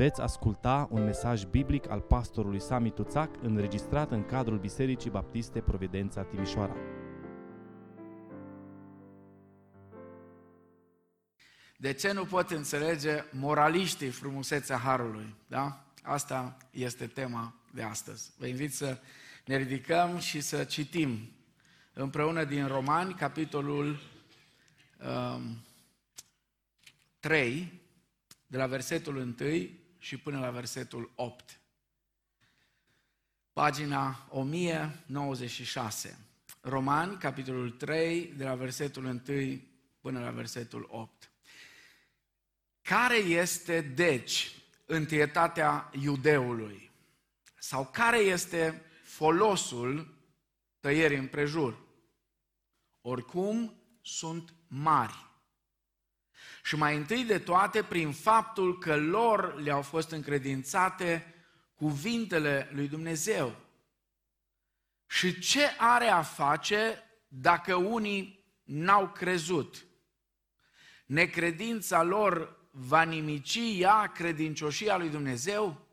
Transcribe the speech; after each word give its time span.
Veți 0.00 0.20
asculta 0.20 0.88
un 0.90 1.04
mesaj 1.04 1.44
biblic 1.44 1.90
al 1.90 2.00
pastorului 2.00 2.60
Sami 2.60 2.90
Tuțac 2.90 3.42
înregistrat 3.42 4.10
în 4.10 4.24
cadrul 4.24 4.58
Bisericii 4.58 5.10
Baptiste 5.10 5.60
Providența 5.60 6.22
Timișoara. 6.22 6.76
De 11.76 11.92
ce 11.92 12.12
nu 12.12 12.24
pot 12.24 12.50
înțelege 12.50 13.24
moraliștii 13.30 14.10
frumusețea 14.10 14.76
Harului? 14.76 15.34
Da? 15.46 15.92
Asta 16.02 16.56
este 16.70 17.06
tema 17.06 17.54
de 17.74 17.82
astăzi. 17.82 18.32
Vă 18.38 18.46
invit 18.46 18.74
să 18.74 18.98
ne 19.44 19.56
ridicăm 19.56 20.18
și 20.18 20.40
să 20.40 20.64
citim 20.64 21.30
împreună 21.92 22.44
din 22.44 22.66
Romani, 22.66 23.14
capitolul 23.14 24.00
um, 25.36 25.64
3, 27.18 27.80
de 28.46 28.56
la 28.56 28.66
versetul 28.66 29.16
1 29.16 29.32
și 30.00 30.16
până 30.16 30.38
la 30.38 30.50
versetul 30.50 31.12
8. 31.14 31.60
Pagina 33.52 34.26
1096. 34.30 36.18
Romani, 36.60 37.16
capitolul 37.16 37.70
3, 37.70 38.32
de 38.36 38.44
la 38.44 38.54
versetul 38.54 39.04
1 39.04 39.20
până 40.00 40.20
la 40.20 40.30
versetul 40.30 40.86
8. 40.90 41.30
Care 42.82 43.16
este, 43.16 43.80
deci, 43.80 44.54
întâietatea 44.86 45.90
iudeului? 46.00 46.90
Sau 47.58 47.86
care 47.86 48.18
este 48.18 48.82
folosul 49.04 50.14
tăierii 50.80 51.18
împrejur? 51.18 51.78
Oricum 53.00 53.74
sunt 54.02 54.54
mari. 54.66 55.29
Și 56.62 56.76
mai 56.76 56.96
întâi 56.96 57.24
de 57.24 57.38
toate, 57.38 57.82
prin 57.82 58.12
faptul 58.12 58.78
că 58.78 58.96
lor 58.96 59.60
le-au 59.60 59.82
fost 59.82 60.10
încredințate 60.10 61.34
cuvintele 61.74 62.70
lui 62.72 62.88
Dumnezeu. 62.88 63.56
Și 65.06 65.38
ce 65.38 65.62
are 65.78 66.06
a 66.06 66.22
face 66.22 67.02
dacă 67.28 67.74
unii 67.74 68.44
n-au 68.62 69.08
crezut? 69.08 69.84
Necredința 71.06 72.02
lor 72.02 72.58
va 72.70 73.02
nimici 73.02 73.58
ea 73.76 74.06
credincioșia 74.06 74.96
lui 74.96 75.08
Dumnezeu? 75.08 75.86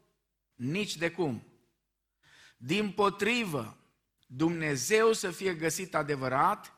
Nici 0.56 0.96
de 0.96 1.12
cum. 1.12 1.44
Din 2.58 2.92
potrivă, 2.92 3.78
Dumnezeu 4.28 5.14
să 5.14 5.32
fie 5.32 5.54
găsit 5.54 5.96
adevărat 5.96 6.77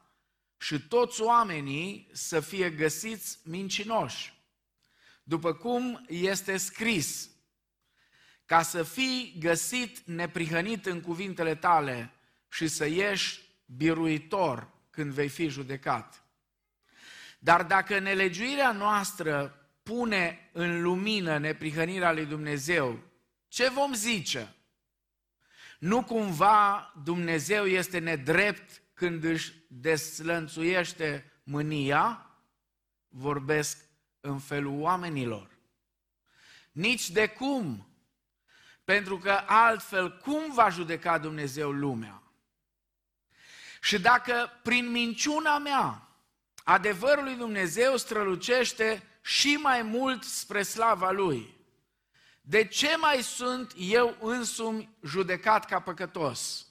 și 0.59 0.79
toți 0.79 1.21
oamenii 1.21 2.09
să 2.11 2.39
fie 2.39 2.69
găsiți 2.69 3.39
mincinoși. 3.43 4.33
După 5.23 5.53
cum 5.53 6.05
este 6.07 6.57
scris, 6.57 7.29
ca 8.45 8.61
să 8.61 8.83
fii 8.83 9.35
găsit 9.39 9.99
neprihănit 9.99 10.85
în 10.85 11.02
cuvintele 11.02 11.55
tale 11.55 12.13
și 12.49 12.67
să 12.67 12.85
ieși 12.85 13.41
biruitor 13.65 14.69
când 14.89 15.11
vei 15.11 15.30
fi 15.30 15.47
judecat. 15.47 16.23
Dar 17.39 17.63
dacă 17.63 17.99
nelegiuirea 17.99 18.71
noastră 18.71 19.53
pune 19.83 20.49
în 20.52 20.81
lumină 20.81 21.37
neprihănirea 21.37 22.11
lui 22.11 22.25
Dumnezeu, 22.25 23.03
ce 23.47 23.69
vom 23.69 23.93
zice? 23.93 24.55
Nu 25.80 26.03
cumva 26.03 26.93
Dumnezeu 27.03 27.65
este 27.65 27.99
nedrept 27.99 28.81
când 29.00 29.23
își 29.23 29.53
deslănțuiește 29.67 31.31
mânia, 31.44 32.30
vorbesc 33.08 33.86
în 34.19 34.39
felul 34.39 34.80
oamenilor. 34.80 35.58
Nici 36.72 37.09
de 37.09 37.27
cum, 37.27 37.88
pentru 38.83 39.17
că 39.17 39.44
altfel 39.45 40.17
cum 40.17 40.53
va 40.53 40.70
judeca 40.70 41.17
Dumnezeu 41.17 41.72
lumea? 41.72 42.23
Și 43.81 44.00
dacă 44.00 44.59
prin 44.64 44.92
minciuna 44.92 45.58
mea 45.58 46.08
adevărul 46.64 47.23
lui 47.23 47.36
Dumnezeu 47.36 47.98
strălucește 47.98 49.04
și 49.21 49.55
mai 49.55 49.81
mult 49.81 50.23
spre 50.23 50.64
slava 50.64 51.11
Lui, 51.11 51.58
de 52.42 52.67
ce 52.67 52.98
mai 52.98 53.23
sunt 53.23 53.73
eu 53.77 54.17
însumi 54.20 54.98
judecat 55.04 55.66
ca 55.66 55.80
păcătos? 55.80 56.68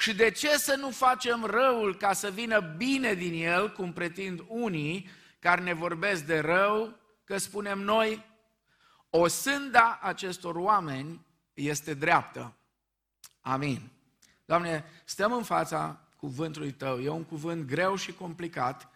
Și 0.00 0.14
de 0.14 0.30
ce 0.30 0.58
să 0.58 0.74
nu 0.74 0.90
facem 0.90 1.44
răul 1.44 1.96
ca 1.96 2.12
să 2.12 2.30
vină 2.30 2.60
bine 2.76 3.14
din 3.14 3.44
el, 3.44 3.72
cum 3.72 3.92
pretind 3.92 4.44
unii 4.48 5.10
care 5.38 5.60
ne 5.60 5.72
vorbesc 5.72 6.24
de 6.24 6.38
rău, 6.38 6.98
că 7.24 7.38
spunem 7.38 7.78
noi, 7.78 8.24
o 9.10 9.26
sânda 9.26 9.98
acestor 10.02 10.54
oameni 10.54 11.26
este 11.54 11.94
dreaptă. 11.94 12.54
Amin. 13.40 13.90
Doamne, 14.44 14.84
stăm 15.04 15.32
în 15.32 15.42
fața 15.42 16.00
cuvântului 16.16 16.72
Tău. 16.72 17.00
E 17.00 17.08
un 17.08 17.24
cuvânt 17.24 17.66
greu 17.66 17.96
și 17.96 18.12
complicat 18.12 18.88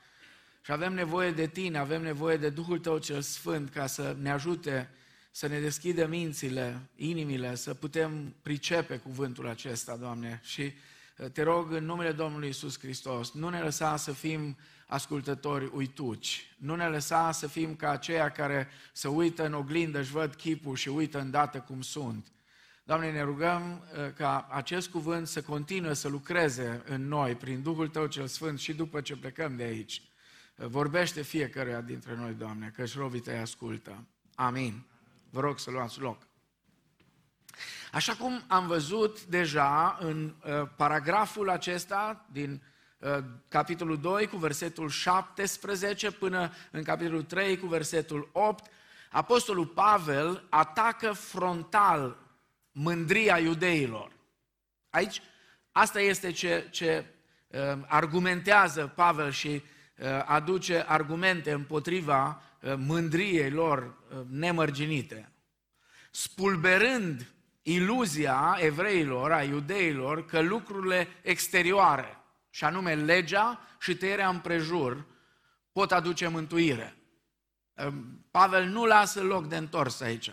și 0.63 0.73
avem 0.73 0.93
nevoie 0.93 1.31
de 1.31 1.47
Tine, 1.47 1.79
avem 1.79 2.03
nevoie 2.03 2.37
de 2.37 2.49
Duhul 2.51 2.79
Tău 2.79 2.99
cel 2.99 3.21
Sfânt 3.21 3.71
ca 3.71 3.87
să 3.87 4.17
ne 4.21 4.31
ajute 4.31 4.91
să 5.31 5.47
ne 5.47 5.61
deschidă 5.61 6.07
mințile, 6.07 6.81
inimile, 6.97 7.55
să 7.55 7.75
putem 7.75 8.35
pricepe 8.43 8.97
cuvântul 8.97 9.49
acesta, 9.49 9.97
Doamne. 9.97 10.41
Și 10.45 10.73
te 11.33 11.43
rog 11.43 11.73
în 11.73 11.85
numele 11.85 12.13
Domnului 12.13 12.49
Isus 12.49 12.79
Hristos, 12.79 13.33
nu 13.33 13.49
ne 13.49 13.61
lăsa 13.61 13.97
să 13.97 14.13
fim 14.13 14.57
ascultători 14.87 15.71
uituci, 15.75 16.55
nu 16.59 16.75
ne 16.75 16.89
lăsa 16.89 17.33
să 17.33 17.47
fim 17.47 17.75
ca 17.75 17.91
aceia 17.91 18.31
care 18.31 18.69
se 18.93 19.09
uită 19.09 19.45
în 19.45 19.53
oglindă, 19.53 19.99
își 19.99 20.11
văd 20.11 20.35
chipul 20.35 20.77
și 20.77 20.89
uită 20.89 21.21
îndată 21.21 21.59
cum 21.59 21.81
sunt. 21.81 22.27
Doamne, 22.85 23.13
ne 23.13 23.23
rugăm 23.23 23.63
uh, 23.63 24.13
ca 24.13 24.47
acest 24.51 24.89
cuvânt 24.89 25.27
să 25.27 25.43
continue 25.43 25.95
să 25.95 26.09
lucreze 26.09 26.83
în 26.87 27.09
noi 27.09 27.35
prin 27.35 27.63
Duhul 27.63 27.89
Tău 27.89 28.07
cel 28.07 28.27
Sfânt 28.27 28.59
și 28.59 28.75
după 28.75 29.01
ce 29.01 29.17
plecăm 29.17 29.57
de 29.57 29.63
aici. 29.63 30.03
Uh, 30.57 30.67
vorbește 30.67 31.23
fiecăruia 31.23 31.81
dintre 31.81 32.17
noi, 32.17 32.33
Doamne, 32.33 32.73
că 32.75 32.85
și 32.85 32.99
robii 32.99 33.21
Tăi 33.21 33.39
ascultă. 33.39 34.05
Amin. 34.35 34.83
Vă 35.31 35.41
rog 35.41 35.59
să 35.59 35.71
luați 35.71 36.01
loc. 36.01 36.27
Așa 37.93 38.15
cum 38.15 38.45
am 38.47 38.67
văzut 38.67 39.25
deja 39.25 39.99
în 40.01 40.35
uh, 40.45 40.69
paragraful 40.77 41.51
acesta 41.51 42.27
din 42.33 42.63
uh, 42.99 43.19
capitolul 43.49 44.01
2 44.01 44.27
cu 44.27 44.37
versetul 44.37 44.89
17 44.89 46.11
până 46.11 46.53
în 46.71 46.83
capitolul 46.83 47.23
3 47.23 47.59
cu 47.59 47.67
versetul 47.67 48.29
8, 48.33 48.71
Apostolul 49.11 49.67
Pavel 49.67 50.47
atacă 50.51 51.13
frontal 51.13 52.17
mândria 52.73 53.39
iudeilor. 53.39 54.13
Aici, 54.91 55.23
asta 55.73 56.01
este 56.01 56.31
ce, 56.31 56.69
ce 56.71 57.05
uh, 57.47 57.61
argumentează 57.87 58.93
Pavel 58.95 59.31
și 59.31 59.49
uh, 59.49 60.07
aduce 60.25 60.85
argumente 60.87 61.53
împotriva 61.53 62.43
uh, 62.61 62.75
mândriei 62.77 63.51
lor 63.51 63.83
uh, 63.83 64.19
nemărginite. 64.29 65.33
Spulberând 66.11 67.34
iluzia 67.67 68.57
evreilor, 68.59 69.33
a 69.33 69.43
iudeilor, 69.43 70.27
că 70.27 70.41
lucrurile 70.41 71.09
exterioare, 71.23 72.19
și 72.51 72.65
anume 72.65 72.95
legea 72.95 73.61
și 73.81 73.97
tăierea 73.97 74.29
împrejur, 74.29 75.05
pot 75.73 75.93
aduce 75.93 76.29
mântuire. 76.29 76.97
Pavel 78.31 78.65
nu 78.65 78.85
lasă 78.85 79.23
loc 79.23 79.47
de 79.47 79.57
întors 79.57 80.01
aici. 80.01 80.31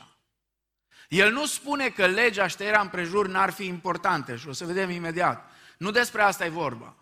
El 1.09 1.31
nu 1.31 1.46
spune 1.46 1.90
că 1.90 2.06
legea 2.06 2.47
și 2.47 2.56
tăierea 2.56 2.81
împrejur 2.81 3.28
n-ar 3.28 3.52
fi 3.52 3.66
importante 3.66 4.36
și 4.36 4.47
o 4.47 4.52
să 4.52 4.66
vedem 4.66 4.90
imediat. 4.90 5.52
Nu 5.78 5.91
despre 5.91 6.22
asta 6.22 6.46
e 6.46 6.50
vorba. 6.50 6.96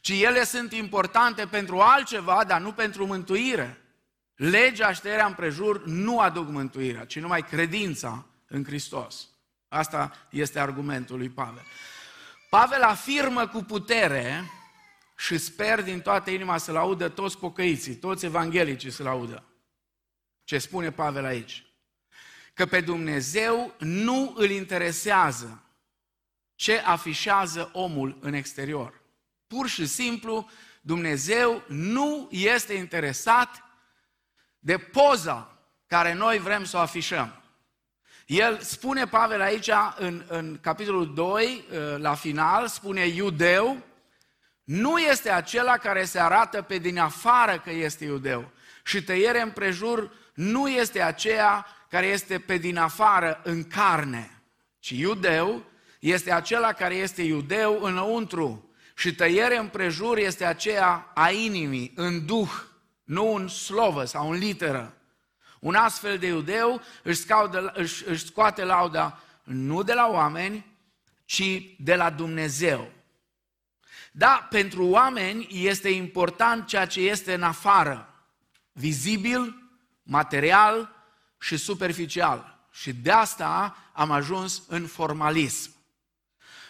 Ci 0.00 0.08
ele 0.10 0.44
sunt 0.44 0.72
importante 0.72 1.46
pentru 1.46 1.80
altceva, 1.80 2.44
dar 2.44 2.60
nu 2.60 2.72
pentru 2.72 3.06
mântuire. 3.06 3.80
Legea 4.34 4.92
și 4.92 5.00
tăierea 5.00 5.26
împrejur 5.26 5.84
nu 5.86 6.20
aduc 6.20 6.48
mântuirea, 6.48 7.04
ci 7.04 7.18
numai 7.18 7.42
credința 7.42 8.26
în 8.46 8.64
Hristos. 8.64 9.29
Asta 9.72 10.26
este 10.30 10.58
argumentul 10.58 11.16
lui 11.16 11.28
Pavel. 11.28 11.64
Pavel 12.48 12.82
afirmă 12.82 13.48
cu 13.48 13.62
putere 13.62 14.50
și 15.16 15.38
sper 15.38 15.82
din 15.82 16.00
toată 16.00 16.30
inima 16.30 16.58
să-l 16.58 16.76
audă 16.76 17.08
toți 17.08 17.38
pocăiții, 17.38 17.94
toți 17.94 18.24
evanghelicii 18.24 18.90
să-l 18.90 19.06
audă. 19.06 19.44
Ce 20.44 20.58
spune 20.58 20.92
Pavel 20.92 21.24
aici? 21.24 21.64
Că 22.54 22.66
pe 22.66 22.80
Dumnezeu 22.80 23.74
nu 23.78 24.34
îl 24.36 24.50
interesează 24.50 25.62
ce 26.54 26.78
afișează 26.78 27.70
omul 27.72 28.18
în 28.20 28.32
exterior. 28.32 29.02
Pur 29.46 29.68
și 29.68 29.86
simplu, 29.86 30.50
Dumnezeu 30.80 31.62
nu 31.68 32.28
este 32.30 32.74
interesat 32.74 33.64
de 34.58 34.78
poza 34.78 35.58
care 35.86 36.12
noi 36.12 36.38
vrem 36.38 36.64
să 36.64 36.76
o 36.76 36.80
afișăm. 36.80 37.39
El 38.30 38.58
spune, 38.60 39.06
Pavel, 39.06 39.40
aici, 39.40 39.70
în, 39.96 40.24
în 40.28 40.58
capitolul 40.60 41.14
2, 41.14 41.64
uh, 41.70 41.98
la 41.98 42.14
final, 42.14 42.66
spune 42.66 43.06
iudeu, 43.06 43.76
nu 44.64 44.98
este 44.98 45.30
acela 45.30 45.76
care 45.76 46.04
se 46.04 46.20
arată 46.20 46.62
pe 46.62 46.78
din 46.78 46.98
afară 46.98 47.58
că 47.58 47.70
este 47.70 48.04
iudeu. 48.04 48.50
Și 48.84 49.02
tăiere 49.02 49.40
împrejur 49.40 50.12
nu 50.34 50.68
este 50.68 51.02
aceea 51.02 51.66
care 51.88 52.06
este 52.06 52.38
pe 52.38 52.56
din 52.56 52.76
afară 52.76 53.40
în 53.44 53.64
carne, 53.64 54.42
ci 54.78 54.90
iudeu 54.90 55.62
este 56.00 56.32
acela 56.32 56.72
care 56.72 56.94
este 56.94 57.22
iudeu 57.22 57.82
înăuntru 57.82 58.70
și 58.96 59.14
tăiere 59.14 59.56
împrejur 59.56 60.18
este 60.18 60.44
aceea 60.44 61.10
a 61.14 61.30
inimii, 61.30 61.92
în 61.96 62.26
duh, 62.26 62.50
nu 63.04 63.34
în 63.34 63.48
slovă 63.48 64.04
sau 64.04 64.30
în 64.30 64.38
literă. 64.38 64.99
Un 65.60 65.74
astfel 65.74 66.18
de 66.18 66.26
iudeu 66.26 66.82
își, 67.02 67.20
scaudă, 67.20 67.72
își, 67.74 68.08
își 68.08 68.26
scoate 68.26 68.64
lauda 68.64 69.20
nu 69.42 69.82
de 69.82 69.92
la 69.92 70.08
oameni, 70.08 70.66
ci 71.24 71.62
de 71.78 71.94
la 71.94 72.10
Dumnezeu. 72.10 72.90
Da, 74.12 74.46
pentru 74.50 74.84
oameni 74.86 75.48
este 75.50 75.88
important 75.88 76.66
ceea 76.66 76.86
ce 76.86 77.00
este 77.00 77.34
în 77.34 77.42
afară, 77.42 78.24
vizibil, 78.72 79.70
material 80.02 80.94
și 81.38 81.56
superficial. 81.56 82.58
Și 82.70 82.92
de 82.92 83.10
asta 83.10 83.76
am 83.92 84.10
ajuns 84.10 84.62
în 84.68 84.86
formalism. 84.86 85.70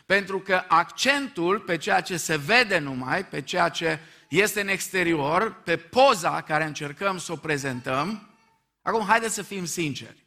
Pentru 0.06 0.40
că 0.40 0.64
accentul 0.68 1.60
pe 1.60 1.76
ceea 1.76 2.00
ce 2.00 2.16
se 2.16 2.36
vede 2.36 2.78
numai, 2.78 3.26
pe 3.26 3.42
ceea 3.42 3.68
ce 3.68 3.98
este 4.28 4.60
în 4.60 4.68
exterior, 4.68 5.52
pe 5.52 5.76
poza 5.76 6.40
care 6.40 6.64
încercăm 6.64 7.18
să 7.18 7.32
o 7.32 7.36
prezentăm, 7.36 8.29
acum 8.82 9.06
haideți 9.06 9.34
să 9.34 9.42
fim 9.42 9.64
sinceri. 9.64 10.26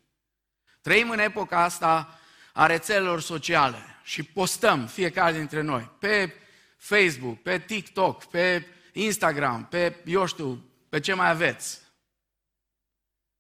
Trăim 0.82 1.10
în 1.10 1.20
epoca 1.20 1.64
asta 1.64 2.20
a 2.54 2.66
rețelelor 2.66 3.22
sociale 3.22 4.00
și 4.04 4.24
postăm 4.24 4.88
fiecare 4.88 5.38
dintre 5.38 5.62
noi 5.62 5.92
pe 6.00 6.34
Facebook, 6.78 7.42
pe 7.42 7.60
TikTok, 7.60 8.26
pe 8.26 8.66
Instagram, 8.94 9.66
pe, 9.66 10.02
eu 10.06 10.26
știu, 10.26 10.66
pe 10.90 11.00
ce 11.00 11.14
mai 11.14 11.30
aveți. 11.30 11.82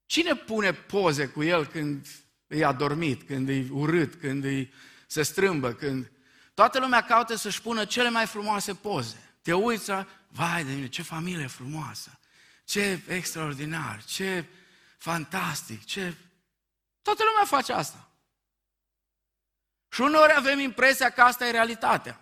Cine 0.05 0.35
pune 0.35 0.73
poze 0.73 1.27
cu 1.27 1.43
el 1.43 1.65
când 1.65 2.07
e 2.47 2.65
adormit, 2.65 3.23
când 3.23 3.49
e 3.49 3.65
urât, 3.71 4.15
când 4.15 4.43
e, 4.43 4.69
se 5.07 5.21
strâmbă, 5.21 5.73
când... 5.73 6.11
Toată 6.53 6.79
lumea 6.79 7.01
caută 7.01 7.35
să-și 7.35 7.61
pună 7.61 7.85
cele 7.85 8.09
mai 8.09 8.25
frumoase 8.25 8.73
poze. 8.73 9.35
Te 9.41 9.53
uiți, 9.53 9.91
vai 10.27 10.63
de 10.63 10.73
mine, 10.73 10.87
ce 10.87 11.01
familie 11.01 11.47
frumoasă, 11.47 12.19
ce 12.65 13.01
extraordinar, 13.07 14.03
ce 14.03 14.45
fantastic, 15.03 15.85
ce... 15.85 16.15
Toată 17.01 17.23
lumea 17.23 17.45
face 17.45 17.73
asta. 17.73 18.09
Și 19.89 20.01
uneori 20.01 20.33
avem 20.35 20.59
impresia 20.59 21.09
că 21.09 21.21
asta 21.21 21.47
e 21.47 21.51
realitatea. 21.51 22.19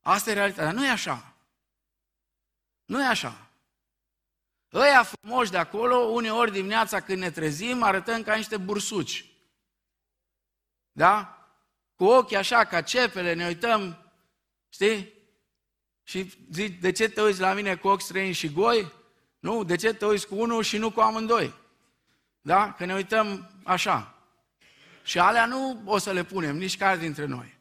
Asta 0.00 0.30
e 0.30 0.34
realitatea. 0.34 0.72
Nu 0.72 0.84
e 0.86 0.88
așa. 0.88 1.34
Nu 2.84 3.02
e 3.02 3.06
așa. 3.06 3.50
Ăia 4.72 5.02
frumoși 5.02 5.50
de 5.50 5.58
acolo, 5.58 5.96
uneori 5.96 6.52
dimineața 6.52 7.00
când 7.00 7.18
ne 7.18 7.30
trezim, 7.30 7.82
arătăm 7.82 8.22
ca 8.22 8.34
niște 8.34 8.56
bursuci. 8.56 9.24
Da? 10.92 11.44
Cu 11.94 12.04
ochii 12.04 12.36
așa, 12.36 12.64
ca 12.64 12.82
cepele, 12.82 13.32
ne 13.32 13.46
uităm, 13.46 14.12
știi? 14.68 15.12
Și 16.02 16.32
zici, 16.52 16.80
de 16.80 16.92
ce 16.92 17.08
te 17.08 17.22
uiți 17.22 17.40
la 17.40 17.52
mine 17.52 17.76
cu 17.76 17.88
ochi 17.88 18.00
străini 18.00 18.32
și 18.32 18.52
goi? 18.52 18.92
Nu, 19.38 19.64
de 19.64 19.76
ce 19.76 19.94
te 19.94 20.06
uiți 20.06 20.26
cu 20.26 20.34
unul 20.34 20.62
și 20.62 20.78
nu 20.78 20.90
cu 20.90 21.00
amândoi? 21.00 21.59
Da? 22.40 22.74
Că 22.78 22.84
ne 22.84 22.94
uităm 22.94 23.50
așa. 23.64 24.14
Și 25.02 25.18
alea 25.18 25.46
nu 25.46 25.82
o 25.84 25.98
să 25.98 26.12
le 26.12 26.22
punem, 26.22 26.56
nici 26.56 26.76
care 26.76 26.96
dintre 26.96 27.24
noi. 27.24 27.58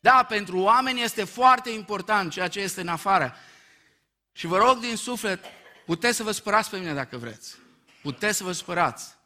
Da, 0.00 0.26
pentru 0.28 0.58
oameni 0.58 1.02
este 1.02 1.24
foarte 1.24 1.70
important 1.70 2.32
ceea 2.32 2.48
ce 2.48 2.60
este 2.60 2.80
în 2.80 2.88
afară. 2.88 3.34
Și 4.32 4.46
vă 4.46 4.58
rog 4.58 4.78
din 4.78 4.96
suflet, 4.96 5.44
puteți 5.86 6.16
să 6.16 6.22
vă 6.22 6.30
spărați 6.30 6.70
pe 6.70 6.76
mine 6.76 6.94
dacă 6.94 7.16
vreți. 7.16 7.56
Puteți 8.02 8.36
să 8.36 8.44
vă 8.44 8.52
spărați. 8.52 9.18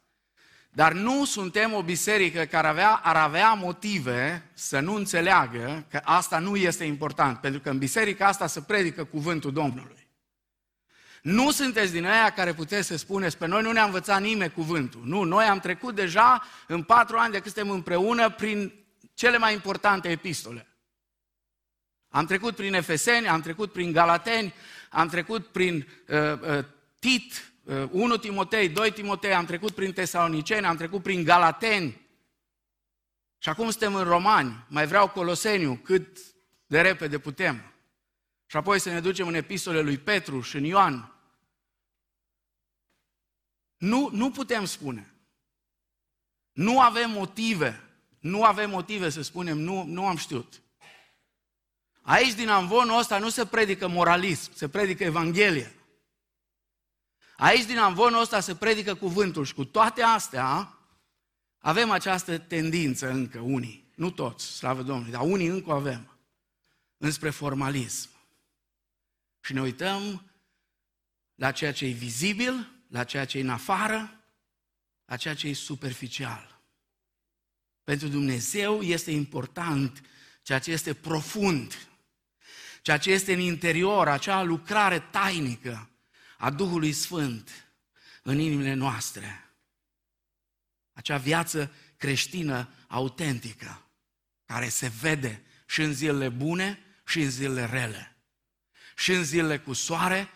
Dar 0.69 0.93
nu 0.93 1.25
suntem 1.25 1.73
o 1.73 1.83
biserică 1.83 2.45
care 2.45 2.67
avea, 2.67 2.93
ar 3.03 3.15
avea 3.15 3.53
motive 3.53 4.49
să 4.53 4.79
nu 4.79 4.93
înțeleagă 4.93 5.85
că 5.89 6.01
asta 6.03 6.39
nu 6.39 6.55
este 6.55 6.83
important, 6.83 7.39
pentru 7.39 7.59
că 7.61 7.69
în 7.69 7.77
biserica 7.77 8.27
asta 8.27 8.47
se 8.47 8.61
predică 8.61 9.03
cuvântul 9.03 9.53
Domnului. 9.53 10.04
Nu 11.25 11.51
sunteți 11.51 11.91
din 11.91 12.05
aia 12.05 12.29
care 12.29 12.53
puteți 12.53 12.87
să 12.87 12.97
spuneți, 12.97 13.37
pe 13.37 13.45
noi 13.45 13.61
nu 13.61 13.71
ne-a 13.71 13.83
învățat 13.83 14.21
nimeni 14.21 14.51
cuvântul. 14.51 15.01
Nu, 15.03 15.23
noi 15.23 15.45
am 15.45 15.59
trecut 15.59 15.95
deja 15.95 16.43
în 16.67 16.83
patru 16.83 17.17
ani 17.17 17.31
de 17.31 17.39
când 17.39 17.53
suntem 17.53 17.73
împreună 17.73 18.29
prin 18.29 18.73
cele 19.13 19.37
mai 19.37 19.53
importante 19.53 20.09
epistole. 20.09 20.67
Am 22.09 22.25
trecut 22.25 22.55
prin 22.55 22.73
Efeseni, 22.73 23.27
am 23.27 23.41
trecut 23.41 23.71
prin 23.71 23.91
Galateni, 23.91 24.53
am 24.89 25.07
trecut 25.07 25.47
prin 25.47 25.87
uh, 26.07 26.17
uh, 26.57 26.65
Tit, 26.99 27.51
uh, 27.63 27.83
1 27.91 28.17
Timotei, 28.17 28.69
2 28.69 28.91
Timotei, 28.91 29.33
am 29.33 29.45
trecut 29.45 29.71
prin 29.71 29.93
Tesaloniceni, 29.93 30.65
am 30.65 30.77
trecut 30.77 31.03
prin 31.03 31.23
Galateni. 31.23 32.01
Și 33.37 33.49
acum 33.49 33.69
suntem 33.69 33.95
în 33.95 34.03
Romani, 34.03 34.65
mai 34.67 34.87
vreau 34.87 35.09
Coloseniu, 35.09 35.79
cât 35.83 36.17
de 36.65 36.81
repede 36.81 37.17
putem. 37.17 37.73
Și 38.45 38.57
apoi 38.57 38.79
să 38.79 38.89
ne 38.89 38.99
ducem 38.99 39.27
în 39.27 39.33
epistole 39.33 39.81
lui 39.81 39.97
Petru 39.97 40.41
și 40.41 40.55
în 40.55 40.63
Ioan. 40.63 41.09
Nu, 43.85 44.09
nu 44.11 44.31
putem 44.31 44.65
spune. 44.65 45.13
Nu 46.51 46.79
avem 46.79 47.11
motive 47.11 47.85
nu 48.25 48.43
avem 48.43 48.69
motive 48.69 49.09
să 49.09 49.21
spunem, 49.21 49.57
nu, 49.57 49.83
nu 49.83 50.05
am 50.05 50.15
știut. 50.15 50.61
Aici, 52.01 52.33
din 52.33 52.49
amvonul 52.49 52.99
ăsta, 52.99 53.19
nu 53.19 53.29
se 53.29 53.45
predică 53.45 53.87
moralism, 53.87 54.51
se 54.53 54.69
predică 54.69 55.03
Evanghelie. 55.03 55.75
Aici, 57.37 57.65
din 57.65 57.77
amvonul 57.77 58.21
ăsta, 58.21 58.39
se 58.39 58.55
predică 58.55 58.95
cuvântul 58.95 59.45
și 59.45 59.53
cu 59.53 59.65
toate 59.65 60.01
astea 60.01 60.77
avem 61.57 61.91
această 61.91 62.37
tendință 62.37 63.09
încă, 63.09 63.39
unii, 63.39 63.91
nu 63.95 64.11
toți, 64.11 64.45
slavă 64.45 64.81
Domnului, 64.81 65.11
dar 65.11 65.21
unii 65.21 65.47
încă 65.47 65.69
o 65.69 65.73
avem, 65.73 66.17
înspre 66.97 67.29
formalism. 67.29 68.09
Și 69.41 69.53
ne 69.53 69.61
uităm 69.61 70.31
la 71.35 71.51
ceea 71.51 71.73
ce 71.73 71.85
e 71.85 71.91
vizibil, 71.91 72.74
la 72.87 73.03
ceea 73.03 73.25
ce 73.25 73.37
e 73.37 73.41
în 73.41 73.49
afară, 73.49 74.23
la 75.05 75.17
ceea 75.17 75.35
ce 75.35 75.47
e 75.47 75.53
superficial. 75.53 76.61
Pentru 77.83 78.07
Dumnezeu 78.07 78.81
este 78.81 79.11
important 79.11 80.01
ceea 80.41 80.59
ce 80.59 80.71
este 80.71 80.93
profund, 80.93 81.87
ceea 82.81 82.97
ce 82.97 83.11
este 83.11 83.33
în 83.33 83.39
interior, 83.39 84.07
acea 84.07 84.43
lucrare 84.43 84.99
tainică 84.99 85.89
a 86.37 86.49
Duhului 86.49 86.93
Sfânt 86.93 87.69
în 88.23 88.39
inimile 88.39 88.73
noastre. 88.73 89.49
Acea 90.93 91.17
viață 91.17 91.73
creștină 91.97 92.69
autentică, 92.87 93.89
care 94.45 94.69
se 94.69 94.87
vede 94.87 95.43
și 95.67 95.81
în 95.81 95.93
zilele 95.93 96.29
bune 96.29 96.79
și 97.05 97.21
în 97.21 97.29
zilele 97.29 97.65
rele, 97.65 98.15
și 98.95 99.11
în 99.11 99.23
zilele 99.23 99.59
cu 99.59 99.73
soare 99.73 100.29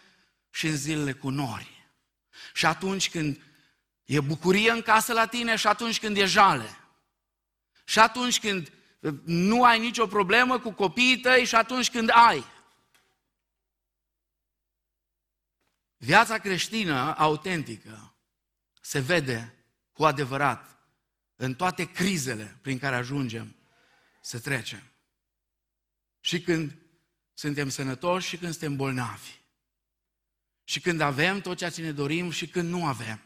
și 0.50 0.68
în 0.68 0.76
zilele 0.76 1.14
cu 1.14 1.30
nori. 1.30 1.79
Și 2.60 2.66
atunci 2.66 3.10
când 3.10 3.42
e 4.06 4.20
bucurie 4.20 4.72
în 4.72 4.82
casă 4.82 5.14
la 5.14 5.28
tine 5.28 5.56
și 5.56 5.68
atunci 5.68 6.00
când 6.00 6.18
e 6.18 6.26
jale. 6.26 6.78
Și 7.84 8.00
atunci 8.00 8.40
când 8.40 8.72
nu 9.26 9.64
ai 9.64 9.80
nicio 9.80 10.08
problemă 10.08 10.60
cu 10.60 10.72
copiii 10.72 11.20
tăi 11.20 11.46
și 11.46 11.56
atunci 11.56 11.92
când 11.92 12.10
ai. 12.14 12.46
Viața 15.98 16.38
creștină 16.38 17.16
autentică 17.18 18.16
se 18.82 19.00
vede 19.00 19.56
cu 19.92 20.06
adevărat 20.06 20.80
în 21.36 21.56
toate 21.56 21.92
crizele 21.92 22.58
prin 22.62 22.80
care 22.80 22.96
ajungem 22.96 23.56
să 24.22 24.40
trecem. 24.40 24.84
Și 26.20 26.42
când 26.42 26.76
suntem 27.34 27.70
sănătoși 27.70 28.28
și 28.28 28.38
când 28.38 28.52
suntem 28.52 28.76
bolnavi. 28.76 29.39
Și 30.70 30.80
când 30.80 31.02
avem 31.02 31.42
tot 31.42 31.58
ceea 31.58 31.70
ce 31.70 31.82
ne 31.82 31.92
dorim 31.92 32.32
și 32.32 32.48
când 32.48 32.70
nu 32.70 32.86
avem. 32.86 33.22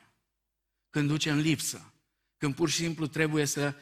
Când 0.90 1.08
ducem 1.08 1.38
lipsă. 1.38 1.94
Când 2.38 2.56
pur 2.56 2.70
și 2.70 2.76
simplu 2.76 3.08
trebuie 3.08 3.46
să 3.46 3.76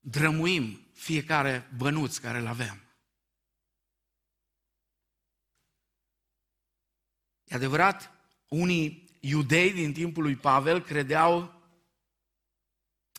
drămuim 0.00 0.86
fiecare 0.94 1.68
bănuț 1.76 2.16
care 2.16 2.38
îl 2.38 2.46
avem. 2.46 2.82
E 7.44 7.54
adevărat, 7.54 8.10
unii 8.48 9.18
iudei 9.20 9.72
din 9.72 9.92
timpul 9.92 10.22
lui 10.22 10.36
Pavel 10.36 10.82
credeau 10.82 11.62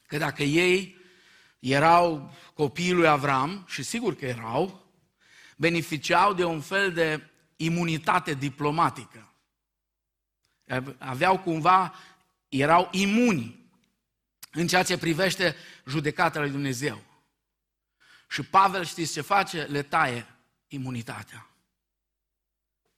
că 0.06 0.18
dacă 0.18 0.44
ei 0.44 0.98
erau 1.60 2.36
copiii 2.54 2.94
lui 2.94 3.08
Avram, 3.08 3.66
și 3.68 3.84
sigur 3.84 4.16
că 4.16 4.26
erau, 4.26 4.92
beneficiau 5.58 6.34
de 6.34 6.44
un 6.44 6.62
fel 6.62 6.94
de 6.94 7.30
imunitate 7.56 8.34
diplomatică. 8.34 9.29
Aveau 10.98 11.40
cumva, 11.40 11.94
erau 12.50 12.90
imuni 12.92 13.70
în 14.52 14.68
ceea 14.68 14.84
ce 14.84 14.98
privește 14.98 15.56
judecata 15.86 16.40
lui 16.40 16.50
Dumnezeu. 16.50 17.04
Și 18.30 18.44
Pavel, 18.44 18.86
știți 18.86 19.14
ce 19.14 19.22
face? 19.22 19.64
Le 19.64 19.84
taie 19.84 20.26
imunitatea. 20.68 21.50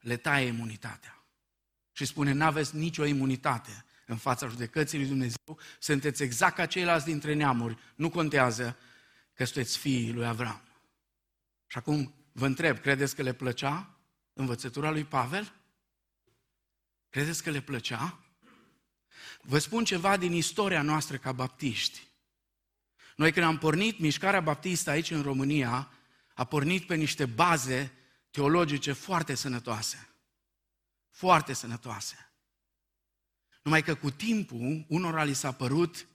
Le 0.00 0.16
taie 0.16 0.46
imunitatea. 0.46 1.22
Și 1.92 2.04
spune, 2.04 2.32
nu 2.32 2.44
aveți 2.44 2.76
nicio 2.76 3.04
imunitate 3.04 3.84
în 4.06 4.16
fața 4.16 4.48
judecății 4.48 4.98
lui 4.98 5.06
Dumnezeu, 5.06 5.58
sunteți 5.78 6.22
exact 6.22 6.54
ca 6.54 6.66
ceilalți 6.66 7.04
dintre 7.04 7.34
neamuri. 7.34 7.78
Nu 7.94 8.10
contează 8.10 8.76
că 9.34 9.44
sunteți 9.44 9.78
fiii 9.78 10.12
lui 10.12 10.26
Avram. 10.26 10.62
Și 11.66 11.78
acum 11.78 12.14
vă 12.32 12.46
întreb, 12.46 12.78
credeți 12.78 13.16
că 13.16 13.22
le 13.22 13.32
plăcea 13.32 13.90
învățătura 14.32 14.90
lui 14.90 15.04
Pavel? 15.04 15.52
Credeți 17.12 17.42
că 17.42 17.50
le 17.50 17.60
plăcea? 17.60 18.18
Vă 19.42 19.58
spun 19.58 19.84
ceva 19.84 20.16
din 20.16 20.32
istoria 20.32 20.82
noastră 20.82 21.16
ca 21.16 21.32
baptiști. 21.32 22.06
Noi 23.16 23.32
când 23.32 23.46
am 23.46 23.58
pornit 23.58 23.98
mișcarea 23.98 24.40
baptistă 24.40 24.90
aici 24.90 25.10
în 25.10 25.22
România, 25.22 25.92
a 26.34 26.44
pornit 26.44 26.86
pe 26.86 26.94
niște 26.94 27.26
baze 27.26 27.92
teologice 28.30 28.92
foarte 28.92 29.34
sănătoase. 29.34 30.08
Foarte 31.10 31.52
sănătoase. 31.52 32.32
Numai 33.62 33.82
că 33.82 33.94
cu 33.94 34.10
timpul, 34.10 34.84
unora 34.88 35.24
li 35.24 35.34
s-a 35.34 35.52
părut 35.52 36.06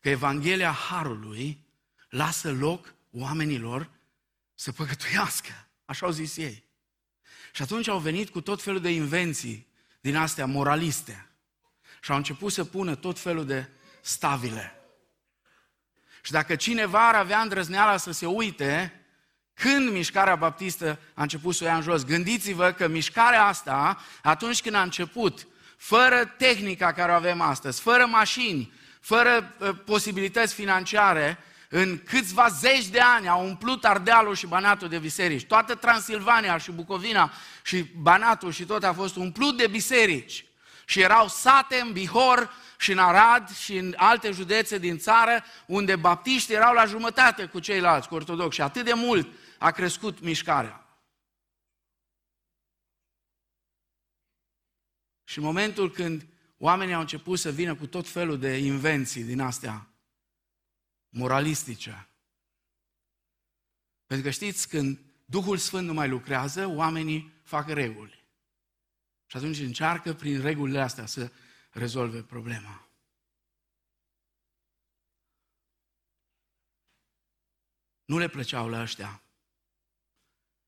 că 0.00 0.08
Evanghelia 0.08 0.72
Harului 0.72 1.66
lasă 2.08 2.52
loc 2.52 2.94
oamenilor 3.10 3.90
să 4.54 4.72
păcătuiască. 4.72 5.68
Așa 5.84 6.06
au 6.06 6.12
zis 6.12 6.36
ei. 6.36 6.64
Și 7.52 7.62
atunci 7.62 7.88
au 7.88 7.98
venit 7.98 8.30
cu 8.30 8.40
tot 8.40 8.62
felul 8.62 8.80
de 8.80 8.90
invenții 8.90 9.68
din 10.00 10.16
astea 10.16 10.46
moraliste. 10.46 11.30
Și 12.00 12.10
au 12.10 12.16
început 12.16 12.52
să 12.52 12.64
pună 12.64 12.94
tot 12.94 13.18
felul 13.18 13.46
de 13.46 13.68
stavile. 14.00 14.74
Și 16.22 16.32
dacă 16.32 16.56
cineva 16.56 17.08
ar 17.08 17.14
avea 17.14 17.40
îndrăzneala 17.40 17.96
să 17.96 18.10
se 18.10 18.26
uite, 18.26 19.00
când 19.54 19.90
mișcarea 19.90 20.36
baptistă 20.36 20.98
a 21.14 21.22
început 21.22 21.54
să 21.54 21.64
o 21.64 21.66
ia 21.66 21.74
în 21.74 21.82
jos, 21.82 22.04
gândiți-vă 22.04 22.72
că 22.72 22.88
mișcarea 22.88 23.44
asta, 23.44 24.00
atunci 24.22 24.62
când 24.62 24.74
a 24.74 24.82
început, 24.82 25.46
fără 25.76 26.24
tehnica 26.24 26.92
care 26.92 27.12
o 27.12 27.14
avem 27.14 27.40
astăzi, 27.40 27.80
fără 27.80 28.06
mașini, 28.06 28.72
fără 29.00 29.54
uh, 29.58 29.70
posibilități 29.84 30.54
financiare, 30.54 31.38
în 31.72 32.02
câțiva 32.04 32.48
zeci 32.48 32.86
de 32.86 33.00
ani 33.00 33.28
au 33.28 33.46
umplut 33.46 33.84
Ardealul 33.84 34.34
și 34.34 34.46
Banatul 34.46 34.88
de 34.88 34.98
biserici. 34.98 35.46
Toată 35.46 35.74
Transilvania 35.74 36.58
și 36.58 36.70
Bucovina 36.70 37.32
și 37.62 37.82
Banatul 37.82 38.52
și 38.52 38.64
tot 38.64 38.84
a 38.84 38.92
fost 38.92 39.16
umplut 39.16 39.56
de 39.56 39.66
biserici. 39.66 40.44
Și 40.84 41.00
erau 41.00 41.28
sate 41.28 41.80
în 41.80 41.92
Bihor 41.92 42.52
și 42.78 42.92
în 42.92 42.98
Arad 42.98 43.50
și 43.56 43.76
în 43.76 43.94
alte 43.96 44.30
județe 44.30 44.78
din 44.78 44.98
țară 44.98 45.44
unde 45.66 45.96
baptiștii 45.96 46.54
erau 46.54 46.74
la 46.74 46.84
jumătate 46.84 47.44
cu 47.44 47.58
ceilalți, 47.58 48.08
cu 48.08 48.14
ortodoxi. 48.14 48.56
Și 48.56 48.62
atât 48.62 48.84
de 48.84 48.94
mult 48.94 49.28
a 49.58 49.70
crescut 49.70 50.20
mișcarea. 50.20 50.84
Și 55.24 55.38
în 55.38 55.44
momentul 55.44 55.90
când 55.90 56.26
oamenii 56.58 56.94
au 56.94 57.00
început 57.00 57.38
să 57.38 57.50
vină 57.50 57.74
cu 57.74 57.86
tot 57.86 58.08
felul 58.08 58.38
de 58.38 58.56
invenții 58.56 59.22
din 59.22 59.40
astea 59.40 59.89
moralistice. 61.10 62.08
Pentru 64.06 64.26
că 64.26 64.32
știți, 64.32 64.68
când 64.68 64.98
Duhul 65.24 65.56
Sfânt 65.56 65.86
nu 65.86 65.92
mai 65.92 66.08
lucrează, 66.08 66.66
oamenii 66.66 67.32
fac 67.42 67.68
reguli. 67.68 68.24
Și 69.26 69.36
atunci 69.36 69.58
încearcă 69.58 70.14
prin 70.14 70.40
regulile 70.40 70.80
astea 70.80 71.06
să 71.06 71.32
rezolve 71.70 72.22
problema. 72.22 72.88
Nu 78.04 78.18
le 78.18 78.28
plăceau 78.28 78.68
la 78.68 78.80
ăștia 78.80 79.22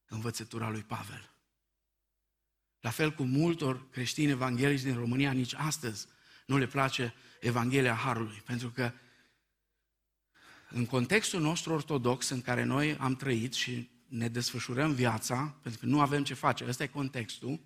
învățătura 0.06 0.68
lui 0.68 0.82
Pavel. 0.82 1.30
La 2.80 2.90
fel 2.90 3.12
cum 3.12 3.28
multor 3.28 3.90
creștini 3.90 4.30
evanghelici 4.30 4.80
din 4.80 4.94
România, 4.94 5.32
nici 5.32 5.54
astăzi 5.54 6.06
nu 6.46 6.56
le 6.56 6.66
place 6.66 7.14
Evanghelia 7.40 7.94
Harului, 7.94 8.40
pentru 8.40 8.70
că 8.70 8.92
în 10.74 10.86
contextul 10.86 11.40
nostru 11.40 11.72
ortodox 11.72 12.28
în 12.28 12.42
care 12.42 12.64
noi 12.64 12.96
am 12.96 13.16
trăit 13.16 13.52
și 13.52 13.90
ne 14.08 14.28
desfășurăm 14.28 14.92
viața, 14.92 15.58
pentru 15.62 15.80
că 15.80 15.86
nu 15.86 16.00
avem 16.00 16.24
ce 16.24 16.34
face, 16.34 16.68
ăsta 16.68 16.82
e 16.82 16.86
contextul, 16.86 17.60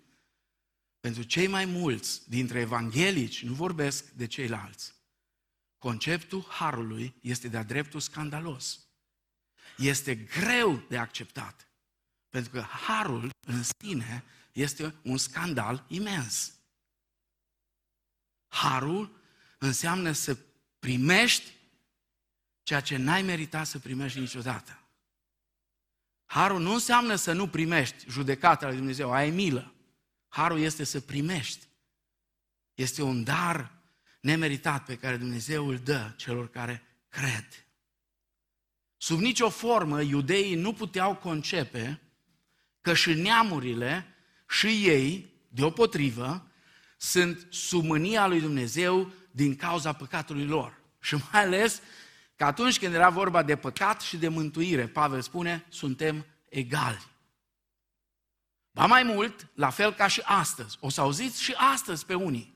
pentru 0.99 1.23
cei 1.23 1.47
mai 1.47 1.65
mulți 1.65 2.29
dintre 2.29 2.59
evanghelici, 2.59 3.43
nu 3.43 3.53
vorbesc 3.53 4.09
de 4.09 4.27
ceilalți, 4.27 4.93
conceptul 5.77 6.45
harului 6.49 7.15
este 7.21 7.47
de-a 7.47 7.63
dreptul 7.63 7.99
scandalos. 7.99 8.87
Este 9.77 10.15
greu 10.15 10.83
de 10.89 10.97
acceptat, 10.97 11.67
pentru 12.29 12.51
că 12.51 12.59
harul 12.59 13.29
în 13.47 13.63
sine 13.79 14.23
este 14.51 14.95
un 15.03 15.17
scandal 15.17 15.85
imens. 15.87 16.53
Harul 18.47 19.21
înseamnă 19.57 20.11
să 20.11 20.37
primești 20.79 21.56
ceea 22.67 22.79
ce 22.79 22.97
n-ai 22.97 23.21
meritat 23.21 23.67
să 23.67 23.79
primești 23.79 24.19
niciodată. 24.19 24.79
Harul 26.25 26.61
nu 26.61 26.73
înseamnă 26.73 27.15
să 27.15 27.31
nu 27.31 27.47
primești 27.47 28.09
judecata 28.09 28.67
lui 28.67 28.75
Dumnezeu, 28.75 29.11
ai 29.11 29.29
milă. 29.29 29.73
Harul 30.27 30.59
este 30.59 30.83
să 30.83 30.99
primești. 30.99 31.67
Este 32.73 33.01
un 33.01 33.23
dar 33.23 33.71
nemeritat 34.21 34.85
pe 34.85 34.97
care 34.97 35.17
Dumnezeu 35.17 35.67
îl 35.67 35.77
dă 35.77 36.13
celor 36.15 36.49
care 36.49 36.83
cred. 37.09 37.47
Sub 38.97 39.19
nicio 39.19 39.49
formă, 39.49 40.01
iudeii 40.01 40.55
nu 40.55 40.73
puteau 40.73 41.15
concepe 41.15 42.01
că 42.81 42.93
și 42.93 43.13
neamurile 43.13 44.15
și 44.49 44.67
ei, 44.67 45.33
deopotrivă, 45.49 46.51
sunt 46.97 47.47
sub 47.49 47.83
mânia 47.83 48.27
lui 48.27 48.39
Dumnezeu 48.39 49.11
din 49.31 49.55
cauza 49.55 49.93
păcatului 49.93 50.45
lor. 50.45 50.81
Și 50.99 51.15
mai 51.15 51.43
ales 51.43 51.81
că 52.37 52.45
atunci 52.45 52.79
când 52.79 52.93
era 52.93 53.09
vorba 53.09 53.43
de 53.43 53.55
păcat 53.55 54.01
și 54.01 54.17
de 54.17 54.27
mântuire, 54.27 54.87
Pavel 54.87 55.21
spune, 55.21 55.65
suntem 55.69 56.25
egali. 56.49 57.07
Ba 58.71 58.85
mai 58.85 59.03
mult, 59.03 59.47
la 59.53 59.69
fel 59.69 59.93
ca 59.93 60.07
și 60.07 60.21
astăzi, 60.23 60.77
o 60.79 60.89
să 60.89 61.01
auziți 61.01 61.41
și 61.41 61.53
astăzi 61.53 62.05
pe 62.05 62.13
unii, 62.13 62.53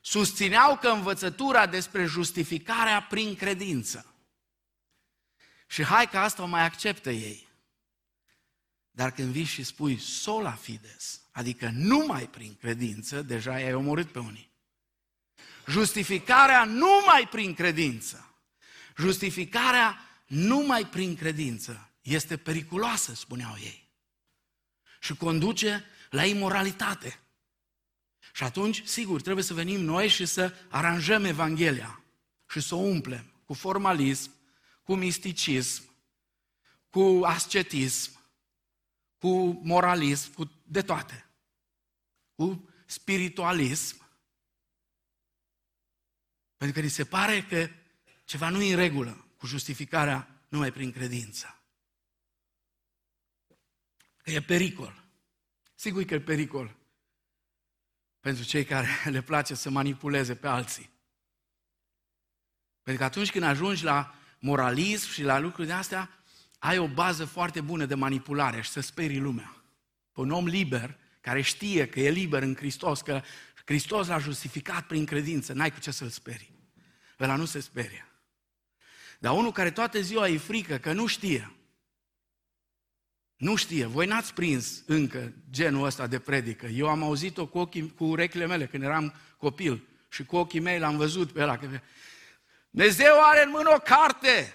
susțineau 0.00 0.76
că 0.76 0.88
învățătura 0.88 1.66
despre 1.66 2.04
justificarea 2.04 3.02
prin 3.02 3.34
credință. 3.34 4.14
Și 5.66 5.84
hai 5.84 6.08
că 6.08 6.18
asta 6.18 6.42
o 6.42 6.46
mai 6.46 6.64
acceptă 6.64 7.10
ei. 7.10 7.48
Dar 8.90 9.10
când 9.10 9.32
vii 9.32 9.44
și 9.44 9.62
spui 9.62 9.98
sola 9.98 10.52
fides, 10.52 11.22
adică 11.30 11.70
numai 11.72 12.28
prin 12.28 12.56
credință, 12.56 13.22
deja 13.22 13.52
ai 13.52 13.74
omorât 13.74 14.12
pe 14.12 14.18
unii. 14.18 14.50
Justificarea 15.68 16.64
numai 16.64 17.28
prin 17.30 17.54
credință. 17.54 18.34
Justificarea 18.96 19.98
numai 20.26 20.86
prin 20.86 21.16
credință 21.16 21.90
este 22.02 22.36
periculoasă, 22.36 23.14
spuneau 23.14 23.54
ei. 23.58 23.88
Și 25.00 25.14
conduce 25.14 25.84
la 26.10 26.24
imoralitate. 26.24 27.18
Și 28.32 28.42
atunci, 28.42 28.82
sigur, 28.84 29.20
trebuie 29.20 29.44
să 29.44 29.54
venim 29.54 29.80
noi 29.80 30.08
și 30.08 30.26
să 30.26 30.54
aranjăm 30.68 31.24
Evanghelia 31.24 32.02
și 32.48 32.60
să 32.60 32.74
o 32.74 32.78
umplem 32.78 33.32
cu 33.44 33.54
formalism, 33.54 34.30
cu 34.82 34.94
misticism, 34.94 35.82
cu 36.90 37.20
ascetism, 37.24 38.10
cu 39.18 39.60
moralism, 39.62 40.32
cu 40.32 40.50
de 40.64 40.82
toate. 40.82 41.26
Cu 42.34 42.68
spiritualism. 42.86 44.07
Pentru 46.58 46.76
că 46.78 46.84
ni 46.84 46.90
se 46.90 47.04
pare 47.04 47.42
că 47.42 47.68
ceva 48.24 48.48
nu 48.48 48.62
e 48.62 48.72
în 48.72 48.78
regulă 48.78 49.26
cu 49.36 49.46
justificarea 49.46 50.42
numai 50.48 50.72
prin 50.72 50.92
credință. 50.92 51.62
Că 54.16 54.30
e 54.30 54.40
pericol. 54.40 55.04
Sigur 55.74 56.02
că 56.02 56.14
e 56.14 56.20
pericol 56.20 56.76
pentru 58.20 58.44
cei 58.44 58.64
care 58.64 58.88
le 59.14 59.22
place 59.22 59.54
să 59.54 59.70
manipuleze 59.70 60.34
pe 60.34 60.46
alții. 60.46 60.90
Pentru 62.82 63.02
că 63.02 63.08
atunci 63.08 63.30
când 63.30 63.44
ajungi 63.44 63.84
la 63.84 64.14
moralism 64.38 65.10
și 65.10 65.22
la 65.22 65.38
lucruri 65.38 65.66
de 65.66 65.72
astea, 65.72 66.10
ai 66.58 66.78
o 66.78 66.88
bază 66.88 67.24
foarte 67.24 67.60
bună 67.60 67.84
de 67.84 67.94
manipulare 67.94 68.60
și 68.60 68.70
să 68.70 68.80
sperii 68.80 69.18
lumea. 69.18 69.62
Pe 70.12 70.20
un 70.20 70.30
om 70.30 70.46
liber, 70.46 70.98
care 71.20 71.40
știe 71.40 71.88
că 71.88 72.00
e 72.00 72.10
liber 72.10 72.42
în 72.42 72.54
Hristos, 72.54 73.00
că 73.00 73.22
Hristos 73.68 74.06
l-a 74.06 74.18
justificat 74.18 74.86
prin 74.86 75.04
credință, 75.04 75.52
n-ai 75.52 75.72
cu 75.72 75.80
ce 75.80 75.90
să-l 75.90 76.08
sperii. 76.08 76.50
Ăla 77.20 77.36
nu 77.36 77.44
se 77.44 77.60
sperie. 77.60 78.06
Dar 79.18 79.32
unul 79.32 79.52
care 79.52 79.70
toată 79.70 80.00
ziua 80.00 80.28
e 80.28 80.38
frică, 80.38 80.78
că 80.78 80.92
nu 80.92 81.06
știe, 81.06 81.52
nu 83.36 83.54
știe, 83.54 83.86
voi 83.86 84.06
n-ați 84.06 84.34
prins 84.34 84.82
încă 84.86 85.32
genul 85.50 85.84
ăsta 85.84 86.06
de 86.06 86.18
predică. 86.18 86.66
Eu 86.66 86.88
am 86.88 87.02
auzit-o 87.02 87.46
cu, 87.46 87.58
ochii, 87.58 87.94
cu 87.94 88.04
urechile 88.04 88.46
mele 88.46 88.66
când 88.66 88.82
eram 88.82 89.14
copil 89.36 89.86
și 90.08 90.24
cu 90.24 90.36
ochii 90.36 90.60
mei 90.60 90.78
l-am 90.78 90.96
văzut 90.96 91.32
pe 91.32 91.42
ăla. 91.42 91.58
Că... 91.58 91.80
Dumnezeu 92.70 93.14
are 93.22 93.44
în 93.44 93.50
mână 93.50 93.74
o 93.74 93.78
carte 93.78 94.54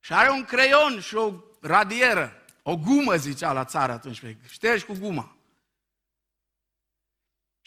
și 0.00 0.12
are 0.12 0.30
un 0.30 0.44
creion 0.44 1.00
și 1.00 1.14
o 1.14 1.34
radieră. 1.60 2.42
O 2.62 2.76
gumă, 2.76 3.16
zicea 3.16 3.52
la 3.52 3.64
țară 3.64 3.92
atunci, 3.92 4.22
ștergi 4.48 4.84
cu 4.84 4.96
guma. 4.98 5.39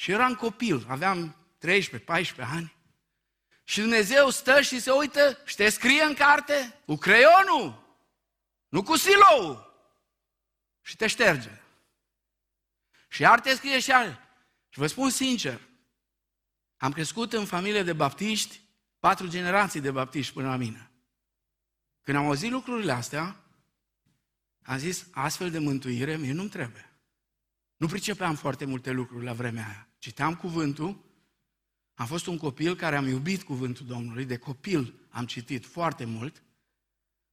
Și 0.03 0.11
eram 0.11 0.35
copil, 0.35 0.85
aveam 0.87 1.35
13, 1.57 2.09
14 2.09 2.55
ani. 2.55 2.75
Și 3.63 3.79
Dumnezeu 3.79 4.29
stă 4.29 4.61
și 4.61 4.79
se 4.79 4.91
uită 4.91 5.41
și 5.45 5.55
te 5.55 5.69
scrie 5.69 6.03
în 6.03 6.13
carte 6.13 6.79
cu 6.85 6.95
creionul, 6.95 7.97
nu 8.69 8.83
cu 8.83 8.95
silou. 8.95 9.73
Și 10.81 10.95
te 10.95 11.07
șterge. 11.07 11.61
Și 13.07 13.21
iar 13.21 13.39
te 13.39 13.55
scrie 13.55 13.79
și 13.79 13.89
iar. 13.89 14.07
Și 14.69 14.79
vă 14.79 14.87
spun 14.87 15.09
sincer, 15.09 15.61
am 16.77 16.91
crescut 16.91 17.33
în 17.33 17.45
familie 17.45 17.83
de 17.83 17.93
baptiști, 17.93 18.59
patru 18.99 19.27
generații 19.27 19.81
de 19.81 19.91
baptiști 19.91 20.33
până 20.33 20.47
la 20.47 20.55
mine. 20.55 20.91
Când 22.01 22.17
am 22.17 22.25
auzit 22.25 22.51
lucrurile 22.51 22.91
astea, 22.91 23.43
am 24.61 24.77
zis, 24.77 25.07
astfel 25.11 25.51
de 25.51 25.59
mântuire 25.59 26.17
mie 26.17 26.33
nu-mi 26.33 26.49
trebuie. 26.49 26.93
Nu 27.75 27.87
pricepeam 27.87 28.35
foarte 28.35 28.65
multe 28.65 28.91
lucruri 28.91 29.23
la 29.23 29.33
vremea 29.33 29.67
aia. 29.67 29.87
Citeam 30.03 30.35
cuvântul, 30.35 31.03
am 31.93 32.05
fost 32.05 32.25
un 32.25 32.37
copil 32.37 32.75
care 32.75 32.95
am 32.95 33.07
iubit 33.07 33.43
cuvântul 33.43 33.85
Domnului, 33.85 34.25
de 34.25 34.37
copil 34.37 34.93
am 35.09 35.25
citit 35.25 35.65
foarte 35.65 36.05
mult, 36.05 36.43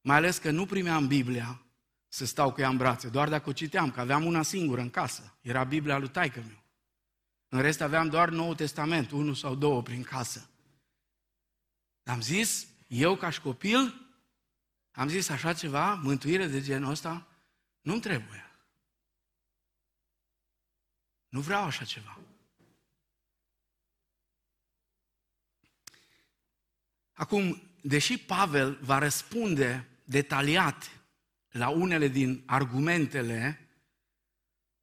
mai 0.00 0.16
ales 0.16 0.38
că 0.38 0.50
nu 0.50 0.66
primeam 0.66 1.06
Biblia 1.06 1.62
să 2.08 2.24
stau 2.24 2.52
cu 2.52 2.60
ea 2.60 2.68
în 2.68 2.76
brațe, 2.76 3.08
doar 3.08 3.28
dacă 3.28 3.48
o 3.48 3.52
citeam, 3.52 3.90
că 3.90 4.00
aveam 4.00 4.24
una 4.24 4.42
singură 4.42 4.80
în 4.80 4.90
casă. 4.90 5.38
Era 5.40 5.64
Biblia 5.64 5.98
lui 5.98 6.08
taică 6.08 6.44
meu. 6.46 6.62
În 7.48 7.60
rest 7.60 7.80
aveam 7.80 8.08
doar 8.08 8.28
Noul 8.28 8.54
Testament, 8.54 9.10
unul 9.10 9.34
sau 9.34 9.54
două 9.54 9.82
prin 9.82 10.02
casă. 10.02 10.50
Am 12.04 12.20
zis, 12.20 12.66
eu 12.86 13.16
ca 13.16 13.30
și 13.30 13.40
copil, 13.40 14.10
am 14.90 15.08
zis 15.08 15.28
așa 15.28 15.52
ceva, 15.52 15.94
mântuire 15.94 16.46
de 16.46 16.60
genul 16.60 16.90
ăsta, 16.90 17.26
nu-mi 17.80 18.00
trebuie. 18.00 18.50
Nu 21.28 21.40
vreau 21.40 21.62
așa 21.62 21.84
ceva. 21.84 22.18
Acum, 27.20 27.62
deși 27.80 28.18
Pavel 28.18 28.78
va 28.80 28.98
răspunde 28.98 29.88
detaliat 30.04 31.00
la 31.50 31.68
unele 31.68 32.08
din 32.08 32.42
argumentele 32.46 33.68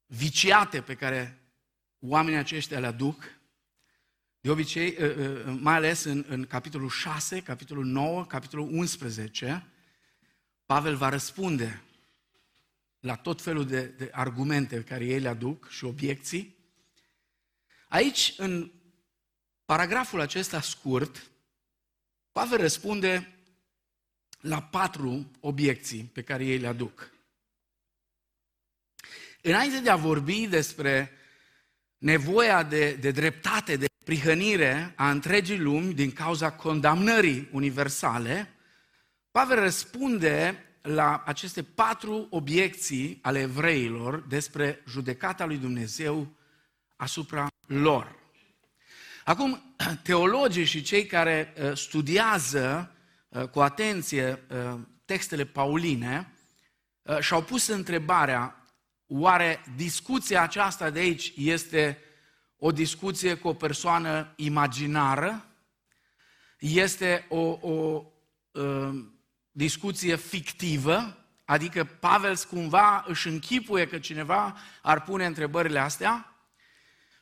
viciate 0.05 0.81
pe 0.81 0.95
care 0.95 1.41
oamenii 1.99 2.39
aceștia 2.39 2.79
le 2.79 2.85
aduc, 2.85 3.23
de 4.39 4.49
obicei, 4.49 4.95
ă, 4.99 5.05
ă, 5.05 5.51
mai 5.51 5.75
ales 5.75 6.03
în, 6.03 6.25
în 6.27 6.45
capitolul 6.45 6.89
6, 6.89 7.41
capitolul 7.41 7.85
9, 7.85 8.25
capitolul 8.25 8.69
11, 8.71 9.67
Pavel 10.65 10.95
va 10.95 11.09
răspunde 11.09 11.81
la 12.99 13.15
tot 13.15 13.41
felul 13.41 13.65
de, 13.65 13.85
de 13.85 14.09
argumente 14.11 14.83
care 14.83 15.05
ei 15.05 15.19
le 15.19 15.27
aduc 15.27 15.69
și 15.69 15.85
obiecții. 15.85 16.55
Aici, 17.87 18.33
în 18.37 18.71
paragraful 19.65 20.19
acesta 20.19 20.61
scurt, 20.61 21.31
Pavel 22.37 22.59
răspunde 22.59 23.33
la 24.39 24.61
patru 24.61 25.31
obiecții 25.39 26.09
pe 26.13 26.21
care 26.21 26.45
ei 26.45 26.57
le 26.57 26.67
aduc. 26.67 27.11
Înainte 29.41 29.79
de 29.79 29.89
a 29.89 29.95
vorbi 29.95 30.47
despre 30.47 31.11
nevoia 31.97 32.63
de, 32.63 32.93
de 32.93 33.11
dreptate, 33.11 33.75
de 33.75 33.85
prihănire 34.03 34.93
a 34.95 35.09
întregii 35.09 35.57
lumi 35.57 35.93
din 35.93 36.11
cauza 36.11 36.51
condamnării 36.51 37.49
universale, 37.51 38.49
Pavel 39.31 39.59
răspunde 39.59 40.65
la 40.81 41.23
aceste 41.25 41.63
patru 41.63 42.27
obiecții 42.29 43.19
ale 43.21 43.39
evreilor 43.39 44.19
despre 44.27 44.83
judecata 44.87 45.45
lui 45.45 45.57
Dumnezeu 45.57 46.27
asupra 46.95 47.47
lor. 47.67 48.16
Acum, 49.27 49.75
teologii 50.03 50.65
și 50.65 50.81
cei 50.81 51.05
care 51.05 51.53
uh, 51.61 51.77
studiază 51.77 52.91
uh, 53.29 53.43
cu 53.43 53.59
atenție 53.59 54.43
uh, 54.49 54.79
textele 55.05 55.45
pauline 55.45 56.31
și-au 57.19 57.43
pus 57.43 57.67
întrebarea, 57.67 58.65
oare 59.07 59.63
discuția 59.75 60.41
aceasta 60.41 60.89
de 60.89 60.99
aici 60.99 61.33
este 61.35 61.99
o 62.57 62.71
discuție 62.71 63.35
cu 63.35 63.47
o 63.47 63.53
persoană 63.53 64.33
imaginară? 64.35 65.45
Este 66.59 67.25
o, 67.29 67.71
o 67.71 68.05
discuție 69.51 70.15
fictivă, 70.15 71.25
adică 71.45 71.83
Pavel 71.83 72.37
cumva 72.37 73.03
își 73.07 73.27
închipuie 73.27 73.87
că 73.87 73.97
cineva 73.97 74.57
ar 74.81 75.03
pune 75.03 75.25
întrebările 75.25 75.79
astea. 75.79 76.36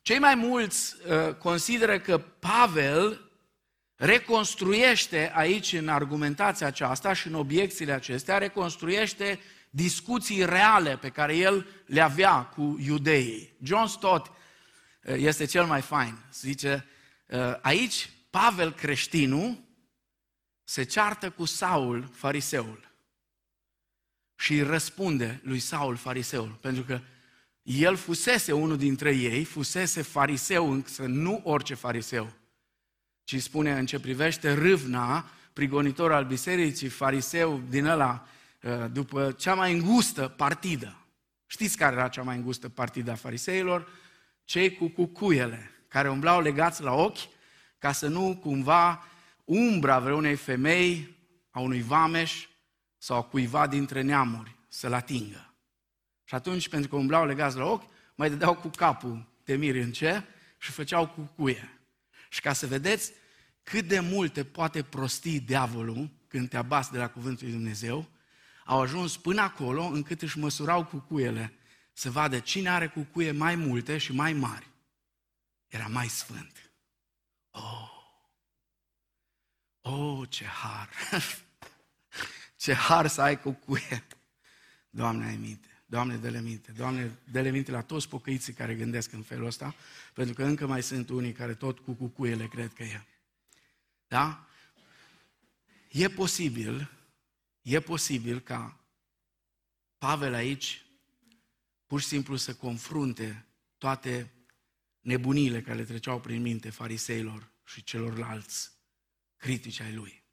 Cei 0.05 0.19
mai 0.19 0.35
mulți 0.35 0.95
uh, 1.07 1.35
consideră 1.35 1.99
că 1.99 2.17
Pavel 2.17 3.31
reconstruiește 3.95 5.31
aici 5.35 5.73
în 5.73 5.87
argumentația 5.87 6.67
aceasta 6.67 7.13
și 7.13 7.27
în 7.27 7.33
obiecțiile 7.33 7.91
acestea, 7.91 8.37
reconstruiește 8.37 9.39
discuții 9.69 10.45
reale 10.45 10.97
pe 10.97 11.09
care 11.09 11.35
el 11.35 11.67
le 11.85 12.01
avea 12.01 12.43
cu 12.43 12.77
iudeii. 12.79 13.57
John 13.63 13.85
Stott 13.85 14.27
uh, 14.27 15.15
este 15.17 15.45
cel 15.45 15.65
mai 15.65 15.81
fain. 15.81 16.17
Zice, 16.33 16.85
uh, 17.27 17.57
aici 17.61 18.09
Pavel 18.29 18.73
creștinul 18.73 19.63
se 20.63 20.83
ceartă 20.83 21.29
cu 21.29 21.45
Saul, 21.45 22.09
fariseul. 22.13 22.91
Și 24.35 24.53
îi 24.53 24.63
răspunde 24.63 25.39
lui 25.43 25.59
Saul, 25.59 25.95
fariseul, 25.95 26.57
pentru 26.61 26.83
că 26.83 27.01
el 27.65 27.95
fusese 27.95 28.51
unul 28.51 28.77
dintre 28.77 29.15
ei, 29.15 29.43
fusese 29.43 30.01
fariseu, 30.01 30.71
însă 30.71 31.03
nu 31.05 31.41
orice 31.43 31.73
fariseu, 31.73 32.31
ci 33.23 33.41
spune 33.41 33.71
în 33.71 33.85
ce 33.85 33.99
privește 33.99 34.53
râvna, 34.53 35.29
prigonitor 35.53 36.11
al 36.11 36.25
bisericii, 36.25 36.87
fariseu 36.87 37.61
din 37.69 37.85
ăla, 37.85 38.27
ă, 38.63 38.87
după 38.87 39.31
cea 39.31 39.53
mai 39.53 39.73
îngustă 39.73 40.27
partidă. 40.27 40.97
Știți 41.45 41.77
care 41.77 41.95
era 41.95 42.07
cea 42.07 42.21
mai 42.21 42.35
îngustă 42.35 42.69
partidă 42.69 43.11
a 43.11 43.15
fariseilor? 43.15 43.87
Cei 44.43 44.75
cu 44.75 44.87
cucuiele, 44.87 45.71
care 45.87 46.09
umblau 46.09 46.41
legați 46.41 46.81
la 46.81 46.93
ochi, 46.93 47.29
ca 47.77 47.91
să 47.91 48.07
nu 48.07 48.37
cumva 48.41 49.05
umbra 49.43 49.99
vreunei 49.99 50.35
femei, 50.35 51.15
a 51.51 51.59
unui 51.59 51.81
vameș 51.81 52.47
sau 52.97 53.17
a 53.17 53.23
cuiva 53.23 53.67
dintre 53.67 54.01
neamuri 54.01 54.55
să-l 54.67 54.93
atingă. 54.93 55.44
Și 56.25 56.35
atunci, 56.35 56.69
pentru 56.69 56.89
că 56.89 56.95
umblau 56.95 57.25
legați 57.25 57.57
la 57.57 57.65
ochi, 57.65 57.91
mai 58.15 58.29
dădeau 58.29 58.55
cu 58.55 58.67
capul 58.67 59.25
de 59.43 59.55
miri 59.55 59.81
în 59.81 59.91
ce 59.91 60.23
și 60.57 60.71
făceau 60.71 61.07
cu 61.07 61.21
cuie. 61.21 61.79
Și 62.29 62.41
ca 62.41 62.53
să 62.53 62.67
vedeți 62.67 63.11
cât 63.63 63.87
de 63.87 63.99
multe 63.99 64.43
poate 64.43 64.83
prosti 64.83 65.39
diavolul 65.39 66.09
când 66.27 66.49
te 66.49 66.57
abas 66.57 66.89
de 66.89 66.97
la 66.97 67.09
cuvântul 67.09 67.45
lui 67.45 67.55
Dumnezeu, 67.55 68.09
au 68.65 68.81
ajuns 68.81 69.17
până 69.17 69.41
acolo 69.41 69.83
încât 69.83 70.21
își 70.21 70.37
măsurau 70.37 70.85
cu 70.85 70.97
cuiele 70.97 71.53
să 71.93 72.11
vadă 72.11 72.39
cine 72.39 72.69
are 72.69 72.87
cu 72.87 73.01
cuie 73.01 73.31
mai 73.31 73.55
multe 73.55 73.97
și 73.97 74.13
mai 74.13 74.33
mari. 74.33 74.67
Era 75.67 75.87
mai 75.87 76.07
sfânt. 76.07 76.71
Oh! 77.51 77.93
Oh, 79.81 80.29
ce 80.29 80.45
har! 80.45 80.89
ce 82.63 82.73
har 82.73 83.07
să 83.07 83.21
ai 83.21 83.39
cu 83.39 83.51
cuie! 83.51 84.05
Doamne, 84.89 85.25
ai 85.25 85.35
minte. 85.35 85.74
Doamne, 85.95 86.15
dă-le 86.15 86.41
minte. 86.41 86.71
Doamne, 86.71 87.17
dă-le 87.31 87.49
minte 87.49 87.71
la 87.71 87.81
toți 87.81 88.09
pocăiții 88.09 88.53
care 88.53 88.75
gândesc 88.75 89.11
în 89.11 89.21
felul 89.21 89.45
ăsta, 89.45 89.75
pentru 90.13 90.33
că 90.33 90.43
încă 90.43 90.67
mai 90.67 90.83
sunt 90.83 91.09
unii 91.09 91.31
care 91.31 91.53
tot 91.53 91.79
cu 91.79 91.93
cucuiele 91.93 92.47
cred 92.47 92.73
că 92.73 92.83
e. 92.83 93.01
Da? 94.07 94.47
E 95.91 96.07
posibil, 96.09 96.91
e 97.61 97.79
posibil 97.79 98.39
ca 98.39 98.79
Pavel 99.97 100.33
aici 100.33 100.85
pur 101.85 102.01
și 102.01 102.07
simplu 102.07 102.35
să 102.35 102.53
confrunte 102.53 103.45
toate 103.77 104.31
nebunile 104.99 105.61
care 105.61 105.77
le 105.77 105.83
treceau 105.83 106.19
prin 106.19 106.41
minte 106.41 106.69
fariseilor 106.69 107.51
și 107.63 107.83
celorlalți 107.83 108.71
critici 109.37 109.79
ai 109.79 109.93
lui. 109.93 110.23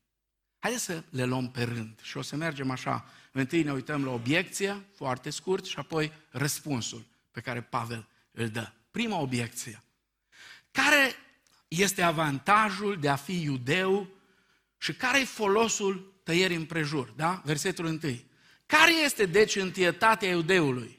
Haideți 0.63 0.85
să 0.85 1.03
le 1.11 1.25
luăm 1.25 1.51
pe 1.51 1.63
rând 1.63 2.01
și 2.03 2.17
o 2.17 2.23
să 2.23 2.37
mergem 2.37 2.71
așa. 2.71 3.11
Întâi 3.33 3.63
ne 3.63 3.73
uităm 3.73 4.05
la 4.05 4.11
obiecție, 4.11 4.85
foarte 4.95 5.31
scurt, 5.31 5.65
și 5.65 5.79
apoi 5.79 6.13
răspunsul 6.31 7.05
pe 7.31 7.41
care 7.41 7.61
Pavel 7.61 8.09
îl 8.31 8.49
dă. 8.49 8.73
Prima 8.91 9.19
obiecție. 9.19 9.83
Care 10.71 11.15
este 11.69 12.03
avantajul 12.03 13.01
de 13.01 13.09
a 13.09 13.17
fi 13.17 13.43
iudeu 13.43 14.09
și 14.79 14.95
care 14.95 15.21
e 15.21 15.25
folosul 15.25 16.21
tăierii 16.23 16.57
împrejur? 16.57 17.13
Da? 17.17 17.43
Versetul 17.45 17.87
întâi. 17.87 18.27
Care 18.67 18.93
este 18.95 19.27
deci 19.27 19.57
întietatea 19.57 20.29
iudeului? 20.29 20.99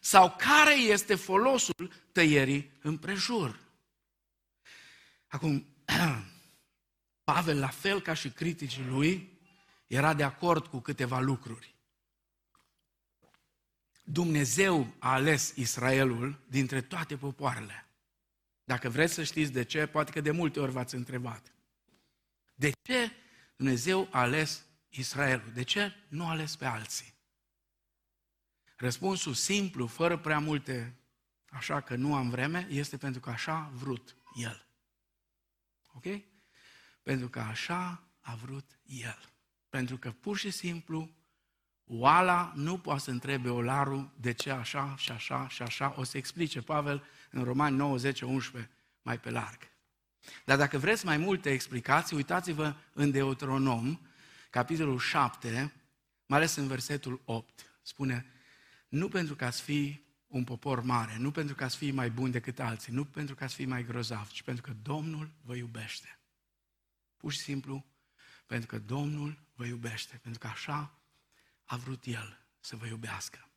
Sau 0.00 0.34
care 0.38 0.74
este 0.74 1.14
folosul 1.14 1.92
tăierii 2.12 2.70
împrejur? 2.82 3.58
Acum, 5.26 5.66
Pavel, 7.24 7.58
la 7.58 7.68
fel 7.68 8.00
ca 8.00 8.14
și 8.14 8.30
criticii 8.30 8.84
lui, 8.84 9.40
era 9.86 10.14
de 10.14 10.22
acord 10.22 10.66
cu 10.66 10.78
câteva 10.78 11.20
lucruri. 11.20 11.74
Dumnezeu 14.04 14.94
a 14.98 15.12
ales 15.12 15.52
Israelul 15.56 16.40
dintre 16.48 16.80
toate 16.80 17.16
popoarele. 17.16 17.86
Dacă 18.64 18.88
vreți 18.88 19.14
să 19.14 19.22
știți 19.22 19.52
de 19.52 19.62
ce, 19.62 19.86
poate 19.86 20.12
că 20.12 20.20
de 20.20 20.30
multe 20.30 20.60
ori 20.60 20.72
v-ați 20.72 20.94
întrebat. 20.94 21.52
De 22.54 22.72
ce 22.82 23.12
Dumnezeu 23.56 24.08
a 24.10 24.20
ales 24.20 24.64
Israelul? 24.88 25.52
De 25.52 25.62
ce 25.62 25.92
nu 26.08 26.26
a 26.26 26.30
ales 26.30 26.56
pe 26.56 26.64
alții? 26.64 27.14
Răspunsul 28.76 29.34
simplu, 29.34 29.86
fără 29.86 30.18
prea 30.18 30.38
multe, 30.38 30.94
așa 31.50 31.80
că 31.80 31.94
nu 31.94 32.14
am 32.14 32.30
vreme, 32.30 32.66
este 32.70 32.96
pentru 32.96 33.20
că 33.20 33.30
așa 33.30 33.54
a 33.54 33.70
vrut 33.74 34.16
El. 34.34 34.66
Ok? 35.92 36.04
Pentru 37.02 37.28
că 37.28 37.40
așa 37.40 38.02
a 38.20 38.34
vrut 38.34 38.78
El. 38.86 39.18
Pentru 39.68 39.96
că 39.96 40.10
pur 40.10 40.36
și 40.36 40.50
simplu 40.50 41.10
oala 41.84 42.52
nu 42.54 42.78
poate 42.78 43.00
să 43.00 43.10
întrebe 43.10 43.48
olarul 43.48 44.10
de 44.20 44.32
ce 44.32 44.50
așa 44.50 44.94
și 44.96 45.10
așa 45.10 45.48
și 45.48 45.62
așa. 45.62 45.94
O 45.96 46.02
să 46.02 46.16
explice 46.16 46.60
Pavel 46.60 47.04
în 47.30 47.44
Romani 47.44 47.76
9, 47.76 47.96
10, 47.96 48.24
11 48.24 48.70
mai 49.02 49.20
pe 49.20 49.30
larg. 49.30 49.58
Dar 50.44 50.56
dacă 50.56 50.78
vreți 50.78 51.04
mai 51.04 51.16
multe 51.16 51.50
explicații, 51.50 52.16
uitați-vă 52.16 52.74
în 52.92 53.10
Deuteronom, 53.10 54.00
capitolul 54.50 54.98
7, 54.98 55.72
mai 56.26 56.38
ales 56.38 56.56
în 56.56 56.66
versetul 56.66 57.20
8. 57.24 57.78
Spune, 57.82 58.26
nu 58.88 59.08
pentru 59.08 59.34
ca 59.34 59.50
să 59.50 59.62
fii 59.62 60.04
un 60.26 60.44
popor 60.44 60.82
mare, 60.82 61.16
nu 61.18 61.30
pentru 61.30 61.54
ca 61.54 61.68
să 61.68 61.76
fii 61.76 61.90
mai 61.90 62.10
bun 62.10 62.30
decât 62.30 62.60
alții, 62.60 62.92
nu 62.92 63.04
pentru 63.04 63.34
ca 63.34 63.46
să 63.46 63.54
fii 63.54 63.66
mai 63.66 63.84
grozav, 63.84 64.28
ci 64.28 64.42
pentru 64.42 64.62
că 64.62 64.72
Domnul 64.82 65.30
vă 65.42 65.54
iubește. 65.54 66.18
Pur 67.22 67.32
și 67.32 67.38
simplu, 67.38 67.86
pentru 68.46 68.66
că 68.66 68.78
Domnul 68.78 69.38
vă 69.54 69.66
iubește, 69.66 70.18
pentru 70.22 70.40
că 70.40 70.46
așa 70.46 70.98
a 71.64 71.76
vrut 71.76 72.04
El 72.04 72.46
să 72.60 72.76
vă 72.76 72.86
iubească. 72.86 73.48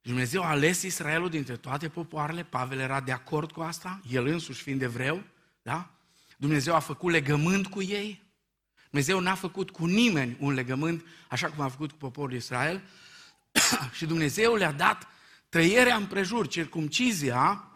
Dumnezeu 0.00 0.42
a 0.42 0.48
ales 0.48 0.82
Israelul 0.82 1.30
dintre 1.30 1.56
toate 1.56 1.88
popoarele, 1.88 2.44
Pavel 2.44 2.78
era 2.78 3.00
de 3.00 3.12
acord 3.12 3.52
cu 3.52 3.60
asta, 3.60 4.00
el 4.10 4.26
însuși 4.26 4.62
fiind 4.62 4.82
evreu, 4.82 5.22
da? 5.62 5.90
Dumnezeu 6.36 6.74
a 6.74 6.78
făcut 6.78 7.12
legământ 7.12 7.66
cu 7.66 7.82
ei, 7.82 8.22
Dumnezeu 8.90 9.20
n-a 9.20 9.34
făcut 9.34 9.70
cu 9.70 9.86
nimeni 9.86 10.36
un 10.40 10.54
legământ 10.54 11.04
așa 11.28 11.50
cum 11.50 11.64
a 11.64 11.68
făcut 11.68 11.90
cu 11.90 11.96
poporul 11.96 12.34
Israel 12.34 12.82
și 13.96 14.06
Dumnezeu 14.06 14.54
le-a 14.54 14.72
dat 14.72 15.06
trăierea 15.48 15.96
împrejur, 15.96 16.48
circumcizia 16.48 17.72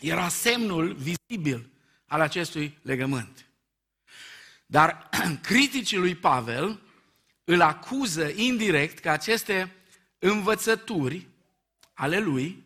era 0.00 0.28
semnul 0.28 0.94
vizibil 0.94 1.70
al 2.06 2.20
acestui 2.20 2.78
legământ. 2.82 3.49
Dar 4.70 5.08
criticii 5.42 5.96
lui 5.96 6.14
Pavel 6.14 6.80
îl 7.44 7.60
acuză 7.60 8.28
indirect 8.34 8.98
că 8.98 9.10
aceste 9.10 9.72
învățături 10.18 11.26
ale 11.94 12.18
lui 12.18 12.64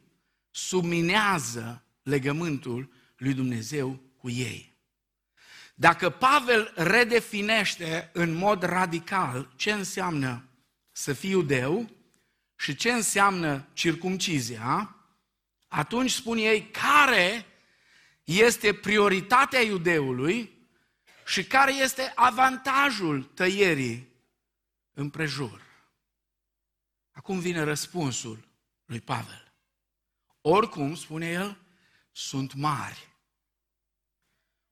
subminează 0.50 1.82
legământul 2.02 2.92
lui 3.16 3.32
Dumnezeu 3.34 4.00
cu 4.16 4.30
ei. 4.30 4.72
Dacă 5.74 6.10
Pavel 6.10 6.72
redefinește 6.76 8.10
în 8.12 8.32
mod 8.34 8.62
radical 8.62 9.52
ce 9.56 9.72
înseamnă 9.72 10.44
să 10.92 11.12
fii 11.12 11.30
iudeu 11.30 11.90
și 12.56 12.74
ce 12.74 12.92
înseamnă 12.92 13.68
circumcizia, 13.72 14.96
atunci 15.68 16.10
spun 16.10 16.36
ei 16.36 16.70
care 16.70 17.46
este 18.24 18.74
prioritatea 18.74 19.60
iudeului 19.60 20.53
și 21.24 21.44
care 21.44 21.74
este 21.74 22.12
avantajul 22.14 23.22
tăierii 23.22 24.08
împrejur. 24.92 25.62
Acum 27.12 27.38
vine 27.38 27.62
răspunsul 27.62 28.48
lui 28.84 29.00
Pavel. 29.00 29.52
Oricum, 30.40 30.94
spune 30.94 31.30
el, 31.30 31.58
sunt 32.12 32.54
mari. 32.54 33.08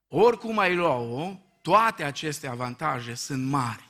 Oricum 0.07 0.57
ai 0.57 0.75
lua-o, 0.75 1.39
toate 1.61 2.03
aceste 2.03 2.47
avantaje 2.47 3.13
sunt 3.13 3.45
mari. 3.45 3.89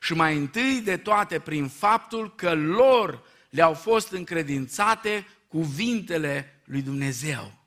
Și 0.00 0.14
mai 0.14 0.36
întâi 0.36 0.80
de 0.80 0.96
toate 0.96 1.40
prin 1.40 1.68
faptul 1.68 2.34
că 2.34 2.54
lor 2.54 3.24
le-au 3.50 3.74
fost 3.74 4.10
încredințate 4.10 5.26
cuvintele 5.48 6.62
lui 6.64 6.82
Dumnezeu. 6.82 7.65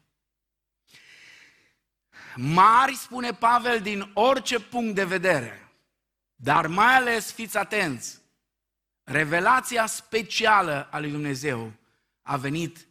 Mari, 2.35 2.95
spune 2.95 3.33
Pavel, 3.33 3.79
din 3.79 4.11
orice 4.13 4.59
punct 4.59 4.95
de 4.95 5.03
vedere, 5.03 5.71
dar 6.35 6.67
mai 6.67 6.95
ales 6.95 7.31
fiți 7.31 7.57
atenți, 7.57 8.19
revelația 9.03 9.85
specială 9.85 10.87
a 10.91 10.99
lui 10.99 11.11
Dumnezeu 11.11 11.71
a 12.21 12.37
venit 12.37 12.87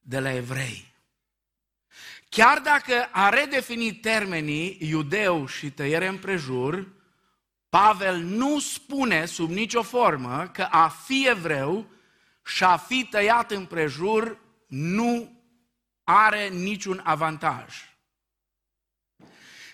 de 0.00 0.20
la 0.20 0.32
evrei. 0.32 0.86
Chiar 2.28 2.58
dacă 2.58 3.08
a 3.10 3.28
redefinit 3.28 4.02
termenii 4.02 4.76
iudeu 4.80 5.46
și 5.46 5.70
tăiere 5.70 6.06
împrejur, 6.06 6.88
Pavel 7.68 8.16
nu 8.16 8.58
spune 8.58 9.24
sub 9.24 9.50
nicio 9.50 9.82
formă 9.82 10.50
că 10.52 10.62
a 10.62 10.88
fi 10.88 11.28
evreu 11.28 11.86
și 12.44 12.64
a 12.64 12.76
fi 12.76 13.04
tăiat 13.04 13.50
împrejur 13.50 14.38
nu 14.66 15.42
are 16.04 16.48
niciun 16.48 17.00
avantaj. 17.04 17.74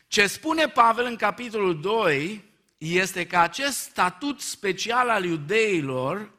Ce 0.06 0.26
spune 0.26 0.68
Pavel 0.68 1.04
în 1.04 1.16
capitolul 1.16 1.80
2 1.80 2.44
este 2.78 3.26
că 3.26 3.38
acest 3.38 3.78
statut 3.78 4.40
special 4.40 5.08
al 5.08 5.24
iudeilor 5.24 6.32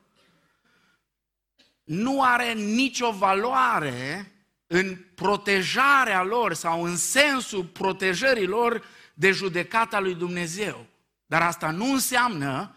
nu 1.84 2.24
are 2.24 2.54
nicio 2.54 3.12
valoare 3.12 4.32
în 4.68 4.98
protejarea 5.16 6.24
lor 6.24 6.54
sau 6.54 6.84
în 6.84 6.98
sensul 6.98 7.64
protejării 7.64 8.46
lor 8.46 8.86
de 9.14 9.32
judecata 9.32 10.00
lui 10.00 10.16
Dumnezeu. 10.16 10.86
Dar 11.26 11.42
asta 11.42 11.72
nu 11.72 11.92
înseamnă 11.92 12.76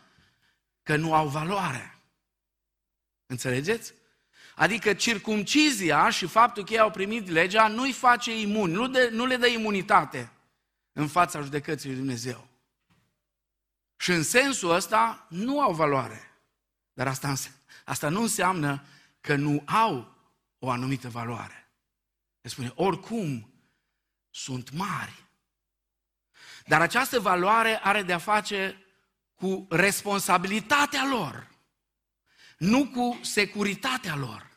că 0.83 0.97
nu 0.97 1.15
au 1.15 1.29
valoare. 1.29 1.99
Înțelegeți? 3.27 3.95
Adică 4.55 4.93
circumcizia 4.93 6.11
și 6.11 6.27
faptul 6.27 6.65
că 6.65 6.73
ei 6.73 6.79
au 6.79 6.91
primit 6.91 7.29
legea 7.29 7.69
nu-i 7.69 7.93
face 7.93 8.41
imuni, 8.41 8.73
nu, 8.73 8.89
de, 8.89 9.09
nu 9.13 9.27
le 9.27 9.37
dă 9.37 9.47
imunitate 9.47 10.31
în 10.99 11.09
fața 11.09 11.41
judecății 11.41 11.89
lui 11.89 11.99
Dumnezeu. 11.99 12.49
Și 13.97 14.11
în 14.11 14.23
sensul 14.23 14.71
ăsta 14.71 15.27
nu 15.29 15.61
au 15.61 15.75
valoare. 15.75 16.31
Dar 16.93 17.09
asta, 17.09 17.35
asta 17.85 18.09
nu 18.09 18.21
înseamnă 18.21 18.85
că 19.21 19.35
nu 19.37 19.63
au 19.67 20.17
o 20.59 20.71
anumită 20.71 21.09
valoare. 21.09 21.73
Se 22.41 22.49
spune, 22.49 22.73
oricum 22.75 23.53
sunt 24.31 24.71
mari. 24.71 25.25
Dar 26.67 26.81
această 26.81 27.21
valoare 27.21 27.81
are 27.83 28.03
de-a 28.03 28.19
face 28.19 28.85
cu 29.35 29.67
responsabilitatea 29.71 31.07
lor, 31.07 31.49
nu 32.59 32.89
cu 32.89 33.21
securitatea 33.23 34.17
lor. 34.17 34.51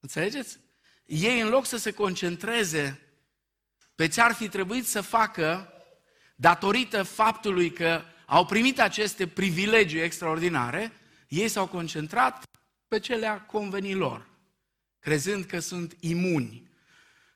Înțelegeți? 0.00 0.58
Ei, 1.04 1.40
în 1.40 1.48
loc 1.48 1.66
să 1.66 1.76
se 1.76 1.92
concentreze 1.92 3.03
pe 3.94 4.08
ce 4.08 4.20
ar 4.20 4.32
fi 4.32 4.48
trebuit 4.48 4.86
să 4.86 5.00
facă 5.00 5.72
datorită 6.36 7.02
faptului 7.02 7.72
că 7.72 8.02
au 8.26 8.46
primit 8.46 8.80
aceste 8.80 9.26
privilegii 9.26 10.00
extraordinare, 10.00 10.92
ei 11.28 11.48
s-au 11.48 11.66
concentrat 11.66 12.42
pe 12.88 12.98
ce 12.98 13.14
le-a 13.14 13.40
convenit 13.40 13.96
lor, 13.96 14.28
crezând 14.98 15.44
că 15.44 15.58
sunt 15.58 15.96
imuni 16.00 16.70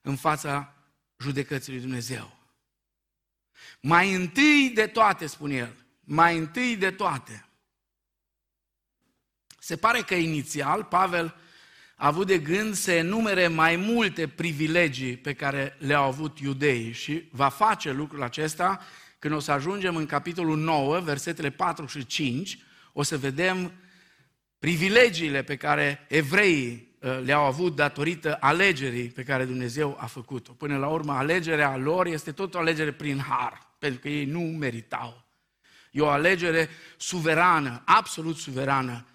în 0.01 0.17
fața 0.17 0.75
judecății 1.17 1.73
lui 1.73 1.81
Dumnezeu. 1.81 2.37
Mai 3.81 4.15
întâi 4.15 4.71
de 4.75 4.87
toate, 4.87 5.27
spune 5.27 5.55
el, 5.55 5.75
mai 6.01 6.37
întâi 6.37 6.77
de 6.77 6.91
toate. 6.91 7.49
Se 9.59 9.77
pare 9.77 10.01
că 10.01 10.15
inițial 10.15 10.85
Pavel 10.85 11.37
a 12.01 12.07
avut 12.07 12.27
de 12.27 12.39
gând 12.39 12.75
să 12.75 12.93
enumere 12.93 13.47
mai 13.47 13.77
multe 13.77 14.29
privilegii 14.29 15.17
pe 15.17 15.33
care 15.33 15.77
le-au 15.79 16.05
avut 16.05 16.39
iudeii 16.39 16.93
și 16.93 17.29
va 17.31 17.49
face 17.49 17.93
lucrul 17.93 18.23
acesta 18.23 18.81
când 19.19 19.35
o 19.35 19.39
să 19.39 19.53
ajungem 19.53 19.97
în 19.97 20.07
capitolul 20.07 20.57
9, 20.57 21.01
versetele 21.01 21.51
4 21.51 21.87
și 21.87 22.07
5, 22.07 22.59
o 22.93 23.03
să 23.03 23.19
vedem 23.19 23.73
privilegiile 24.59 25.43
pe 25.43 25.57
care 25.57 26.07
evreii 26.09 26.97
uh, 27.01 27.21
le-au 27.25 27.45
avut 27.45 27.75
datorită 27.75 28.37
alegerii 28.41 29.09
pe 29.09 29.23
care 29.23 29.45
Dumnezeu 29.45 29.97
a 30.01 30.07
făcut-o. 30.07 30.53
Până 30.53 30.77
la 30.77 30.89
urmă, 30.89 31.13
alegerea 31.13 31.77
lor 31.77 32.07
este 32.07 32.33
tot 32.33 32.55
o 32.55 32.59
alegere 32.59 32.93
prin 32.93 33.19
har, 33.19 33.67
pentru 33.79 34.01
că 34.01 34.09
ei 34.09 34.25
nu 34.25 34.41
meritau. 34.41 35.25
E 35.91 36.01
o 36.01 36.09
alegere 36.09 36.69
suverană, 36.97 37.83
absolut 37.85 38.37
suverană, 38.37 39.07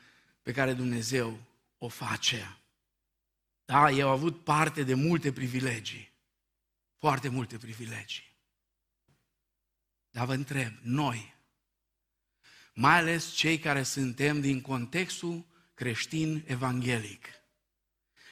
pe 0.41 0.51
care 0.51 0.73
Dumnezeu 0.73 1.39
o 1.77 1.87
face. 1.87 2.57
Da, 3.65 3.91
ei 3.91 4.01
au 4.01 4.09
avut 4.09 4.43
parte 4.43 4.83
de 4.83 4.93
multe 4.93 5.31
privilegii, 5.31 6.11
foarte 6.97 7.29
multe 7.29 7.57
privilegii. 7.57 8.31
Dar 10.09 10.25
vă 10.25 10.33
întreb, 10.33 10.73
noi, 10.81 11.35
mai 12.73 12.97
ales 12.97 13.31
cei 13.31 13.59
care 13.59 13.83
suntem 13.83 14.41
din 14.41 14.61
contextul 14.61 15.45
creștin 15.73 16.43
evanghelic 16.47 17.27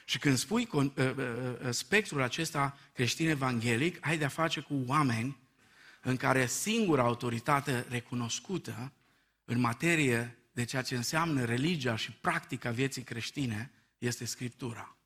Și 0.04 0.18
când 0.18 0.36
spui 0.36 0.66
con, 0.66 0.92
uh, 0.96 1.10
uh, 1.16 1.16
uh, 1.16 1.70
spectrul 1.70 2.22
acesta 2.22 2.78
creștin-evanghelic, 2.92 4.06
ai 4.06 4.18
de-a 4.18 4.28
face 4.28 4.60
cu 4.60 4.84
oameni 4.86 5.36
în 6.00 6.16
care 6.16 6.46
singura 6.46 7.02
autoritate 7.02 7.86
recunoscută 7.88 8.92
în 9.44 9.60
materie 9.60 10.38
de 10.52 10.64
ceea 10.64 10.82
ce 10.82 10.96
înseamnă 10.96 11.44
religia 11.44 11.96
și 11.96 12.12
practica 12.12 12.70
vieții 12.70 13.02
creștine 13.02 13.70
este 13.98 14.24
Scriptura. 14.24 14.96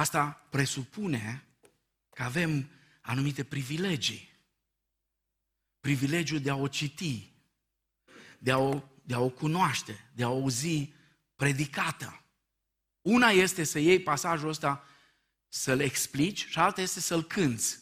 Asta 0.00 0.46
presupune 0.50 1.44
că 2.10 2.22
avem 2.22 2.70
anumite 3.00 3.44
privilegii. 3.44 4.28
Privilegiul 5.80 6.40
de 6.40 6.50
a 6.50 6.56
o 6.56 6.68
citi, 6.68 7.32
de 8.38 8.50
a 8.50 8.58
o, 8.58 8.82
de 9.02 9.14
a 9.14 9.20
o 9.20 9.28
cunoaște, 9.28 10.10
de 10.14 10.22
a 10.22 10.28
o 10.28 10.34
auzi 10.34 10.92
predicată. 11.36 12.22
Una 13.00 13.28
este 13.28 13.64
să 13.64 13.78
iei 13.78 14.00
pasajul 14.00 14.48
ăsta, 14.48 14.84
să-l 15.48 15.80
explici 15.80 16.46
și 16.46 16.58
alta 16.58 16.80
este 16.80 17.00
să-l 17.00 17.22
cânți. 17.22 17.78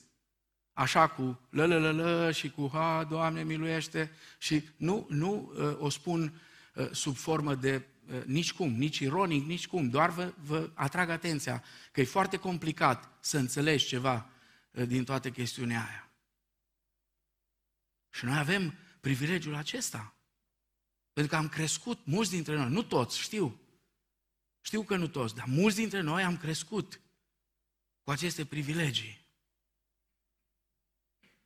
Așa 0.73 1.09
cu 1.09 1.41
lă, 1.51 1.67
lă, 1.67 1.79
lă, 1.79 1.93
lă 1.93 2.33
și 2.33 2.51
cu 2.51 2.71
ha, 2.73 3.05
Doamne 3.05 3.43
miluiește 3.43 4.11
și 4.39 4.69
nu, 4.77 5.07
nu 5.09 5.53
uh, 5.57 5.77
o 5.79 5.89
spun 5.89 6.41
uh, 6.75 6.91
sub 6.93 7.17
formă 7.17 7.55
de 7.55 7.75
uh, 7.75 7.83
nici 8.25 8.53
cum, 8.53 8.73
nici 8.73 8.99
ironic, 8.99 9.47
nici 9.47 9.67
cum, 9.67 9.89
doar 9.89 10.11
vă, 10.11 10.35
vă 10.37 10.71
atrag 10.75 11.09
atenția 11.09 11.65
că 11.93 12.01
e 12.01 12.05
foarte 12.05 12.37
complicat 12.37 13.19
să 13.21 13.39
înțelegi 13.39 13.87
ceva 13.87 14.31
din 14.71 15.05
toată 15.05 15.31
chestiunea 15.31 15.87
aia. 15.89 16.13
Și 18.11 18.25
noi 18.25 18.39
avem 18.39 18.75
privilegiul 19.01 19.55
acesta. 19.55 20.15
Pentru 21.13 21.33
că 21.33 21.39
am 21.39 21.49
crescut, 21.49 22.07
mulți 22.07 22.31
dintre 22.31 22.57
noi, 22.57 22.71
nu 22.71 22.83
toți, 22.83 23.19
știu, 23.19 23.61
știu 24.61 24.83
că 24.83 24.97
nu 24.97 25.09
toți, 25.09 25.35
dar 25.35 25.47
mulți 25.47 25.77
dintre 25.77 26.01
noi 26.01 26.23
am 26.23 26.37
crescut 26.37 27.01
cu 28.03 28.11
aceste 28.11 28.45
privilegii. 28.45 29.27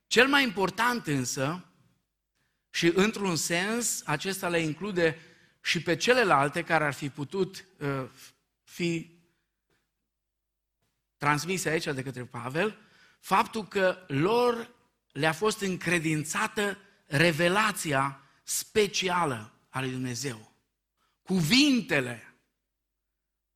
Cel 0.07 0.27
mai 0.27 0.43
important 0.43 1.07
însă, 1.07 1.65
și 2.69 2.91
într-un 2.95 3.35
sens, 3.35 4.01
acesta 4.05 4.49
le 4.49 4.59
include 4.59 5.17
și 5.63 5.81
pe 5.81 5.95
celelalte 5.95 6.63
care 6.63 6.83
ar 6.85 6.93
fi 6.93 7.09
putut 7.09 7.65
uh, 7.77 8.09
fi 8.63 9.19
transmise 11.17 11.69
aici 11.69 11.83
de 11.83 12.03
către 12.03 12.25
Pavel, 12.25 12.77
faptul 13.19 13.67
că 13.67 14.05
lor 14.07 14.69
le-a 15.11 15.33
fost 15.33 15.61
încredințată 15.61 16.77
revelația 17.05 18.21
specială 18.43 19.53
a 19.69 19.79
lui 19.79 19.91
Dumnezeu. 19.91 20.51
Cuvintele. 21.21 22.35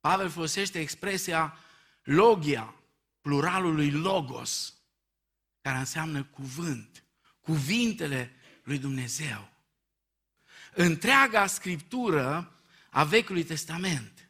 Pavel 0.00 0.28
folosește 0.28 0.80
expresia 0.80 1.58
logia, 2.02 2.74
pluralului 3.20 3.90
logos, 3.90 4.74
care 5.60 5.78
înseamnă 5.78 6.24
cuvânt. 6.24 7.04
Cuvintele 7.40 8.32
lui 8.62 8.78
Dumnezeu. 8.78 9.57
Întreaga 10.80 11.46
scriptură 11.46 12.52
a 12.90 13.04
Vechiului 13.04 13.44
Testament. 13.44 14.28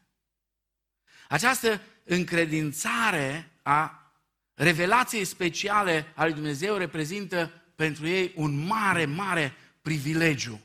Această 1.28 1.80
încredințare 2.04 3.50
a 3.62 4.12
revelației 4.54 5.24
speciale 5.24 6.12
a 6.14 6.24
lui 6.24 6.32
Dumnezeu 6.32 6.76
reprezintă 6.76 7.62
pentru 7.74 8.06
ei 8.06 8.32
un 8.36 8.66
mare, 8.66 9.04
mare 9.04 9.54
privilegiu. 9.82 10.60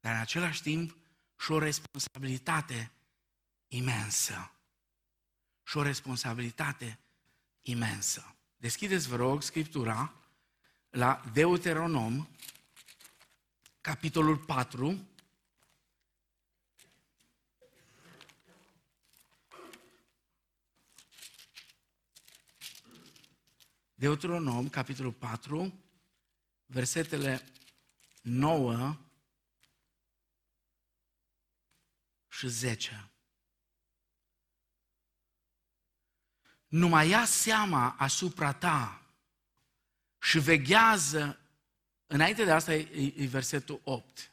Dar 0.00 0.14
în 0.14 0.20
același 0.20 0.62
timp 0.62 0.96
și 1.38 1.52
o 1.52 1.58
responsabilitate 1.58 2.90
imensă. 3.68 4.52
Și 5.62 5.76
o 5.76 5.82
responsabilitate 5.82 6.98
imensă. 7.62 8.34
Deschideți, 8.56 9.08
vă 9.08 9.16
rog, 9.16 9.42
Scriptura 9.42 10.12
la 10.90 11.22
Deuteronom, 11.32 12.28
capitolul 13.84 14.38
4, 14.38 15.08
Deuteronom, 23.94 24.68
capitolul 24.68 25.12
4, 25.12 25.84
versetele 26.66 27.52
9 28.22 28.96
și 32.28 32.48
10. 32.48 33.10
Numai 36.68 37.08
ia 37.08 37.24
seama 37.24 37.90
asupra 37.90 38.52
ta 38.52 39.06
și 40.20 40.38
veghează, 40.38 41.43
înainte 42.06 42.44
de 42.44 42.50
asta 42.50 42.74
e, 42.74 43.12
e 43.16 43.26
versetul 43.26 43.80
8. 43.84 44.32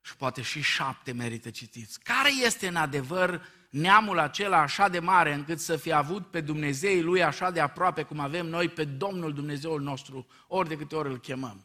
Și 0.00 0.16
poate 0.16 0.42
și 0.42 0.60
7 0.60 1.12
merită 1.12 1.50
citiți. 1.50 2.00
Care 2.00 2.30
este 2.44 2.66
în 2.66 2.76
adevăr 2.76 3.46
neamul 3.70 4.18
acela 4.18 4.60
așa 4.60 4.88
de 4.88 4.98
mare 4.98 5.32
încât 5.32 5.60
să 5.60 5.76
fie 5.76 5.92
avut 5.92 6.26
pe 6.26 6.40
Dumnezeii 6.40 7.02
lui 7.02 7.22
așa 7.22 7.50
de 7.50 7.60
aproape 7.60 8.02
cum 8.02 8.18
avem 8.18 8.46
noi 8.46 8.68
pe 8.68 8.84
Domnul 8.84 9.32
Dumnezeul 9.32 9.80
nostru, 9.80 10.26
ori 10.46 10.68
de 10.68 10.76
câte 10.76 10.96
ori 10.96 11.08
îl 11.08 11.18
chemăm. 11.18 11.62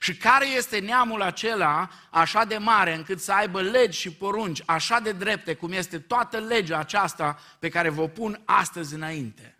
Și 0.00 0.16
care 0.16 0.46
este 0.46 0.78
neamul 0.78 1.22
acela 1.22 1.90
așa 2.10 2.44
de 2.44 2.58
mare 2.58 2.94
încât 2.94 3.20
să 3.20 3.32
aibă 3.32 3.60
legi 3.60 3.98
și 3.98 4.12
porunci 4.12 4.62
așa 4.66 5.00
de 5.00 5.12
drepte 5.12 5.54
cum 5.54 5.72
este 5.72 5.98
toată 5.98 6.38
legea 6.38 6.78
aceasta 6.78 7.38
pe 7.58 7.68
care 7.68 7.88
vă 7.88 8.08
pun 8.08 8.40
astăzi 8.44 8.94
înainte. 8.94 9.58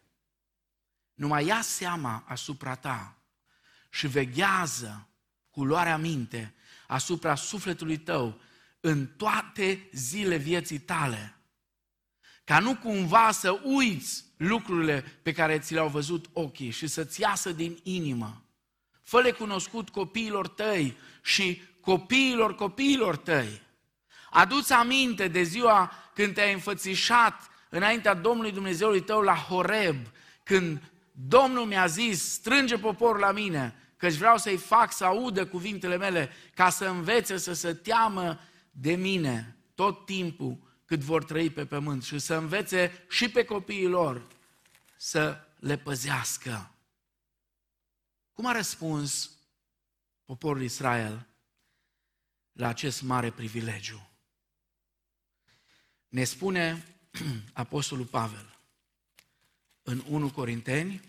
Numai 1.14 1.46
ia 1.46 1.60
seama 1.60 2.24
asupra 2.26 2.74
ta 2.74 3.14
și 3.94 4.06
veghează 4.06 5.08
cu 5.50 5.64
luarea 5.64 5.96
minte 5.96 6.54
asupra 6.86 7.34
sufletului 7.34 7.96
tău 7.96 8.40
în 8.80 9.06
toate 9.06 9.88
zile 9.92 10.36
vieții 10.36 10.78
tale, 10.78 11.36
ca 12.44 12.58
nu 12.58 12.76
cumva 12.76 13.30
să 13.30 13.60
uiți 13.62 14.24
lucrurile 14.36 15.04
pe 15.22 15.32
care 15.32 15.58
ți 15.58 15.72
le-au 15.72 15.88
văzut 15.88 16.26
ochii 16.32 16.70
și 16.70 16.86
să-ți 16.86 17.20
iasă 17.20 17.52
din 17.52 17.78
inimă. 17.82 18.44
Fă-le 19.02 19.30
cunoscut 19.30 19.88
copiilor 19.88 20.48
tăi 20.48 20.96
și 21.22 21.62
copiilor 21.80 22.54
copiilor 22.54 23.16
tăi. 23.16 23.62
Adu-ți 24.30 24.72
aminte 24.72 25.28
de 25.28 25.42
ziua 25.42 25.92
când 26.14 26.34
te-ai 26.34 26.52
înfățișat 26.52 27.50
înaintea 27.68 28.14
Domnului 28.14 28.52
Dumnezeului 28.52 29.02
tău 29.02 29.20
la 29.20 29.34
Horeb, 29.34 29.96
când 30.42 30.82
Domnul 31.10 31.64
mi-a 31.64 31.86
zis, 31.86 32.32
strânge 32.32 32.78
poporul 32.78 33.20
la 33.20 33.32
mine, 33.32 33.83
căci 33.96 34.14
vreau 34.14 34.38
să-i 34.38 34.56
fac 34.56 34.92
să 34.92 35.04
audă 35.04 35.46
cuvintele 35.46 35.96
mele, 35.96 36.30
ca 36.54 36.70
să 36.70 36.84
învețe 36.84 37.36
să 37.36 37.52
se 37.52 37.74
teamă 37.74 38.40
de 38.70 38.94
mine 38.94 39.56
tot 39.74 40.04
timpul 40.04 40.58
cât 40.84 41.00
vor 41.00 41.24
trăi 41.24 41.50
pe 41.50 41.66
pământ 41.66 42.04
și 42.04 42.18
să 42.18 42.34
învețe 42.34 43.06
și 43.08 43.30
pe 43.30 43.44
copiii 43.44 43.86
lor 43.86 44.26
să 44.96 45.40
le 45.58 45.78
păzească. 45.78 46.74
Cum 48.32 48.46
a 48.46 48.52
răspuns 48.52 49.30
poporul 50.24 50.62
Israel 50.62 51.26
la 52.52 52.68
acest 52.68 53.02
mare 53.02 53.30
privilegiu? 53.30 54.08
Ne 56.08 56.24
spune 56.24 56.86
Apostolul 57.52 58.06
Pavel 58.06 58.58
în 59.82 60.02
1 60.08 60.30
Corinteni, 60.30 61.00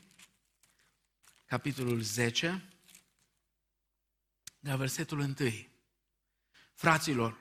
capitolul 1.45 2.01
10, 2.01 2.63
de 4.65 4.71
la 4.71 4.77
versetul 4.77 5.19
1. 5.19 5.33
Fraților, 6.73 7.37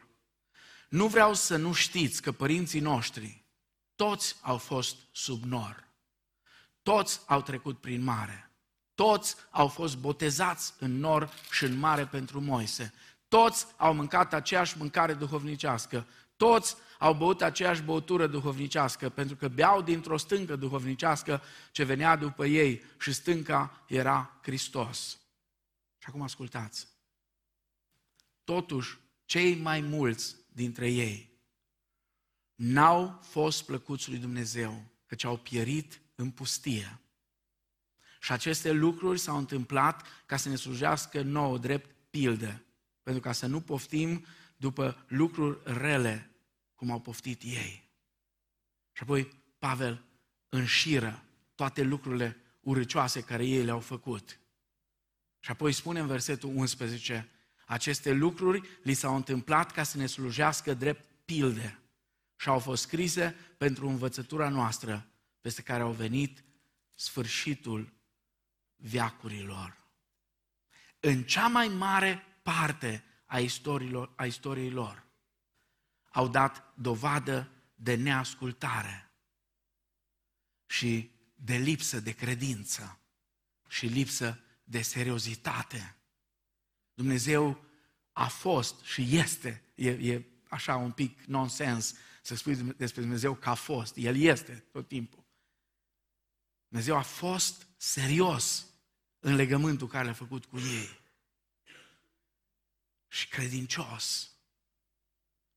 nu 0.89 1.07
vreau 1.07 1.35
să 1.35 1.57
nu 1.57 1.73
știți 1.73 2.23
că 2.23 2.33
părinții 2.33 2.81
noștri 2.81 3.45
toți 3.95 4.37
au 4.41 4.59
fost 4.59 4.97
sub 5.13 5.43
nor. 5.43 5.89
Toți 6.83 7.21
au 7.27 7.43
trecut 7.43 7.81
prin 7.81 8.03
mare. 8.03 8.51
Toți 8.95 9.37
au 9.51 9.69
fost 9.69 9.97
botezați 9.97 10.75
în 10.79 10.99
nor 10.99 11.31
și 11.51 11.65
în 11.65 11.79
mare 11.79 12.07
pentru 12.07 12.41
Moise. 12.41 12.93
Toți 13.29 13.67
au 13.77 13.95
mâncat 13.95 14.33
aceeași 14.33 14.79
mâncare 14.79 15.15
duhovnicească. 15.15 16.07
Toți 16.37 16.77
au 16.99 17.15
băut 17.15 17.43
aceeași 17.43 17.83
băutură 17.83 18.27
duhovnicească, 18.27 19.09
pentru 19.09 19.37
că 19.37 19.49
beau 19.49 19.83
dintr-o 19.83 20.17
stâncă 20.17 20.57
duhovnicească 20.57 21.43
ce 21.73 21.85
venea 21.85 22.17
după 22.17 22.47
ei 22.47 22.83
și 22.99 23.13
stânca 23.13 23.85
era 23.87 24.39
Hristos. 24.43 25.19
Și 25.99 26.09
acum 26.09 26.23
ascultați. 26.23 26.93
Totuși, 28.45 28.99
cei 29.25 29.55
mai 29.55 29.81
mulți 29.81 30.37
dintre 30.53 30.91
ei 30.91 31.33
n-au 32.55 33.19
fost 33.23 33.65
plăcuți 33.65 34.09
lui 34.09 34.19
Dumnezeu, 34.19 34.85
căci 35.07 35.25
au 35.25 35.37
pierit 35.37 36.01
în 36.15 36.31
pustie. 36.31 36.99
Și 38.21 38.33
aceste 38.33 38.73
lucruri 38.73 39.19
s-au 39.19 39.37
întâmplat 39.37 40.07
ca 40.27 40.37
să 40.37 40.49
ne 40.49 40.57
slujească 40.57 41.23
nouă 41.23 41.59
drept 41.59 42.11
pildă, 42.11 42.65
pentru 43.03 43.23
ca 43.23 43.33
să 43.33 43.47
nu 43.47 43.61
poftim 43.61 44.25
după 44.57 45.05
lucruri 45.09 45.59
rele 45.79 46.31
cum 46.75 46.91
au 46.91 47.01
poftit 47.01 47.43
ei. 47.43 47.91
Și 48.93 49.03
apoi 49.03 49.43
Pavel 49.59 50.05
înșiră 50.49 51.25
toate 51.55 51.83
lucrurile 51.83 52.37
urăcioase 52.61 53.23
care 53.23 53.47
ei 53.47 53.65
le-au 53.65 53.81
făcut. 53.81 54.39
Și 55.41 55.51
apoi 55.51 55.73
spune 55.73 56.01
în 56.01 56.07
versetul 56.07 56.51
11, 56.55 57.29
aceste 57.67 58.13
lucruri 58.13 58.69
li 58.83 58.95
s-au 58.95 59.17
întâmplat 59.17 59.71
ca 59.71 59.83
să 59.83 59.97
ne 59.97 60.07
slujească 60.07 60.75
drept 60.75 61.09
pilde 61.25 61.79
și 62.37 62.49
au 62.49 62.59
fost 62.59 62.83
scrise 62.83 63.37
pentru 63.59 63.89
învățătura 63.89 64.49
noastră 64.49 65.07
peste 65.41 65.63
care 65.63 65.83
au 65.83 65.93
venit 65.93 66.45
sfârșitul 66.95 67.93
viacurilor. 68.77 69.77
În 71.01 71.23
cea 71.23 71.49
mai 71.49 71.69
mare 71.69 72.23
parte 72.43 73.05
a, 73.27 73.39
istoriilor, 73.39 74.13
a 74.17 74.27
istoriei 74.27 74.71
lor 74.71 75.07
au 76.11 76.29
dat 76.29 76.73
dovadă 76.75 77.51
de 77.75 77.95
neascultare 77.95 79.11
și 80.67 81.11
de 81.35 81.57
lipsă 81.57 82.01
de 82.01 82.13
credință 82.13 82.99
și 83.69 83.87
lipsă 83.87 84.41
de 84.65 84.83
seriozitate. 84.83 85.97
Dumnezeu 86.95 87.65
a 88.13 88.29
fost 88.29 88.81
și 88.81 89.17
este, 89.17 89.63
e, 89.75 89.91
e 89.91 90.25
așa 90.49 90.77
un 90.77 90.93
pic 90.93 91.21
nonsens 91.21 91.95
să 92.23 92.35
spui 92.35 92.55
despre 92.57 93.01
Dumnezeu 93.01 93.35
că 93.35 93.49
a 93.49 93.55
fost. 93.55 93.97
El 93.97 94.17
este 94.17 94.65
tot 94.73 94.89
timpul. 94.89 95.25
Dumnezeu 96.69 96.97
a 96.97 97.03
fost 97.03 97.67
serios 97.77 98.67
în 99.19 99.35
legământul 99.35 99.89
care 99.89 100.07
l-a 100.07 100.13
făcut 100.13 100.45
cu 100.45 100.59
ei. 100.59 101.01
Și 103.09 103.29
credincios. 103.29 104.35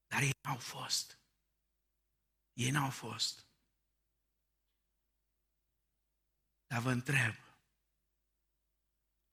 Dar 0.08 0.22
ei 0.22 0.34
n-au 0.42 0.58
fost. 0.58 1.18
Ei 2.54 2.70
n-au 2.70 2.90
fost. 2.90 3.46
Dar 6.68 6.82
vă 6.82 6.92
întreb, 6.92 7.36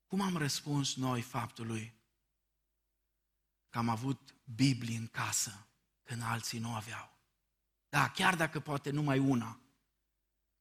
cum 0.07 0.21
am 0.21 0.37
răspuns 0.37 0.95
noi 0.95 1.23
faptului 1.23 1.95
că 3.69 3.79
am 3.79 3.89
avut 3.89 4.35
Biblie 4.55 4.97
în 4.97 5.07
casă 5.07 5.67
când 6.03 6.23
alții 6.23 6.59
nu 6.59 6.75
aveau? 6.75 7.19
Da, 7.89 8.11
chiar 8.11 8.37
dacă 8.37 8.61
poate 8.61 8.91
numai 8.91 9.19
una, 9.19 9.61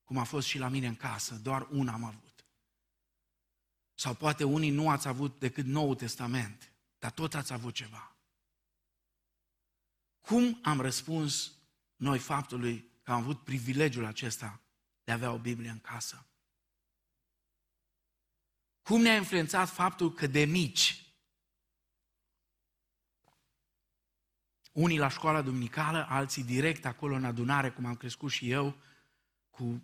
cum 0.04 0.18
a 0.18 0.24
fost 0.24 0.48
și 0.48 0.58
la 0.58 0.68
mine 0.68 0.88
în 0.88 0.96
casă, 0.96 1.36
doar 1.36 1.68
una 1.72 1.94
am 1.94 2.04
avut. 2.04 2.46
Sau 3.94 4.14
poate 4.14 4.44
unii 4.44 4.70
nu 4.70 4.90
ați 4.90 5.08
avut 5.08 5.40
decât 5.40 5.66
Noul 5.66 5.96
Testament, 5.96 6.74
dar 7.00 7.12
tot 7.12 7.34
ați 7.34 7.54
avut 7.54 7.74
ceva. 7.74 8.16
Cum 10.22 10.60
am 10.64 10.82
răspuns 10.82 11.52
noi 11.96 12.20
faptului 12.20 12.92
că 13.02 13.12
am 13.12 13.22
avut 13.22 13.44
privilegiul 13.44 14.06
acesta 14.06 14.62
de 15.04 15.12
a 15.12 15.16
avea 15.16 15.32
o 15.32 15.38
Biblie 15.38 15.70
în 15.70 15.80
casă? 15.80 16.28
Cum 18.84 19.02
ne-a 19.02 19.16
influențat 19.16 19.70
faptul 19.70 20.14
că 20.14 20.28
de 20.28 20.46
mici, 20.46 21.04
unii 24.72 24.98
la 24.98 25.08
școala 25.08 25.42
duminicală, 25.42 26.06
alții 26.10 26.44
direct 26.44 26.86
acolo 26.86 27.16
în 27.16 27.26
adunare, 27.26 27.72
cum 27.72 27.86
am 27.86 27.96
crescut 27.96 28.32
și 28.32 28.50
eu, 28.50 28.76
cu 29.50 29.84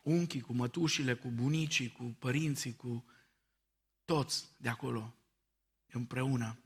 unchii, 0.00 0.40
cu 0.40 0.52
mătușile, 0.52 1.14
cu 1.14 1.28
bunicii, 1.28 1.92
cu 1.92 2.04
părinții, 2.04 2.76
cu 2.76 3.04
toți 4.04 4.48
de 4.58 4.68
acolo, 4.68 5.14
împreună. 5.86 6.58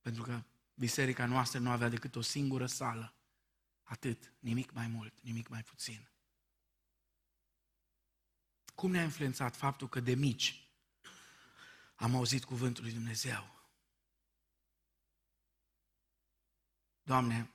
Pentru 0.00 0.22
că 0.22 0.42
biserica 0.74 1.26
noastră 1.26 1.58
nu 1.58 1.70
avea 1.70 1.88
decât 1.88 2.16
o 2.16 2.20
singură 2.20 2.66
sală. 2.66 3.14
Atât, 3.82 4.32
nimic 4.38 4.72
mai 4.72 4.86
mult, 4.86 5.20
nimic 5.20 5.48
mai 5.48 5.62
puțin. 5.62 6.09
Cum 8.80 8.90
ne-a 8.90 9.02
influențat 9.02 9.56
faptul 9.56 9.88
că 9.88 10.00
de 10.00 10.14
mici 10.14 10.68
am 11.94 12.14
auzit 12.14 12.44
cuvântul 12.44 12.82
lui 12.84 12.92
Dumnezeu? 12.92 13.60
Doamne, 17.02 17.50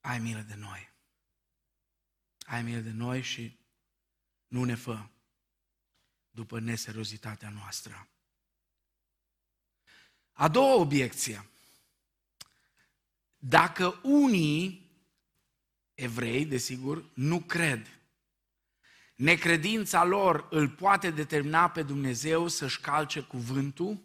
ai 0.00 0.18
milă 0.18 0.40
de 0.40 0.54
noi. 0.54 0.92
Ai 2.46 2.62
milă 2.62 2.80
de 2.80 2.90
noi 2.90 3.22
și 3.22 3.58
nu 4.46 4.64
ne 4.64 4.74
fă 4.74 5.08
după 6.30 6.60
neserozitatea 6.60 7.50
noastră. 7.50 8.08
A 10.32 10.48
doua 10.48 10.74
obiecție. 10.74 11.48
Dacă 13.36 14.00
unii 14.02 14.90
evrei, 15.94 16.46
desigur, 16.46 17.10
nu 17.14 17.40
cred 17.40 18.03
necredința 19.14 20.04
lor 20.04 20.46
îl 20.50 20.68
poate 20.68 21.10
determina 21.10 21.70
pe 21.70 21.82
Dumnezeu 21.82 22.48
să-și 22.48 22.80
calce 22.80 23.20
cuvântul? 23.20 23.98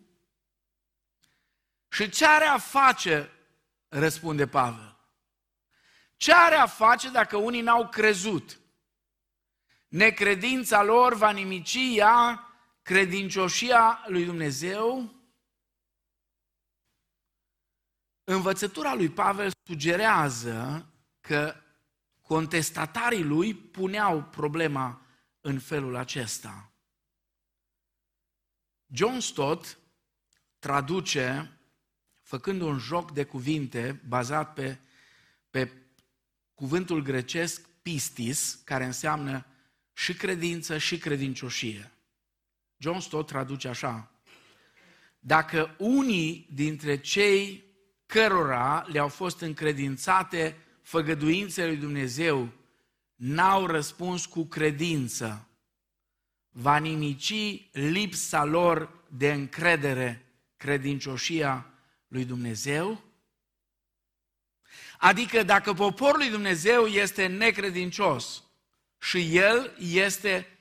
Și 1.90 2.10
ce 2.10 2.26
are 2.26 2.46
a 2.46 2.58
face, 2.58 3.32
răspunde 3.88 4.48
Pavel. 4.48 4.98
Ce 6.16 6.34
are 6.34 6.56
a 6.56 6.66
face 6.66 7.10
dacă 7.10 7.38
unii 7.38 7.62
n-au 7.62 7.90
crezut? 7.90 8.60
Necredința 9.88 10.84
lor 10.84 11.14
va 11.14 11.32
nimici 11.32 11.78
ea 11.96 12.50
credincioșia 12.82 14.04
lui 14.08 14.26
Dumnezeu? 14.26 15.14
Învățătura 18.24 18.94
lui 18.94 19.10
Pavel 19.10 19.52
sugerează 19.64 20.90
că 21.20 21.56
contestatarii 22.30 23.24
lui 23.24 23.54
puneau 23.54 24.24
problema 24.24 25.06
în 25.42 25.60
felul 25.60 25.96
acesta. 25.96 26.72
John 28.86 29.20
Stott 29.20 29.80
traduce, 30.60 31.58
făcând 32.22 32.62
un 32.62 32.78
joc 32.78 33.12
de 33.12 33.24
cuvinte 33.24 34.02
bazat 34.08 34.54
pe, 34.54 34.80
pe 35.50 35.72
cuvântul 36.54 37.02
grecesc 37.02 37.68
pistis, 37.82 38.62
care 38.64 38.86
înseamnă 38.86 39.46
și 39.94 40.14
credință 40.14 40.78
și 40.78 40.98
credincioșie. 40.98 41.92
John 42.78 43.00
Stott 43.00 43.28
traduce 43.28 43.68
așa. 43.68 44.12
Dacă 45.20 45.76
unii 45.78 46.48
dintre 46.54 47.00
cei 47.00 47.64
cărora 48.06 48.86
le-au 48.88 49.08
fost 49.08 49.42
încredințate 49.42 50.64
făgăduințele 50.90 51.68
lui 51.68 51.78
Dumnezeu 51.78 52.50
n-au 53.16 53.66
răspuns 53.66 54.26
cu 54.26 54.46
credință, 54.46 55.48
va 56.50 56.78
nimici 56.78 57.70
lipsa 57.72 58.44
lor 58.44 59.04
de 59.08 59.32
încredere, 59.32 60.26
credincioșia 60.58 61.74
lui 62.08 62.26
Dumnezeu? 62.26 63.02
Adică 64.98 65.44
dacă 65.44 65.74
poporul 65.74 66.18
lui 66.18 66.30
Dumnezeu 66.30 66.86
este 66.86 67.28
necredincios 67.28 68.44
și 69.00 69.38
el 69.38 69.76
este 69.80 70.58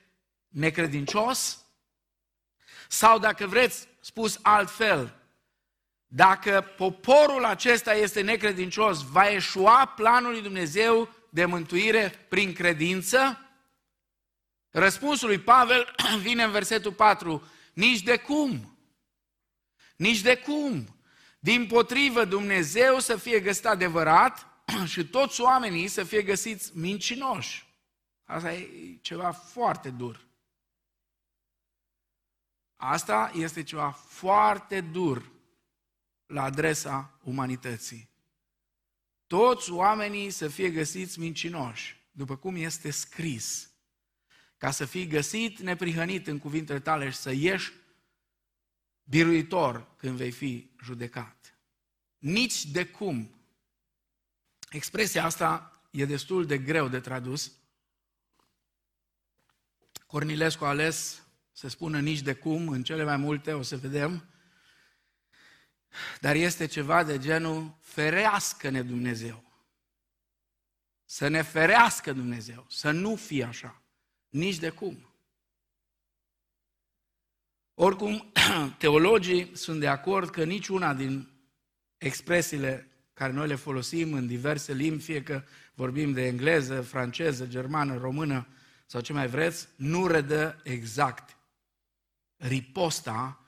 necredincios, 0.47 1.65
sau 2.87 3.19
dacă 3.19 3.47
vreți 3.47 3.87
spus 3.99 4.39
altfel, 4.41 5.18
dacă 6.11 6.73
poporul 6.77 7.45
acesta 7.45 7.93
este 7.93 8.21
necredincios, 8.21 9.01
va 9.01 9.29
eșua 9.29 9.85
planul 9.85 10.31
lui 10.31 10.41
Dumnezeu 10.41 11.13
de 11.29 11.45
mântuire 11.45 12.25
prin 12.29 12.53
credință? 12.53 13.39
Răspunsul 14.69 15.27
lui 15.27 15.39
Pavel 15.39 15.95
vine 16.25 16.43
în 16.43 16.51
versetul 16.51 16.93
4. 16.93 17.47
Nici 17.73 18.01
de 18.01 18.17
cum. 18.17 18.77
Nici 19.95 20.21
de 20.21 20.37
cum. 20.37 20.99
Din 21.39 21.67
potrivă, 21.67 22.25
Dumnezeu 22.25 22.99
să 22.99 23.17
fie 23.17 23.39
găsit 23.39 23.65
adevărat 23.65 24.63
și 24.91 25.05
toți 25.05 25.41
oamenii 25.41 25.87
să 25.87 26.03
fie 26.03 26.21
găsiți 26.21 26.77
mincinoși. 26.77 27.67
Asta 28.25 28.53
e 28.53 28.67
ceva 29.01 29.31
foarte 29.31 29.89
dur. 29.89 30.27
Asta 32.75 33.31
este 33.35 33.63
ceva 33.63 33.91
foarte 33.91 34.81
dur 34.81 35.37
la 36.29 36.43
adresa 36.43 37.19
umanității. 37.23 38.09
Toți 39.27 39.71
oamenii 39.71 40.29
să 40.29 40.47
fie 40.47 40.69
găsiți 40.69 41.19
mincinoși, 41.19 41.97
după 42.11 42.35
cum 42.35 42.55
este 42.55 42.91
scris, 42.91 43.69
ca 44.57 44.71
să 44.71 44.85
fii 44.85 45.07
găsit 45.07 45.59
neprihănit 45.59 46.27
în 46.27 46.39
cuvintele 46.39 46.79
tale 46.79 47.09
și 47.09 47.17
să 47.17 47.31
ieși 47.31 47.71
biruitor 49.03 49.95
când 49.97 50.17
vei 50.17 50.31
fi 50.31 50.69
judecat. 50.83 51.57
Nici 52.17 52.65
de 52.65 52.85
cum. 52.85 53.29
Expresia 54.69 55.25
asta 55.25 55.81
e 55.91 56.05
destul 56.05 56.45
de 56.45 56.57
greu 56.57 56.87
de 56.87 56.99
tradus. 56.99 57.51
Cornilescu 60.05 60.65
a 60.65 60.67
ales 60.67 61.23
să 61.51 61.67
spună 61.67 61.99
nici 61.99 62.21
de 62.21 62.33
cum, 62.33 62.67
în 62.67 62.83
cele 62.83 63.03
mai 63.03 63.17
multe 63.17 63.53
o 63.53 63.61
să 63.61 63.77
vedem, 63.77 64.29
dar 66.19 66.35
este 66.35 66.65
ceva 66.65 67.03
de 67.03 67.17
genul 67.17 67.77
ferească-ne 67.81 68.81
Dumnezeu. 68.81 69.43
Să 71.05 71.27
ne 71.27 71.41
ferească 71.41 72.13
Dumnezeu, 72.13 72.65
să 72.69 72.91
nu 72.91 73.15
fie 73.15 73.43
așa, 73.43 73.81
nici 74.29 74.57
de 74.57 74.69
cum. 74.69 75.09
Oricum, 77.73 78.31
teologii 78.77 79.55
sunt 79.55 79.79
de 79.79 79.87
acord 79.87 80.29
că 80.29 80.43
niciuna 80.43 80.93
din 80.93 81.29
expresiile 81.97 82.87
care 83.13 83.31
noi 83.31 83.47
le 83.47 83.55
folosim 83.55 84.13
în 84.13 84.27
diverse 84.27 84.73
limbi, 84.73 85.03
fie 85.03 85.23
că 85.23 85.43
vorbim 85.73 86.13
de 86.13 86.25
engleză, 86.25 86.81
franceză, 86.81 87.47
germană, 87.47 87.97
română 87.97 88.47
sau 88.85 89.01
ce 89.01 89.13
mai 89.13 89.27
vreți, 89.27 89.67
nu 89.75 90.07
redă 90.07 90.59
exact 90.63 91.37
riposta 92.35 93.38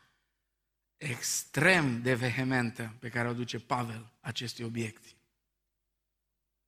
extrem 1.02 2.02
de 2.02 2.16
vehementă 2.16 2.96
pe 3.00 3.10
care 3.10 3.28
o 3.28 3.34
duce 3.34 3.60
Pavel 3.60 4.12
acestui 4.20 4.66
obiecti. 4.66 5.16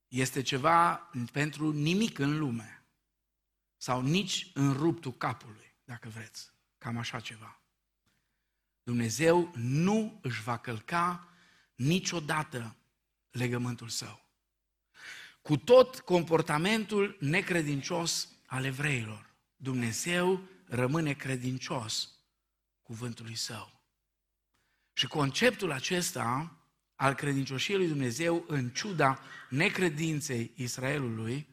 Este 0.08 0.42
ceva 0.42 1.10
pentru 1.32 1.72
nimic 1.72 2.18
în 2.18 2.38
lume 2.38 2.82
sau 3.76 4.02
nici 4.02 4.50
în 4.54 4.72
ruptul 4.72 5.12
capului, 5.12 5.74
dacă 5.84 6.08
vreți. 6.08 6.50
Cam 6.78 6.96
așa 6.96 7.20
ceva. 7.20 7.60
Dumnezeu 8.82 9.52
nu 9.56 10.18
își 10.22 10.42
va 10.42 10.58
călca 10.58 11.28
niciodată 11.74 12.76
legământul 13.30 13.88
său. 13.88 14.24
Cu 15.42 15.56
tot 15.56 16.00
comportamentul 16.00 17.16
necredincios 17.20 18.28
al 18.46 18.64
evreilor, 18.64 19.34
Dumnezeu 19.56 20.48
rămâne 20.66 21.12
credincios 21.12 22.12
cuvântului 22.82 23.34
său. 23.34 23.73
Și 24.96 25.06
conceptul 25.06 25.72
acesta 25.72 26.58
al 26.94 27.14
credincioșiei 27.14 27.76
lui 27.76 27.88
Dumnezeu, 27.88 28.44
în 28.46 28.68
ciuda 28.68 29.18
necredinței 29.48 30.52
Israelului, 30.56 31.46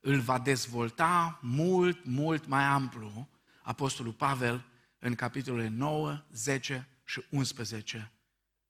îl 0.00 0.20
va 0.20 0.38
dezvolta 0.38 1.38
mult, 1.42 2.04
mult 2.04 2.46
mai 2.46 2.62
amplu 2.62 3.28
Apostolul 3.62 4.12
Pavel 4.12 4.64
în 4.98 5.14
capitolele 5.14 5.68
9, 5.68 6.24
10 6.32 6.88
și 7.04 7.24
11 7.30 8.12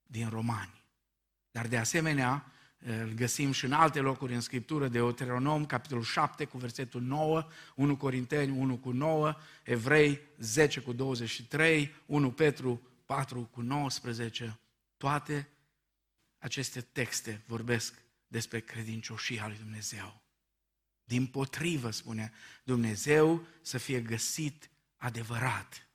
din 0.02 0.28
Romani. 0.28 0.82
Dar 1.50 1.66
de 1.66 1.76
asemenea, 1.76 2.52
îl 2.78 3.12
găsim 3.14 3.52
și 3.52 3.64
în 3.64 3.72
alte 3.72 4.00
locuri 4.00 4.34
în 4.34 4.40
Scriptură, 4.40 4.88
Deuteronom, 4.88 5.66
capitolul 5.66 6.02
7 6.02 6.44
cu 6.44 6.58
versetul 6.58 7.00
9, 7.00 7.46
1 7.74 7.96
Corinteni 7.96 8.58
1 8.58 8.76
cu 8.76 8.90
9, 8.90 9.34
Evrei 9.62 10.20
10 10.38 10.80
cu 10.80 10.92
23, 10.92 11.94
1 12.06 12.30
Petru 12.30 12.82
4 13.12 13.44
cu 13.44 13.60
19. 13.60 14.58
Toate 14.96 15.48
aceste 16.38 16.80
texte 16.80 17.42
vorbesc 17.46 18.02
despre 18.26 18.60
credincioșia 18.60 19.46
lui 19.46 19.56
Dumnezeu. 19.56 20.22
Din 21.04 21.26
potrivă, 21.26 21.90
spune, 21.90 22.32
Dumnezeu 22.64 23.46
să 23.62 23.78
fie 23.78 24.00
găsit 24.00 24.70
adevărat. 24.96 25.88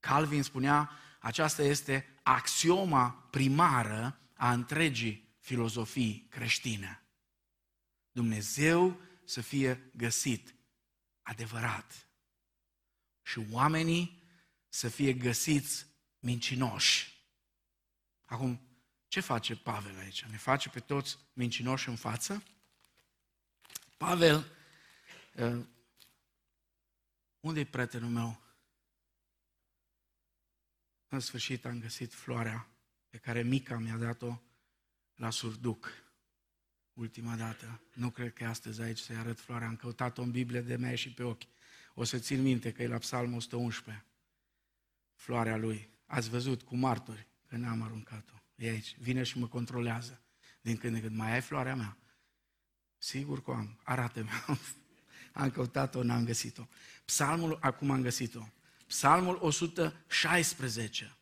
Calvin 0.00 0.42
spunea, 0.42 0.90
aceasta 1.20 1.62
este 1.62 2.18
axioma 2.22 3.10
primară 3.10 4.20
a 4.34 4.52
întregii 4.52 5.34
filozofii 5.38 6.26
creștine. 6.30 7.02
Dumnezeu 8.12 9.00
să 9.24 9.40
fie 9.40 9.90
găsit 9.96 10.54
adevărat. 11.22 12.08
Și 13.22 13.46
oamenii 13.50 14.24
să 14.68 14.88
fie 14.88 15.12
găsiți 15.12 15.86
mincinoși. 16.18 17.24
Acum, 18.24 18.60
ce 19.08 19.20
face 19.20 19.56
Pavel 19.56 19.98
aici? 19.98 20.24
Ne 20.24 20.36
face 20.36 20.68
pe 20.68 20.80
toți 20.80 21.18
mincinoși 21.32 21.88
în 21.88 21.96
față? 21.96 22.42
Pavel, 23.96 24.56
uh, 25.34 25.64
unde 27.40 27.60
e 27.60 27.64
prietenul 27.64 28.10
meu? 28.10 28.40
În 31.08 31.20
sfârșit 31.20 31.64
am 31.64 31.80
găsit 31.80 32.14
floarea 32.14 32.68
pe 33.08 33.18
care 33.18 33.42
Mica 33.42 33.78
mi-a 33.78 33.96
dat-o 33.96 34.40
la 35.14 35.30
surduc 35.30 36.04
ultima 36.92 37.36
dată. 37.36 37.80
Nu 37.92 38.10
cred 38.10 38.32
că 38.32 38.44
astăzi 38.44 38.80
aici 38.80 38.98
să-i 38.98 39.16
arăt 39.16 39.40
floarea. 39.40 39.68
Am 39.68 39.76
căutat-o 39.76 40.22
în 40.22 40.30
Biblie 40.30 40.60
de 40.60 40.76
mea 40.76 40.94
și 40.94 41.12
pe 41.12 41.22
ochi. 41.22 41.42
O 41.94 42.04
să 42.04 42.18
țin 42.18 42.42
minte 42.42 42.72
că 42.72 42.82
e 42.82 42.88
la 42.88 42.98
Psalmul 42.98 43.36
111. 43.36 44.04
Floarea 45.16 45.56
lui. 45.56 45.90
Ați 46.06 46.28
văzut 46.28 46.62
cu 46.62 46.76
martori 46.76 47.26
că 47.46 47.56
n-am 47.56 47.82
aruncat-o. 47.82 48.34
E 48.54 48.68
aici. 48.68 48.96
Vine 48.98 49.22
și 49.22 49.38
mă 49.38 49.46
controlează. 49.46 50.22
Din 50.60 50.76
când 50.76 50.94
în 50.94 51.00
când. 51.00 51.16
Mai 51.16 51.32
ai 51.32 51.40
floarea 51.40 51.74
mea? 51.74 51.96
Sigur 52.98 53.42
că 53.42 53.50
am. 53.50 53.80
Arată-mi. 53.82 54.28
am 55.32 55.50
căutat-o, 55.50 56.02
n-am 56.02 56.24
găsit-o. 56.24 56.66
Psalmul, 57.04 57.58
acum 57.60 57.90
am 57.90 58.02
găsit-o. 58.02 58.48
Psalmul 58.86 59.38
116. 59.40 61.16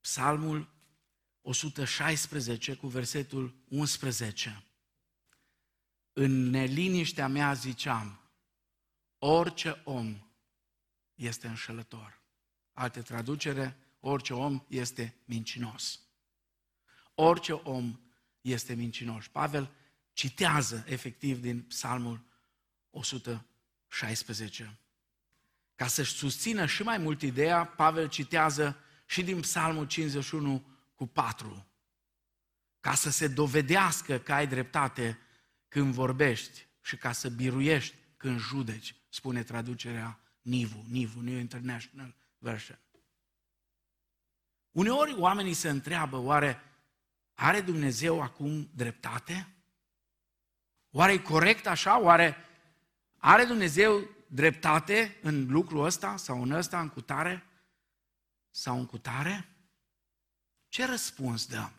Psalmul 0.00 0.74
116 1.42 2.74
cu 2.74 2.86
versetul 2.86 3.54
11. 3.68 4.64
În 6.12 6.50
neliniștea 6.50 7.28
mea 7.28 7.52
ziceam, 7.52 8.20
orice 9.18 9.80
om 9.84 10.16
este 11.14 11.46
înșelător. 11.46 12.19
Alte 12.72 13.02
traducere, 13.02 13.76
orice 14.00 14.34
om 14.34 14.64
este 14.68 15.14
mincinos. 15.24 16.00
Orice 17.14 17.52
om 17.52 18.00
este 18.40 18.74
mincinos. 18.74 19.26
Pavel 19.26 19.70
citează 20.12 20.84
efectiv 20.86 21.40
din 21.40 21.62
Psalmul 21.62 22.24
116. 22.90 24.78
Ca 25.74 25.86
să-și 25.86 26.12
susțină 26.12 26.66
și 26.66 26.82
mai 26.82 26.98
mult 26.98 27.22
ideea, 27.22 27.64
Pavel 27.64 28.08
citează 28.08 28.76
și 29.06 29.22
din 29.22 29.40
Psalmul 29.40 29.86
51 29.86 30.64
cu 30.94 31.06
4. 31.06 31.66
Ca 32.80 32.94
să 32.94 33.10
se 33.10 33.28
dovedească 33.28 34.18
că 34.18 34.32
ai 34.32 34.46
dreptate 34.46 35.18
când 35.68 35.94
vorbești 35.94 36.66
și 36.82 36.96
ca 36.96 37.12
să 37.12 37.28
biruiești 37.28 37.94
când 38.16 38.40
judeci, 38.40 38.94
spune 39.08 39.42
traducerea 39.42 40.20
Nivu, 40.42 40.84
Nivu, 40.88 41.20
New 41.20 41.38
International 41.38 42.14
Version. 42.40 42.78
Uneori 44.70 45.14
oamenii 45.14 45.54
se 45.54 45.68
întreabă, 45.68 46.16
oare 46.16 46.62
are 47.34 47.60
Dumnezeu 47.60 48.22
acum 48.22 48.70
dreptate? 48.74 49.54
Oare 50.90 51.12
e 51.12 51.18
corect 51.18 51.66
așa? 51.66 51.98
Oare 51.98 52.36
are 53.18 53.44
Dumnezeu 53.44 54.08
dreptate 54.28 55.18
în 55.22 55.50
lucrul 55.50 55.84
ăsta 55.84 56.16
sau 56.16 56.42
în 56.42 56.50
ăsta, 56.50 56.80
în 56.80 56.88
cutare 56.88 57.46
sau 58.50 58.78
în 58.78 58.86
cutare? 58.86 59.48
Ce 60.68 60.84
răspuns 60.84 61.46
dăm? 61.46 61.72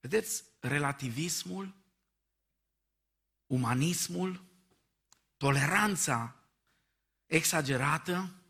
Vedeți, 0.00 0.44
relativismul, 0.60 1.74
umanismul, 3.46 4.44
toleranța 5.36 6.36
exagerată 7.26 8.43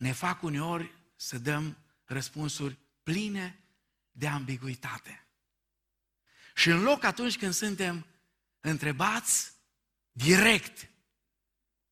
ne 0.00 0.12
fac 0.12 0.42
uneori 0.42 0.94
să 1.16 1.38
dăm 1.38 1.76
răspunsuri 2.04 2.78
pline 3.02 3.64
de 4.12 4.26
ambiguitate. 4.26 5.26
Și 6.54 6.68
în 6.68 6.82
loc 6.82 7.04
atunci 7.04 7.38
când 7.38 7.52
suntem 7.52 8.06
întrebați 8.60 9.52
direct, 10.12 10.88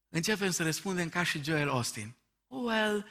începem 0.09 0.51
să 0.51 0.63
răspundem 0.63 1.09
ca 1.09 1.23
și 1.23 1.43
Joel 1.43 1.69
Austin. 1.69 2.15
Well, 2.47 3.07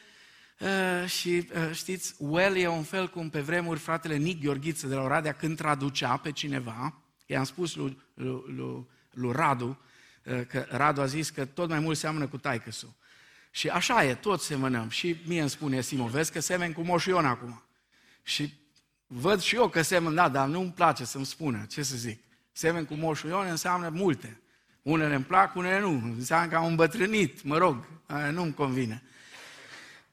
uh, 0.59 1.09
și 1.09 1.49
uh, 1.53 1.71
știți, 1.73 2.15
well 2.17 2.55
e 2.55 2.67
un 2.67 2.83
fel 2.83 3.09
cum 3.09 3.29
pe 3.29 3.41
vremuri 3.41 3.79
fratele 3.79 4.15
Nick 4.15 4.41
Gheorghiță 4.43 4.87
de 4.87 4.95
la 4.95 5.01
Oradea 5.01 5.33
când 5.33 5.57
traducea 5.57 6.17
pe 6.17 6.31
cineva, 6.31 7.03
i-am 7.25 7.43
spus 7.43 7.75
lui, 7.75 8.01
lui, 8.13 8.43
lui, 8.45 8.87
lui 9.11 9.31
Radu, 9.31 9.79
uh, 10.23 10.45
că 10.45 10.67
Radu 10.69 11.01
a 11.01 11.05
zis 11.05 11.29
că 11.29 11.45
tot 11.45 11.69
mai 11.69 11.79
mult 11.79 11.97
seamănă 11.97 12.27
cu 12.27 12.37
taicăsul. 12.37 12.95
Și 13.51 13.69
așa 13.69 14.03
e, 14.03 14.13
toți 14.15 14.45
semănăm. 14.45 14.89
Și 14.89 15.15
mie 15.25 15.41
îmi 15.41 15.49
spune 15.49 15.81
Simo, 15.81 16.07
vezi 16.07 16.31
că 16.31 16.39
semeni 16.39 16.73
cu 16.73 16.81
Moș 16.81 17.05
Ion 17.05 17.25
acum. 17.25 17.63
Și 18.23 18.53
văd 19.07 19.41
și 19.41 19.55
eu 19.55 19.67
că 19.67 19.81
semăn, 19.81 20.15
da, 20.15 20.29
dar 20.29 20.47
nu-mi 20.47 20.71
place 20.71 21.05
să-mi 21.05 21.25
spună, 21.25 21.65
ce 21.69 21.83
să 21.83 21.95
zic. 21.95 22.23
Semen 22.51 22.85
cu 22.85 22.93
Moș 22.93 23.21
Ion 23.21 23.47
înseamnă 23.47 23.89
multe. 23.89 24.41
Unele 24.81 25.15
îmi 25.15 25.23
plac, 25.23 25.55
unele 25.55 25.79
nu. 25.79 26.01
Înseamnă 26.17 26.49
că 26.49 26.55
am 26.55 26.65
îmbătrânit, 26.65 27.43
mă 27.43 27.57
rog, 27.57 27.87
nu-mi 28.31 28.53
convine. 28.53 29.03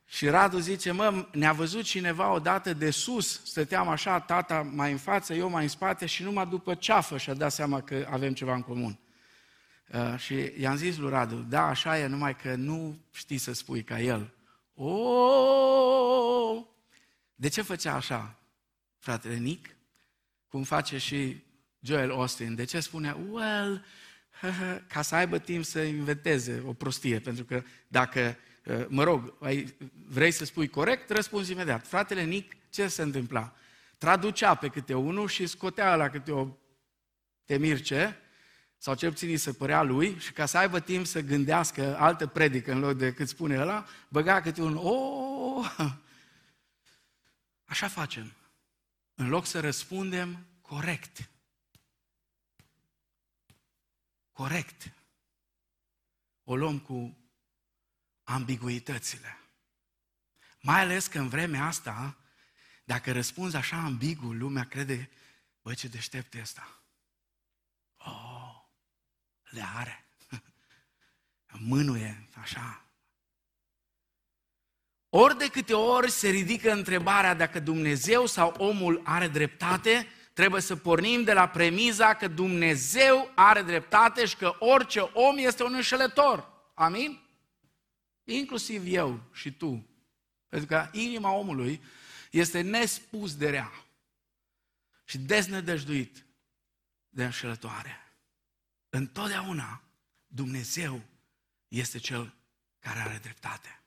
Și 0.06 0.28
Radu 0.28 0.58
zice, 0.58 0.90
mă, 0.90 1.26
ne-a 1.32 1.52
văzut 1.52 1.82
cineva 1.82 2.32
odată 2.32 2.72
de 2.72 2.90
sus, 2.90 3.40
stăteam 3.44 3.88
așa, 3.88 4.20
tata 4.20 4.70
mai 4.74 4.90
în 4.90 4.98
față, 4.98 5.34
eu 5.34 5.48
mai 5.48 5.62
în 5.62 5.68
spate 5.68 6.06
și 6.06 6.22
numai 6.22 6.46
după 6.46 6.74
ceafă 6.74 7.18
și-a 7.18 7.34
dat 7.34 7.52
seama 7.52 7.80
că 7.80 8.06
avem 8.10 8.32
ceva 8.32 8.54
în 8.54 8.62
comun. 8.62 8.98
Uh, 9.92 10.18
și 10.18 10.52
i-am 10.58 10.76
zis 10.76 10.96
lui 10.96 11.10
Radu, 11.10 11.36
da, 11.36 11.66
așa 11.66 11.98
e, 11.98 12.06
numai 12.06 12.36
că 12.36 12.54
nu 12.54 12.98
știi 13.12 13.38
să 13.38 13.52
spui 13.52 13.82
ca 13.82 14.00
el. 14.00 14.34
O, 14.74 14.96
de 17.34 17.48
ce 17.48 17.62
făcea 17.62 17.94
așa, 17.94 18.38
fratele 18.98 19.36
Nic? 19.36 19.76
Cum 20.48 20.62
face 20.62 20.98
și 20.98 21.42
Joel 21.84 22.10
Austin. 22.10 22.54
De 22.54 22.64
ce 22.64 22.80
spune, 22.80 23.16
well, 23.30 23.84
ca 24.92 25.02
să 25.02 25.14
aibă 25.14 25.38
timp 25.38 25.64
să 25.64 25.80
inventeze 25.80 26.62
o 26.66 26.72
prostie, 26.72 27.18
pentru 27.18 27.44
că 27.44 27.62
dacă, 27.88 28.36
uh, 28.64 28.84
mă 28.88 29.02
rog, 29.02 29.34
vrei 30.06 30.30
să 30.30 30.44
spui 30.44 30.68
corect, 30.68 31.10
răspunzi 31.10 31.52
imediat. 31.52 31.86
Fratele 31.86 32.22
Nic, 32.22 32.52
ce 32.70 32.88
se 32.88 33.02
întâmpla? 33.02 33.56
Traducea 33.98 34.54
pe 34.54 34.68
câte 34.68 34.94
unul 34.94 35.28
și 35.28 35.46
scotea 35.46 35.96
la 35.96 36.10
câte 36.10 36.32
o 36.32 36.48
temirce, 37.44 38.18
sau 38.84 38.94
cel 38.94 39.10
puțin 39.10 39.28
îi 39.28 39.36
se 39.36 39.52
părea 39.52 39.82
lui, 39.82 40.18
și 40.18 40.32
ca 40.32 40.46
să 40.46 40.58
aibă 40.58 40.80
timp 40.80 41.06
să 41.06 41.20
gândească 41.20 41.96
altă 41.98 42.26
predică 42.26 42.72
în 42.72 42.78
loc 42.78 42.92
de 42.92 43.12
cât 43.12 43.28
spune 43.28 43.58
ăla, 43.58 43.86
băga 44.08 44.40
câte 44.40 44.62
un, 44.62 44.76
oh, 44.76 45.94
așa 47.64 47.88
facem. 47.88 48.32
În 49.14 49.28
loc 49.28 49.46
să 49.46 49.60
răspundem 49.60 50.46
corect. 50.60 51.30
Corect. 54.32 54.92
O 56.44 56.56
luăm 56.56 56.78
cu 56.78 57.16
ambiguitățile. 58.24 59.38
Mai 60.60 60.80
ales 60.80 61.06
că 61.06 61.18
în 61.18 61.28
vremea 61.28 61.66
asta, 61.66 62.16
dacă 62.84 63.12
răspunzi 63.12 63.56
așa 63.56 63.76
ambigu, 63.76 64.32
lumea 64.32 64.64
crede, 64.64 65.10
bă, 65.62 65.74
ce 65.74 65.88
deștept 65.88 66.34
e 66.34 66.40
ăsta. 66.40 66.83
Oh, 69.54 69.60
le 69.60 69.64
are. 69.76 70.04
Mânuie, 71.68 72.28
așa. 72.40 72.84
Ori 75.08 75.38
de 75.38 75.48
câte 75.48 75.74
ori 75.74 76.10
se 76.10 76.28
ridică 76.28 76.72
întrebarea 76.72 77.34
dacă 77.34 77.60
Dumnezeu 77.60 78.26
sau 78.26 78.54
omul 78.58 79.00
are 79.04 79.28
dreptate, 79.28 80.06
trebuie 80.32 80.60
să 80.60 80.76
pornim 80.76 81.22
de 81.22 81.32
la 81.32 81.48
premiza 81.48 82.14
că 82.14 82.28
Dumnezeu 82.28 83.30
are 83.34 83.62
dreptate 83.62 84.26
și 84.26 84.36
că 84.36 84.56
orice 84.58 85.00
om 85.00 85.36
este 85.38 85.62
un 85.62 85.74
înșelător. 85.74 86.52
Amin? 86.74 87.20
Inclusiv 88.24 88.82
eu 88.86 89.20
și 89.32 89.52
tu. 89.52 89.86
Pentru 90.48 90.68
că 90.68 90.88
inima 90.92 91.32
omului 91.32 91.82
este 92.30 92.60
nespus 92.60 93.36
de 93.36 93.50
rea 93.50 93.72
și 95.04 95.18
deznădăjduit 95.18 96.24
de 97.08 97.24
înșelătoare. 97.24 98.03
Întotdeauna 98.94 99.82
Dumnezeu 100.26 101.02
este 101.68 101.98
Cel 101.98 102.34
care 102.78 103.00
are 103.00 103.18
dreptate. 103.18 103.82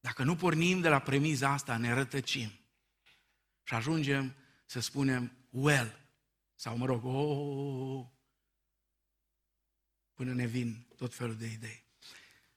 Dacă 0.00 0.22
nu 0.22 0.36
pornim 0.36 0.80
de 0.80 0.88
la 0.88 0.98
premiza 0.98 1.50
asta, 1.50 1.76
ne 1.76 1.94
rătăcim 1.94 2.50
și 3.62 3.74
ajungem 3.74 4.34
să 4.66 4.80
spunem 4.80 5.32
well 5.50 6.08
sau 6.54 6.76
mă 6.76 6.86
rog, 6.86 7.04
oh, 7.04 7.14
oh, 7.14 7.98
oh, 7.98 8.06
până 10.14 10.32
ne 10.32 10.46
vin 10.46 10.86
tot 10.96 11.14
felul 11.14 11.36
de 11.36 11.46
idei. 11.46 11.84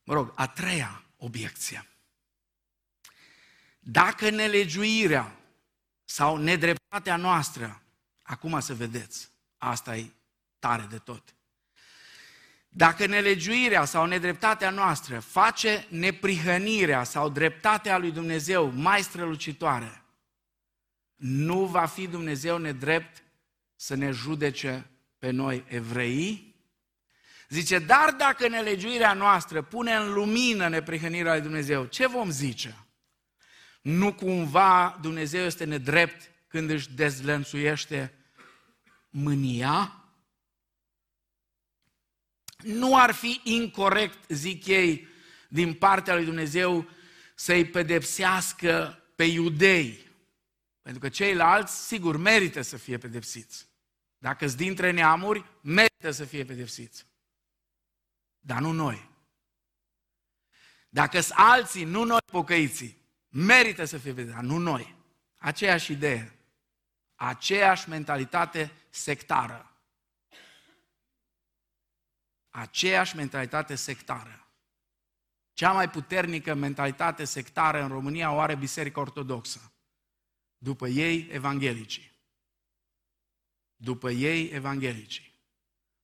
Mă 0.04 0.14
rog, 0.14 0.34
a 0.36 0.48
treia 0.48 1.04
obiecție. 1.18 1.88
Dacă 3.80 4.30
nelegiuirea 4.30 5.40
sau 6.06 6.38
nedreptatea 6.38 7.16
noastră, 7.16 7.82
acum 8.22 8.60
să 8.60 8.76
vedeți, 8.76 9.30
asta 9.58 9.98
e 9.98 10.12
tare 10.60 10.86
de 10.86 10.98
tot. 10.98 11.34
Dacă 12.70 13.06
nelegiuirea 13.06 13.86
sau 13.86 14.06
nedreptatea 14.06 14.70
noastră 14.70 15.20
face 15.20 15.86
neprihănirea 15.90 17.04
sau 17.04 17.30
dreptatea 17.30 17.98
lui 17.98 18.12
Dumnezeu 18.12 18.72
mai 18.72 19.02
strălucitoare, 19.02 20.04
nu 21.16 21.66
va 21.66 21.86
fi 21.86 22.08
Dumnezeu 22.08 22.58
nedrept 22.58 23.24
să 23.76 23.96
ne 23.96 24.12
judece 24.12 24.90
pe 25.18 25.30
noi 25.30 25.64
evrei? 25.68 26.56
Zice, 27.50 27.80
dar 27.80 28.12
dacă 28.12 28.48
nelegiuirea 28.48 29.14
noastră 29.14 29.62
pune 29.62 29.94
în 29.94 30.14
lumină 30.14 30.68
neprihănirea 30.68 31.32
lui 31.34 31.42
Dumnezeu, 31.42 31.86
ce 31.86 32.08
vom 32.08 32.30
zice? 32.30 32.76
Nu 33.82 34.14
cumva 34.14 34.98
Dumnezeu 35.02 35.46
este 35.46 35.64
nedrept 35.64 36.32
când 36.48 36.70
își 36.70 36.92
dezlănțuiește 36.92 38.14
mânia? 39.10 39.99
Nu 42.64 42.98
ar 42.98 43.12
fi 43.12 43.42
incorrect, 43.44 44.30
zic 44.30 44.66
ei, 44.66 45.08
din 45.48 45.74
partea 45.74 46.16
lui 46.16 46.26
Dumnezeu 46.26 46.90
să-i 47.36 47.66
pedepsească 47.66 49.04
pe 49.16 49.24
iudei. 49.24 50.08
Pentru 50.82 51.02
că 51.02 51.10
ceilalți, 51.10 51.88
sigur, 51.88 52.18
merită 52.18 52.62
să 52.62 52.78
fie 52.78 52.98
pedepsiți. 52.98 53.68
Dacă 54.18 54.48
sunt 54.48 54.60
dintre 54.60 54.92
neamuri, 54.92 55.46
merită 55.62 56.12
să 56.12 56.26
fie 56.26 56.46
pedepsiți. 56.46 57.06
Dar 58.40 58.60
nu 58.60 58.72
noi. 58.72 59.10
Dacă 60.90 61.20
sunt 61.20 61.38
alții, 61.38 61.84
nu 61.84 62.04
noi 62.04 62.22
pocăiții, 62.26 62.98
merită 63.30 63.86
să 63.86 63.98
fie 63.98 64.14
pedepsiți, 64.14 64.36
dar 64.36 64.52
nu 64.52 64.58
noi. 64.58 64.96
Aceeași 65.38 65.92
idee. 65.92 66.34
Aceeași 67.16 67.90
mentalitate 67.90 68.72
sectară 68.90 69.69
aceeași 72.50 73.16
mentalitate 73.16 73.76
sectară. 73.76 74.48
Cea 75.54 75.72
mai 75.72 75.90
puternică 75.90 76.54
mentalitate 76.54 77.24
sectară 77.26 77.82
în 77.82 77.88
România 77.88 78.32
o 78.32 78.40
are 78.40 78.56
Biserica 78.56 79.00
Ortodoxă. 79.00 79.72
După 80.58 80.88
ei, 80.88 81.28
evanghelicii. 81.32 82.12
După 83.76 84.12
ei, 84.12 84.50
evanghelicii. 84.50 85.34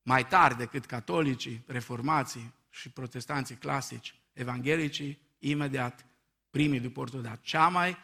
Mai 0.02 0.28
tari 0.28 0.58
decât 0.58 0.86
catolicii, 0.86 1.64
reformații 1.68 2.54
și 2.70 2.90
protestanții 2.90 3.56
clasici, 3.56 4.16
evanghelicii, 4.34 5.20
imediat, 5.40 6.06
primii 6.50 6.80
după 6.80 7.00
ortodox. 7.00 7.40
Cea 7.42 7.68
mai 7.68 7.98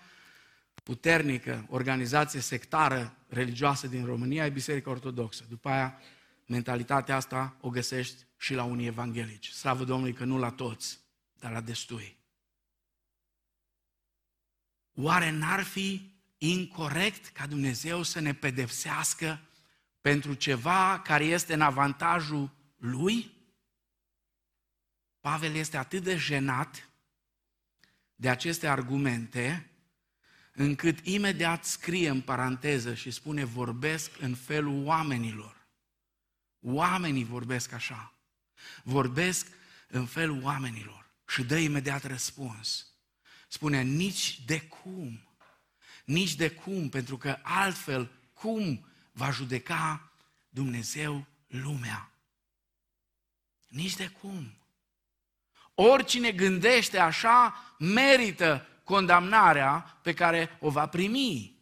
puternică 0.83 1.65
organizație 1.69 2.39
sectară 2.39 3.17
religioasă 3.27 3.87
din 3.87 4.05
România 4.05 4.45
e 4.45 4.49
Biserica 4.49 4.89
Ortodoxă. 4.89 5.45
După 5.49 5.69
aia, 5.69 5.99
mentalitatea 6.45 7.15
asta 7.15 7.55
o 7.61 7.69
găsești 7.69 8.25
și 8.41 8.53
la 8.53 8.63
unii 8.63 8.85
evanghelici. 8.85 9.49
Slavă 9.49 9.83
Domnului 9.83 10.13
că 10.13 10.23
nu 10.23 10.37
la 10.37 10.51
toți, 10.51 10.99
dar 11.39 11.51
la 11.51 11.61
destui. 11.61 12.17
Oare 14.93 15.29
n-ar 15.29 15.63
fi 15.63 16.11
incorrect 16.37 17.27
ca 17.27 17.47
Dumnezeu 17.47 18.03
să 18.03 18.19
ne 18.19 18.33
pedepsească 18.33 19.39
pentru 20.01 20.33
ceva 20.33 20.99
care 20.99 21.23
este 21.23 21.53
în 21.53 21.61
avantajul 21.61 22.51
lui? 22.77 23.31
Pavel 25.19 25.55
este 25.55 25.77
atât 25.77 26.03
de 26.03 26.15
jenat 26.15 26.89
de 28.15 28.29
aceste 28.29 28.67
argumente, 28.67 29.71
încât 30.53 31.05
imediat 31.05 31.65
scrie 31.65 32.09
în 32.09 32.21
paranteză 32.21 32.93
și 32.93 33.11
spune 33.11 33.43
vorbesc 33.43 34.21
în 34.21 34.35
felul 34.35 34.85
oamenilor. 34.85 35.67
Oamenii 36.59 37.23
vorbesc 37.23 37.71
așa. 37.71 38.10
Vorbesc 38.83 39.47
în 39.87 40.05
felul 40.05 40.43
oamenilor 40.43 41.09
și 41.27 41.43
dă 41.43 41.57
imediat 41.57 42.03
răspuns. 42.03 42.85
Spune, 43.47 43.81
nici 43.81 44.39
de 44.45 44.61
cum, 44.61 45.27
nici 46.05 46.35
de 46.35 46.49
cum, 46.51 46.89
pentru 46.89 47.17
că 47.17 47.37
altfel 47.41 48.11
cum 48.33 48.87
va 49.11 49.31
judeca 49.31 50.11
Dumnezeu 50.49 51.25
lumea? 51.47 52.11
Nici 53.67 53.95
de 53.95 54.07
cum. 54.07 54.57
Oricine 55.73 56.31
gândește 56.31 56.99
așa 56.99 57.55
merită 57.79 58.67
condamnarea 58.83 59.99
pe 60.01 60.13
care 60.13 60.57
o 60.59 60.69
va 60.69 60.87
primi. 60.87 61.59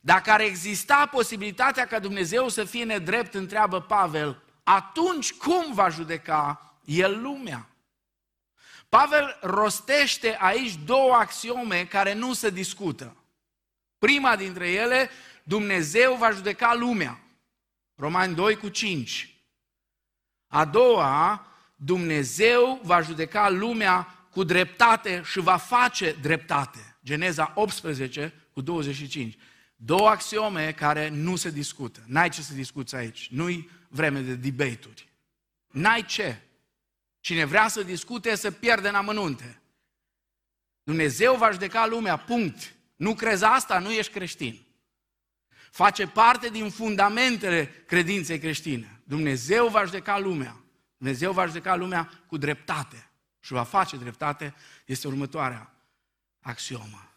Dacă 0.00 0.30
ar 0.30 0.40
exista 0.40 1.06
posibilitatea 1.06 1.86
ca 1.86 1.98
Dumnezeu 1.98 2.48
să 2.48 2.64
fie 2.64 2.84
nedrept, 2.84 3.34
întreabă 3.34 3.80
Pavel, 3.80 4.42
atunci 4.62 5.32
cum 5.32 5.74
va 5.74 5.88
judeca 5.88 6.74
el 6.84 7.22
lumea? 7.22 7.66
Pavel 8.88 9.38
rostește 9.40 10.36
aici 10.40 10.74
două 10.84 11.12
axiome 11.12 11.84
care 11.84 12.14
nu 12.14 12.32
se 12.32 12.50
discută. 12.50 13.16
Prima 13.98 14.36
dintre 14.36 14.70
ele, 14.70 15.10
Dumnezeu 15.42 16.14
va 16.14 16.30
judeca 16.30 16.74
lumea. 16.74 17.20
Romani 17.94 18.34
2 18.34 18.56
cu 18.56 18.68
5. 18.68 19.36
A 20.46 20.64
doua, 20.64 21.46
Dumnezeu 21.76 22.80
va 22.82 23.00
judeca 23.00 23.48
lumea 23.48 24.26
cu 24.30 24.44
dreptate 24.44 25.22
și 25.24 25.40
va 25.40 25.56
face 25.56 26.12
dreptate. 26.20 26.96
Geneza 27.04 27.52
18 27.54 28.32
cu 28.52 28.60
25. 28.60 29.36
Două 29.76 30.08
axiome 30.08 30.72
care 30.72 31.08
nu 31.08 31.36
se 31.36 31.50
discută. 31.50 32.00
N-ai 32.06 32.28
ce 32.28 32.42
să 32.42 32.54
discuți 32.54 32.94
aici. 32.94 33.28
Nu-i 33.30 33.70
vreme 33.92 34.20
de 34.20 34.34
debate-uri. 34.34 35.08
N-ai 35.70 36.04
ce. 36.04 36.40
Cine 37.20 37.44
vrea 37.44 37.68
să 37.68 37.82
discute, 37.82 38.34
să 38.34 38.50
pierde 38.50 38.88
în 38.88 38.94
amănunte. 38.94 39.60
Dumnezeu 40.82 41.36
va 41.36 41.50
judeca 41.50 41.86
lumea, 41.86 42.16
punct. 42.16 42.74
Nu 42.96 43.14
crezi 43.14 43.44
asta, 43.44 43.78
nu 43.78 43.90
ești 43.92 44.12
creștin. 44.12 44.66
Face 45.70 46.06
parte 46.06 46.48
din 46.48 46.70
fundamentele 46.70 47.66
credinței 47.66 48.38
creștine. 48.38 49.00
Dumnezeu 49.04 49.68
va 49.68 49.84
judeca 49.84 50.18
lumea. 50.18 50.64
Dumnezeu 50.96 51.32
va 51.32 51.46
judeca 51.46 51.76
lumea 51.76 52.22
cu 52.26 52.36
dreptate 52.36 53.10
și 53.40 53.52
va 53.52 53.62
face 53.62 53.96
dreptate, 53.96 54.54
este 54.86 55.06
următoarea 55.06 55.74
axiomă. 56.40 57.12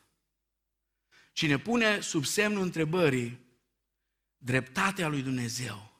Cine 1.34 1.58
pune 1.58 2.00
sub 2.00 2.26
semnul 2.26 2.62
întrebării 2.62 3.40
dreptatea 4.38 5.08
lui 5.08 5.22
Dumnezeu 5.22 5.95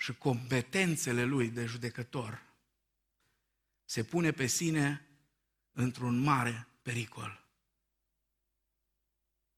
și 0.00 0.14
competențele 0.14 1.24
lui 1.24 1.48
de 1.48 1.66
judecător, 1.66 2.42
se 3.84 4.04
pune 4.04 4.30
pe 4.30 4.46
sine 4.46 5.08
într-un 5.72 6.18
mare 6.18 6.68
pericol 6.82 7.48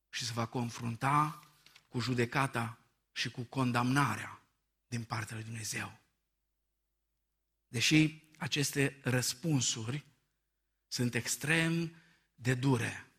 și 0.08 0.24
se 0.24 0.32
va 0.32 0.46
confrunta 0.46 1.46
cu 1.88 2.00
judecata 2.00 2.78
și 3.12 3.30
cu 3.30 3.42
condamnarea 3.42 4.42
din 4.86 5.04
partea 5.04 5.36
lui 5.36 5.44
Dumnezeu. 5.44 6.00
Deși 7.68 8.22
aceste 8.38 9.00
răspunsuri 9.02 10.04
sunt 10.86 11.14
extrem 11.14 11.96
de 12.34 12.54
dure, 12.54 13.11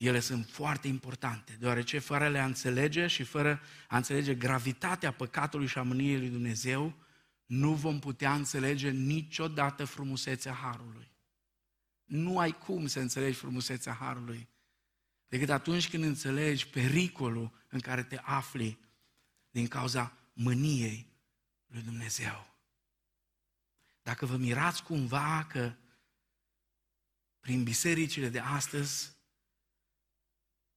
ele 0.00 0.20
sunt 0.20 0.46
foarte 0.46 0.88
importante, 0.88 1.56
deoarece 1.58 1.98
fără 1.98 2.28
le 2.28 2.38
a 2.38 2.44
înțelege 2.44 3.06
și 3.06 3.22
fără 3.22 3.60
a 3.88 3.96
înțelege 3.96 4.34
gravitatea 4.34 5.12
păcatului 5.12 5.66
și 5.66 5.78
a 5.78 5.82
mâniei 5.82 6.18
lui 6.18 6.28
Dumnezeu, 6.28 6.94
nu 7.46 7.74
vom 7.74 7.98
putea 7.98 8.34
înțelege 8.34 8.90
niciodată 8.90 9.84
frumusețea 9.84 10.52
Harului. 10.52 11.10
Nu 12.04 12.38
ai 12.38 12.52
cum 12.52 12.86
să 12.86 13.00
înțelegi 13.00 13.38
frumusețea 13.38 13.92
Harului 13.92 14.48
decât 15.28 15.50
atunci 15.50 15.88
când 15.88 16.04
înțelegi 16.04 16.68
pericolul 16.68 17.64
în 17.68 17.80
care 17.80 18.02
te 18.02 18.18
afli 18.22 18.78
din 19.50 19.66
cauza 19.66 20.16
mâniei 20.32 21.12
lui 21.66 21.82
Dumnezeu. 21.82 22.54
Dacă 24.02 24.26
vă 24.26 24.36
mirați 24.36 24.82
cumva 24.82 25.46
că 25.50 25.72
prin 27.40 27.62
bisericile 27.62 28.28
de 28.28 28.38
astăzi 28.38 29.18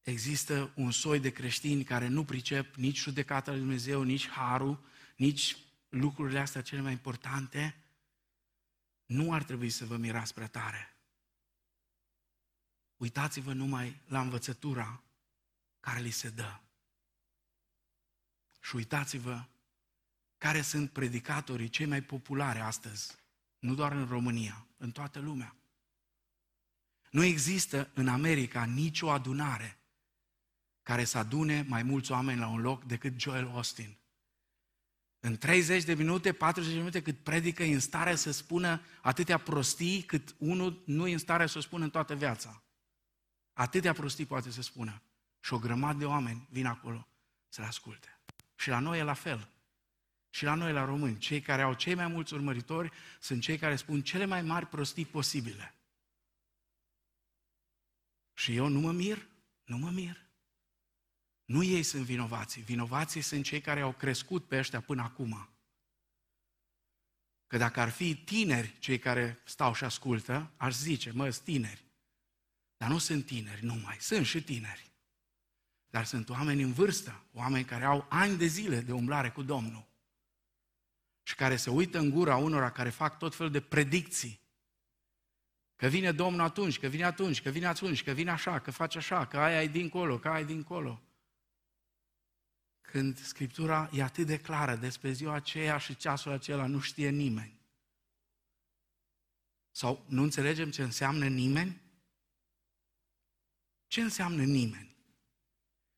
există 0.04 0.72
un 0.76 0.91
soi 0.91 1.20
de 1.20 1.32
creștini 1.32 1.84
care 1.84 2.08
nu 2.08 2.26
pricep 2.26 2.76
nici 2.76 2.99
judecata 2.99 3.51
lui 3.51 3.60
Dumnezeu, 3.60 4.01
nici 4.01 4.30
harul, 4.30 4.86
nici 5.16 5.58
lucrurile 5.89 6.39
astea 6.39 6.62
cele 6.62 6.82
mai 6.82 6.91
importante, 6.91 7.76
nu 9.06 9.34
ar 9.34 9.43
trebui 9.43 9.70
să 9.70 9.86
vă 9.86 9.97
mirați 9.97 10.34
prea 10.34 10.47
tare. 10.47 10.95
Uitați-vă 12.97 13.54
numai 13.54 14.01
la 14.08 14.22
învățătura 14.22 15.04
care 15.80 15.99
li 15.99 16.12
se 16.12 16.30
dă. 16.30 16.60
Și 18.62 18.76
uitați-vă 18.76 19.45
care 20.38 20.62
sunt 20.62 20.89
predicatorii 20.89 21.70
cei 21.70 21.86
mai 21.86 22.01
populare 22.01 22.60
astăzi, 22.60 23.16
nu 23.60 23.76
doar 23.76 23.91
în 23.91 24.06
România, 24.06 24.68
în 24.78 24.91
toată 24.91 25.20
lumea. 25.20 25.56
Nu 27.12 27.24
există 27.24 27.91
în 27.93 28.08
America 28.08 28.66
nicio 28.66 29.12
adunare 29.12 29.78
care 30.84 31.03
să 31.03 31.17
adune 31.17 31.65
mai 31.67 31.84
mulți 31.84 32.11
oameni 32.11 32.39
la 32.39 32.47
un 32.47 32.61
loc 32.61 32.84
decât 32.84 33.19
Joel 33.19 33.47
Austin. 33.47 33.97
În 35.19 35.38
30 35.38 35.84
de 35.84 35.93
minute, 35.93 36.34
40 36.34 36.71
de 36.71 36.77
minute, 36.77 37.01
cât 37.01 37.17
predică, 37.23 37.63
e 37.63 37.73
în 37.73 37.79
stare 37.79 38.15
să 38.15 38.31
spună 38.31 38.81
atâtea 39.01 39.38
prostii 39.38 40.01
cât 40.01 40.36
unul 40.38 40.84
nu 40.86 41.07
e 41.07 41.11
în 41.11 41.17
stare 41.17 41.45
să 41.45 41.57
o 41.57 41.61
spună 41.61 41.84
în 41.84 41.89
toată 41.89 42.15
viața. 42.15 42.63
Atâtea 43.53 43.93
prostii 43.93 44.25
poate 44.25 44.51
să 44.51 44.61
spună. 44.61 45.01
Și 45.39 45.53
o 45.53 45.59
grămadă 45.59 45.97
de 45.97 46.05
oameni 46.05 46.47
vin 46.49 46.65
acolo 46.65 47.07
să-l 47.47 47.63
asculte. 47.63 48.19
Și 48.55 48.69
la 48.69 48.79
noi 48.79 48.99
e 48.99 49.03
la 49.03 49.13
fel. 49.13 49.49
Și 50.29 50.43
la 50.43 50.53
noi, 50.53 50.73
la 50.73 50.86
români, 50.86 51.17
cei 51.17 51.41
care 51.41 51.61
au 51.61 51.73
cei 51.73 51.95
mai 51.95 52.07
mulți 52.07 52.34
urmăritori 52.34 52.91
sunt 53.19 53.41
cei 53.41 53.57
care 53.57 53.75
spun 53.75 54.01
cele 54.01 54.25
mai 54.25 54.41
mari 54.41 54.65
prostii 54.65 55.05
posibile. 55.05 55.73
Și 58.34 58.55
eu 58.55 58.67
nu 58.67 58.79
mă 58.79 58.91
mir, 58.91 59.27
nu 59.63 59.77
mă 59.77 59.89
mir. 59.89 60.22
Nu 61.54 61.64
ei 61.64 61.84
sunt 61.84 62.04
vinovații, 62.04 62.62
vinovații 62.62 63.22
sunt 63.22 63.43
cei 63.43 63.62
care 63.62 63.82
au 63.82 63.91
crescut 63.91 64.47
pe 64.47 64.58
ăștia 64.58 64.82
până 64.82 65.01
acum. 65.01 65.49
Că 67.47 67.58
dacă 67.58 67.80
ar 67.80 67.89
fi 67.89 68.16
tineri 68.16 68.76
cei 68.80 68.99
care 68.99 69.41
stau 69.43 69.74
și 69.74 69.84
ascultă, 69.84 70.51
aș 70.58 70.76
zice, 70.76 71.12
mă, 71.12 71.30
sunt 71.30 71.45
tineri. 71.45 71.84
Dar 72.78 72.89
nu 72.89 72.97
sunt 72.97 73.26
tineri 73.26 73.66
numai, 73.66 73.97
sunt 73.99 74.26
și 74.26 74.43
tineri. 74.43 74.91
Dar 75.89 76.06
sunt 76.06 76.30
oameni 76.30 76.62
în 76.62 76.74
vârstă, 76.74 77.24
oameni 77.34 77.66
care 77.66 77.86
au 77.86 78.06
ani 78.10 78.38
de 78.38 78.45
zile 78.45 78.82
de 78.82 78.91
umblare 78.91 79.30
cu 79.30 79.43
Domnul. 79.43 79.86
Și 81.24 81.36
care 81.36 81.56
se 81.56 81.70
uită 81.70 81.99
în 81.99 82.10
gura 82.10 82.36
unora 82.36 82.72
care 82.72 82.89
fac 82.89 83.18
tot 83.18 83.36
felul 83.36 83.51
de 83.51 83.62
predicții. 83.62 84.39
Că 85.76 85.88
vine 85.88 86.12
Domnul 86.12 86.45
atunci, 86.45 86.80
că 86.80 86.88
vine 86.88 87.06
atunci, 87.06 87.41
că 87.41 87.49
vine 87.49 87.68
atunci, 87.68 88.04
că 88.04 88.12
vine 88.12 88.32
așa, 88.32 88.60
că 88.60 88.72
face 88.72 88.97
așa, 88.97 89.26
că 89.26 89.38
aia 89.38 89.64
e 89.64 89.68
dincolo, 89.68 90.20
că 90.20 90.30
aia 90.30 90.39
e 90.39 90.43
dincolo 90.43 91.01
când 92.93 93.19
Scriptura 93.19 93.89
e 93.93 94.03
atât 94.03 94.25
de 94.25 94.39
clară 94.39 94.75
despre 94.75 95.11
ziua 95.11 95.33
aceea 95.33 95.77
și 95.77 95.95
ceasul 95.95 96.31
acela, 96.31 96.65
nu 96.65 96.79
știe 96.79 97.09
nimeni. 97.09 97.59
Sau 99.71 100.05
nu 100.07 100.23
înțelegem 100.23 100.71
ce 100.71 100.83
înseamnă 100.83 101.27
nimeni? 101.27 101.81
Ce 103.87 104.01
înseamnă 104.01 104.43
nimeni? 104.43 104.95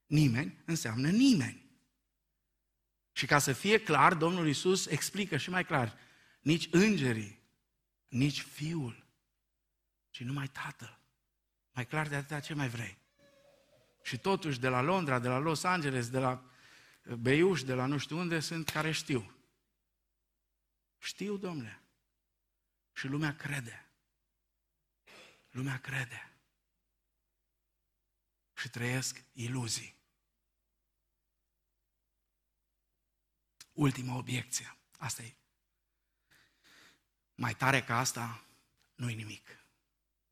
Nimeni 0.05 0.57
înseamnă 0.65 1.09
nimeni. 1.09 1.65
Și 3.11 3.25
ca 3.25 3.39
să 3.39 3.53
fie 3.53 3.79
clar, 3.83 4.13
Domnul 4.13 4.47
Isus 4.47 4.85
explică 4.85 5.37
și 5.37 5.49
mai 5.49 5.65
clar, 5.65 5.97
nici 6.41 6.67
îngerii, 6.71 7.39
nici 8.07 8.41
Fiul, 8.41 9.05
ci 10.09 10.23
numai 10.23 10.47
Tatăl. 10.47 10.99
Mai 11.71 11.85
clar 11.85 12.07
de 12.07 12.15
atâta 12.15 12.39
ce 12.39 12.53
mai 12.53 12.69
vrei. 12.69 12.97
Și 14.03 14.17
totuși 14.17 14.59
de 14.59 14.67
la 14.67 14.81
Londra, 14.81 15.19
de 15.19 15.27
la 15.27 15.37
Los 15.37 15.63
Angeles, 15.63 16.09
de 16.09 16.19
la 16.19 16.49
beiuși 17.13 17.65
de 17.65 17.73
la 17.73 17.85
nu 17.85 17.97
știu 17.97 18.17
unde 18.17 18.39
sunt 18.39 18.69
care 18.69 18.91
știu. 18.91 19.35
Știu, 20.97 21.37
domnule. 21.37 21.81
Și 22.93 23.07
lumea 23.07 23.35
crede. 23.35 23.85
Lumea 25.49 25.79
crede. 25.79 26.33
Și 28.53 28.69
trăiesc 28.69 29.23
iluzii. 29.33 29.95
Ultima 33.71 34.15
obiecție. 34.15 34.77
Asta 34.97 35.21
e. 35.21 35.35
Mai 37.35 37.55
tare 37.55 37.83
ca 37.83 37.99
asta, 37.99 38.45
nu-i 38.95 39.15
nimic. 39.15 39.59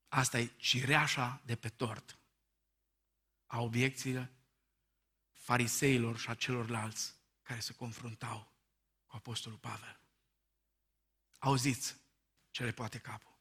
Asta 0.07 0.39
e 0.39 0.51
cireașa 0.57 1.41
de 1.45 1.55
pe 1.55 1.69
tort 1.69 2.17
a 3.45 3.61
obiecțiilor 3.61 4.29
fariseilor 5.43 6.17
și 6.17 6.29
a 6.29 6.33
celorlalți 6.33 7.13
care 7.41 7.59
se 7.59 7.73
confruntau 7.73 8.51
cu 9.05 9.15
Apostolul 9.15 9.57
Pavel. 9.57 9.99
Auziți 11.39 11.95
ce 12.51 12.63
le 12.63 12.71
poate 12.71 12.97
capul. 12.97 13.37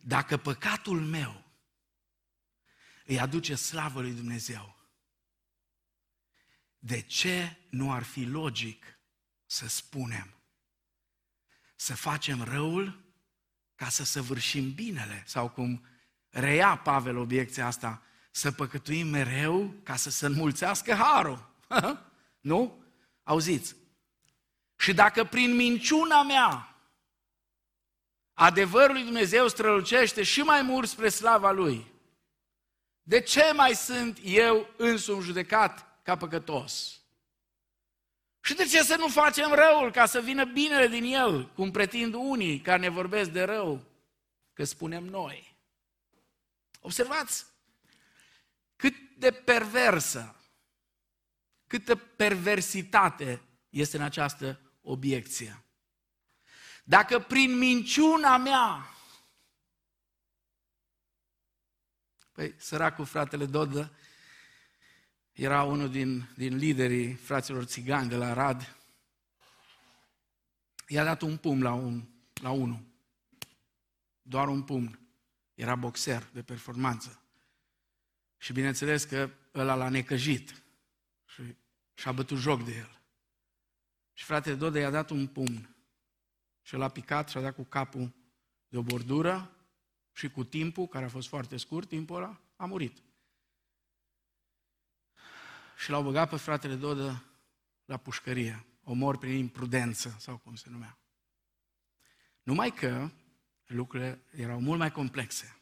Dacă 0.00 0.36
păcatul 0.36 1.00
meu 1.00 1.44
îi 3.04 3.18
aduce 3.18 3.54
slavă 3.54 4.00
lui 4.00 4.12
Dumnezeu, 4.12 4.76
de 6.78 7.00
ce 7.00 7.56
nu 7.70 7.92
ar 7.92 8.02
fi 8.02 8.24
logic 8.24 8.98
să 9.46 9.68
spunem, 9.68 10.34
să 11.76 11.94
facem 11.94 12.42
răul 12.42 13.04
ca 13.74 13.88
să 13.88 14.04
săvârșim 14.04 14.74
binele? 14.74 15.22
Sau 15.26 15.50
cum 15.50 15.86
reia 16.28 16.78
Pavel 16.78 17.16
obiecția 17.16 17.66
asta, 17.66 18.02
să 18.38 18.52
păcătuim 18.52 19.06
mereu 19.06 19.74
ca 19.82 19.96
să 19.96 20.10
se 20.10 20.26
înmulțească 20.26 20.94
harul. 20.94 21.50
nu? 22.50 22.82
Auziți? 23.22 23.76
Și 24.76 24.94
dacă 24.94 25.24
prin 25.24 25.56
minciuna 25.56 26.22
mea 26.22 26.76
adevărul 28.32 28.94
lui 28.94 29.04
Dumnezeu 29.04 29.48
strălucește 29.48 30.22
și 30.22 30.40
mai 30.40 30.62
mult 30.62 30.88
spre 30.88 31.08
slava 31.08 31.50
Lui, 31.50 31.92
de 33.02 33.20
ce 33.20 33.52
mai 33.54 33.74
sunt 33.74 34.18
eu 34.22 34.68
însumi 34.76 35.22
judecat 35.22 36.02
ca 36.02 36.16
păcătos? 36.16 37.00
Și 38.40 38.54
de 38.54 38.64
ce 38.64 38.82
să 38.82 38.96
nu 38.96 39.08
facem 39.08 39.52
răul 39.52 39.90
ca 39.90 40.06
să 40.06 40.20
vină 40.20 40.44
binele 40.44 40.86
din 40.86 41.04
el, 41.04 41.48
cum 41.48 41.70
pretind 41.70 42.14
unii 42.14 42.60
care 42.60 42.78
ne 42.78 42.88
vorbesc 42.88 43.30
de 43.30 43.42
rău, 43.42 43.84
că 44.52 44.64
spunem 44.64 45.04
noi? 45.04 45.56
Observați, 46.80 47.44
cât 47.44 47.57
de 49.18 49.30
perversă, 49.30 50.36
câtă 51.66 51.96
perversitate 51.96 53.42
este 53.68 53.96
în 53.96 54.02
această 54.02 54.60
obiecție. 54.82 55.62
Dacă 56.84 57.18
prin 57.18 57.58
minciuna 57.58 58.36
mea, 58.36 58.94
păi 62.32 62.54
săracul 62.58 63.04
fratele 63.04 63.46
Dodă 63.46 63.92
Era 65.38 65.62
unul 65.62 65.90
din, 65.90 66.28
din 66.36 66.56
liderii 66.56 67.14
fraților 67.14 67.64
țigani 67.64 68.08
de 68.08 68.16
la 68.16 68.32
Rad. 68.32 68.76
I-a 70.86 71.04
dat 71.04 71.22
un 71.22 71.36
pumn 71.36 71.62
la, 71.62 71.72
un, 71.72 72.08
la 72.34 72.50
unul. 72.50 72.86
Doar 74.22 74.48
un 74.48 74.62
pumn. 74.62 75.00
Era 75.54 75.74
boxer 75.74 76.30
de 76.32 76.42
performanță. 76.42 77.22
Și 78.38 78.52
bineînțeles 78.52 79.04
că 79.04 79.30
ăla 79.54 79.74
l-a 79.74 79.88
necăjit 79.88 80.62
și 81.24 81.56
și-a 81.94 82.12
bătut 82.12 82.38
joc 82.38 82.64
de 82.64 82.74
el. 82.74 83.00
Și 84.12 84.24
fratele 84.24 84.54
Dode 84.54 84.80
i-a 84.80 84.90
dat 84.90 85.10
un 85.10 85.26
pumn 85.26 85.76
și 86.62 86.74
l-a 86.74 86.88
picat 86.88 87.28
și 87.28 87.36
a 87.36 87.40
dat 87.40 87.54
cu 87.54 87.64
capul 87.64 88.14
de 88.68 88.76
o 88.76 88.82
bordură 88.82 89.56
și 90.12 90.30
cu 90.30 90.44
timpul, 90.44 90.86
care 90.86 91.04
a 91.04 91.08
fost 91.08 91.28
foarte 91.28 91.56
scurt, 91.56 91.88
timpul 91.88 92.16
ăla, 92.16 92.40
a 92.56 92.64
murit. 92.64 93.02
Și 95.76 95.90
l-au 95.90 96.02
băgat 96.02 96.28
pe 96.28 96.36
fratele 96.36 96.74
Dodă 96.74 97.24
la 97.84 97.96
pușcărie, 97.96 98.66
omor 98.82 99.18
prin 99.18 99.36
imprudență, 99.36 100.16
sau 100.18 100.36
cum 100.36 100.54
se 100.54 100.70
numea. 100.70 100.98
Numai 102.42 102.70
că 102.70 103.10
lucrurile 103.66 104.22
erau 104.30 104.60
mult 104.60 104.78
mai 104.78 104.92
complexe. 104.92 105.56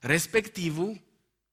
Respectivul 0.00 1.07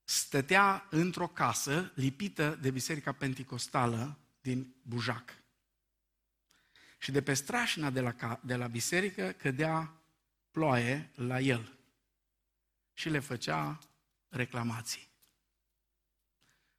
stătea 0.05 0.87
într-o 0.89 1.27
casă 1.27 1.91
lipită 1.95 2.57
de 2.61 2.71
Biserica 2.71 3.11
Pentecostală 3.11 4.19
din 4.41 4.75
Bujac. 4.81 5.43
Și 6.97 7.11
de 7.11 7.21
pe 7.21 7.33
strașina 7.33 7.89
de 7.89 8.01
la, 8.01 8.39
de 8.43 8.55
la 8.55 8.67
biserică 8.67 9.31
cădea 9.31 9.93
ploaie 10.51 11.11
la 11.15 11.39
el 11.39 11.77
și 12.93 13.09
le 13.09 13.19
făcea 13.19 13.79
reclamații. 14.29 15.09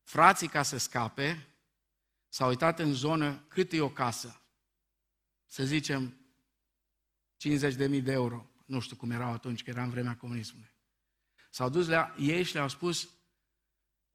Frații, 0.02 0.48
ca 0.48 0.62
să 0.62 0.76
scape, 0.76 1.46
s-au 2.28 2.48
uitat 2.48 2.78
în 2.78 2.92
zonă 2.92 3.44
cât 3.48 3.72
e 3.72 3.80
o 3.80 3.90
casă. 3.90 4.40
Să 5.46 5.64
zicem 5.64 6.16
50.000 7.48 7.76
de 8.02 8.12
euro. 8.12 8.50
Nu 8.64 8.80
știu 8.80 8.96
cum 8.96 9.10
erau 9.10 9.32
atunci, 9.32 9.62
că 9.62 9.70
era 9.70 9.82
în 9.82 9.90
vremea 9.90 10.16
comunismului. 10.16 10.70
S-au 11.50 11.68
dus 11.68 11.86
la 11.86 12.14
ei 12.18 12.42
și 12.42 12.54
le-au 12.54 12.68
spus 12.68 13.15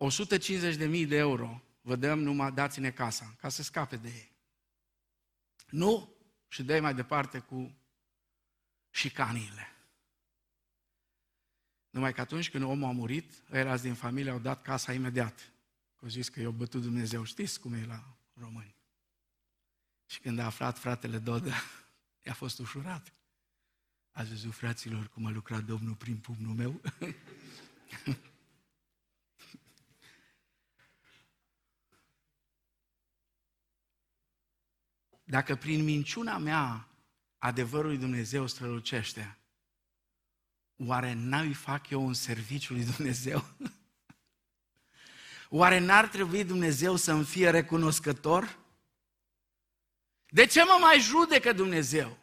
150.000 0.10 1.08
de 1.08 1.16
euro 1.16 1.62
vă 1.82 1.96
dăm 1.96 2.20
numai 2.20 2.52
dați-ne 2.52 2.92
casa, 2.92 3.36
ca 3.40 3.50
să 3.50 3.64
scape 3.64 3.96
de 3.96 4.08
ei. 4.08 4.32
Nu? 5.70 6.16
Și 6.48 6.64
dai 6.64 6.80
mai 6.80 6.94
departe 6.94 7.40
cu 7.40 7.78
șicaniile. 8.90 9.76
Numai 11.90 12.14
că 12.14 12.22
atunci 12.22 12.50
când 12.50 12.64
omul 12.64 12.90
a 12.90 12.92
murit, 12.92 13.34
erați 13.52 13.84
din 13.84 13.94
familie 13.94 14.32
au 14.32 14.40
dat 14.40 14.62
casa 14.62 14.94
imediat. 14.94 15.52
Au 16.02 16.08
zis 16.08 16.30
că 16.30 16.40
i-a 16.40 16.50
bătut 16.50 16.82
Dumnezeu. 16.82 17.24
Știți 17.24 17.60
cum 17.60 17.74
e 17.74 17.86
la 17.86 18.18
români. 18.34 18.76
Și 20.06 20.20
când 20.20 20.40
a 20.40 20.46
aflat 20.46 20.78
fratele 20.78 21.18
Dodă, 21.18 21.54
i-a 22.26 22.34
fost 22.34 22.60
ușurat. 22.60 23.14
Ați 24.12 24.30
văzut, 24.30 24.54
fraților, 24.54 25.08
cum 25.08 25.26
a 25.26 25.30
lucrat 25.30 25.64
Domnul 25.64 25.96
prin 25.96 26.18
pumnul 26.18 26.54
meu? 26.54 26.82
Dacă 35.32 35.56
prin 35.56 35.84
minciuna 35.84 36.38
mea 36.38 36.88
adevărul 37.38 37.86
lui 37.86 37.98
Dumnezeu 37.98 38.48
strălucește, 38.48 39.38
oare 40.78 41.14
n-ai 41.14 41.54
fac 41.54 41.90
eu 41.90 42.06
un 42.06 42.14
serviciu 42.14 42.74
lui 42.74 42.84
Dumnezeu? 42.84 43.44
Oare 45.50 45.80
n-ar 45.80 46.08
trebui 46.08 46.44
Dumnezeu 46.44 46.96
să-mi 46.96 47.26
fie 47.26 47.50
recunoscător? 47.50 48.58
De 50.28 50.46
ce 50.46 50.64
mă 50.64 50.78
mai 50.82 51.00
judecă 51.00 51.54
Dumnezeu? 51.54 52.18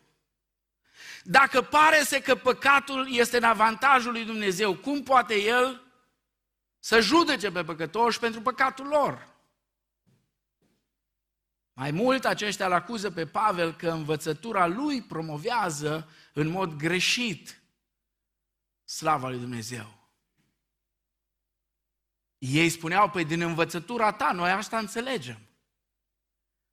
Dacă 1.23 1.63
pare 1.63 2.03
să 2.03 2.21
că 2.21 2.35
păcatul 2.35 3.13
este 3.13 3.37
în 3.37 3.45
avantajul 3.45 4.13
lui 4.13 4.25
Dumnezeu, 4.25 4.77
cum 4.77 5.03
poate 5.03 5.35
El 5.35 5.83
să 6.79 7.01
judece 7.01 7.51
pe 7.51 7.65
păcătoși 7.65 8.19
pentru 8.19 8.41
păcatul 8.41 8.87
lor? 8.87 9.38
Mai 11.79 11.91
mult, 11.91 12.25
aceștia 12.25 12.67
îl 12.67 12.73
acuză 12.73 13.11
pe 13.11 13.27
Pavel 13.27 13.75
că 13.75 13.91
învățătura 13.91 14.67
lui 14.67 15.03
promovează 15.03 16.11
în 16.33 16.49
mod 16.49 16.75
greșit 16.75 17.63
slava 18.85 19.29
lui 19.29 19.39
Dumnezeu. 19.39 20.09
Ei 22.39 22.69
spuneau, 22.69 23.11
păi 23.11 23.25
din 23.25 23.41
învățătura 23.41 24.13
ta, 24.13 24.33
noi 24.33 24.51
asta 24.51 24.79
înțelegem. 24.79 25.39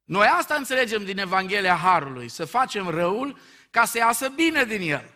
Noi 0.03 0.27
asta 0.27 0.55
înțelegem 0.55 1.03
din 1.05 1.17
Evanghelia 1.17 1.75
Harului, 1.75 2.29
să 2.29 2.45
facem 2.45 2.87
răul 2.87 3.39
ca 3.69 3.85
să 3.85 3.97
iasă 3.97 4.29
bine 4.29 4.63
din 4.63 4.81
el. 4.81 5.13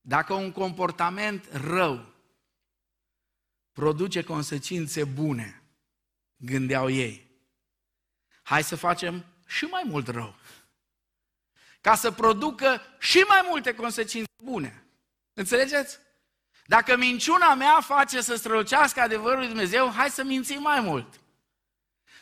Dacă 0.00 0.32
un 0.32 0.52
comportament 0.52 1.48
rău 1.52 2.14
produce 3.76 4.22
consecințe 4.22 5.04
bune, 5.04 5.62
gândeau 6.36 6.90
ei. 6.90 7.26
Hai 8.42 8.62
să 8.64 8.76
facem 8.76 9.24
și 9.46 9.64
mai 9.64 9.82
mult 9.86 10.08
rău. 10.08 10.34
Ca 11.80 11.94
să 11.94 12.12
producă 12.12 12.80
și 12.98 13.18
mai 13.18 13.46
multe 13.48 13.74
consecințe 13.74 14.30
bune. 14.42 14.84
Înțelegeți? 15.32 15.98
Dacă 16.66 16.96
minciuna 16.96 17.54
mea 17.54 17.80
face 17.80 18.20
să 18.20 18.34
strălucească 18.34 19.00
adevărul 19.00 19.38
lui 19.38 19.46
Dumnezeu, 19.46 19.90
hai 19.90 20.10
să 20.10 20.22
mințim 20.22 20.60
mai 20.60 20.80
mult. 20.80 21.20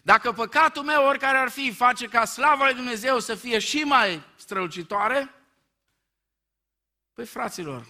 Dacă 0.02 0.32
păcatul 0.32 0.82
meu, 0.82 1.06
oricare 1.06 1.36
ar 1.36 1.48
fi, 1.48 1.72
face 1.72 2.08
ca 2.08 2.24
slava 2.24 2.64
lui 2.64 2.74
Dumnezeu 2.74 3.18
să 3.18 3.34
fie 3.34 3.58
și 3.58 3.78
mai 3.78 4.22
strălucitoare, 4.36 5.34
păi 7.12 7.26
fraților, 7.26 7.86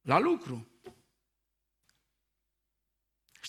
la 0.00 0.18
lucru. 0.18 0.70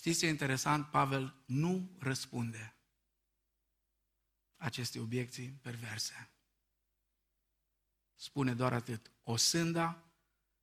Știți 0.08 0.22
ce 0.22 0.28
e 0.28 0.32
interesant? 0.32 0.86
Pavel 0.86 1.42
nu 1.46 1.96
răspunde 1.98 2.76
aceste 4.56 5.00
obiecții 5.00 5.48
perverse. 5.48 6.30
Spune 8.14 8.54
doar 8.54 8.72
atât. 8.72 9.12
O 9.22 9.36
sânda 9.36 10.12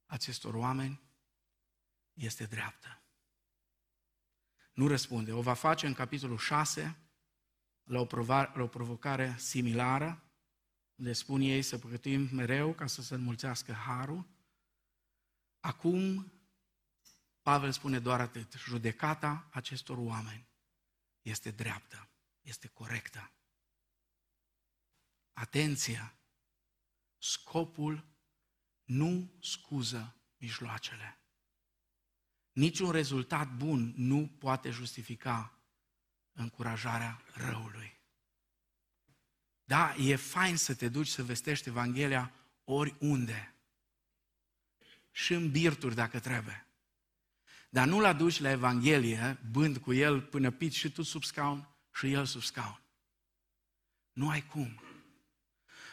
acestor 0.05 0.53
oameni 0.53 1.01
este 2.13 2.45
dreaptă. 2.45 3.03
Nu 4.73 4.87
răspunde. 4.87 5.31
O 5.31 5.41
va 5.41 5.53
face 5.53 5.87
în 5.87 5.93
capitolul 5.93 6.37
6, 6.37 6.97
la 7.83 7.99
o, 7.99 8.05
prova- 8.05 8.51
la 8.55 8.61
o 8.61 8.67
provocare 8.67 9.35
similară, 9.37 10.23
unde 10.95 11.13
spun 11.13 11.41
ei 11.41 11.61
să 11.61 11.77
păcătuim 11.77 12.29
mereu 12.31 12.73
ca 12.73 12.87
să 12.87 13.01
se 13.01 13.13
înmulțească 13.13 13.73
harul. 13.73 14.27
Acum 15.59 16.31
Pavel 17.45 17.71
spune 17.71 17.99
doar 17.99 18.21
atât. 18.21 18.53
Judecata 18.53 19.47
acestor 19.51 19.97
oameni 19.97 20.47
este 21.21 21.51
dreaptă, 21.51 22.09
este 22.41 22.67
corectă. 22.67 23.31
Atenția! 25.33 26.15
Scopul 27.17 28.05
nu 28.83 29.37
scuză 29.41 30.15
mijloacele. 30.37 31.19
Niciun 32.51 32.91
rezultat 32.91 33.55
bun 33.55 33.93
nu 33.95 34.27
poate 34.27 34.69
justifica 34.69 35.59
încurajarea 36.31 37.21
răului. 37.33 37.99
Da, 39.63 39.95
e 39.95 40.15
fain 40.15 40.57
să 40.57 40.75
te 40.75 40.89
duci 40.89 41.07
să 41.07 41.23
vestești 41.23 41.69
Evanghelia 41.69 42.33
oriunde. 42.63 43.55
Și 45.11 45.33
în 45.33 45.51
birturi 45.51 45.95
dacă 45.95 46.19
trebuie. 46.19 46.64
Dar 47.75 47.87
nu-l 47.87 48.05
aduci 48.05 48.39
la 48.39 48.49
Evanghelie, 48.49 49.39
bând 49.51 49.77
cu 49.77 49.93
el 49.93 50.21
până 50.21 50.51
piți 50.51 50.77
și 50.77 50.91
tu 50.91 51.01
sub 51.01 51.23
scaun 51.23 51.67
și 51.93 52.11
el 52.11 52.25
sub 52.25 52.41
scaun. 52.41 52.81
Nu 54.13 54.29
ai 54.29 54.45
cum. 54.45 54.81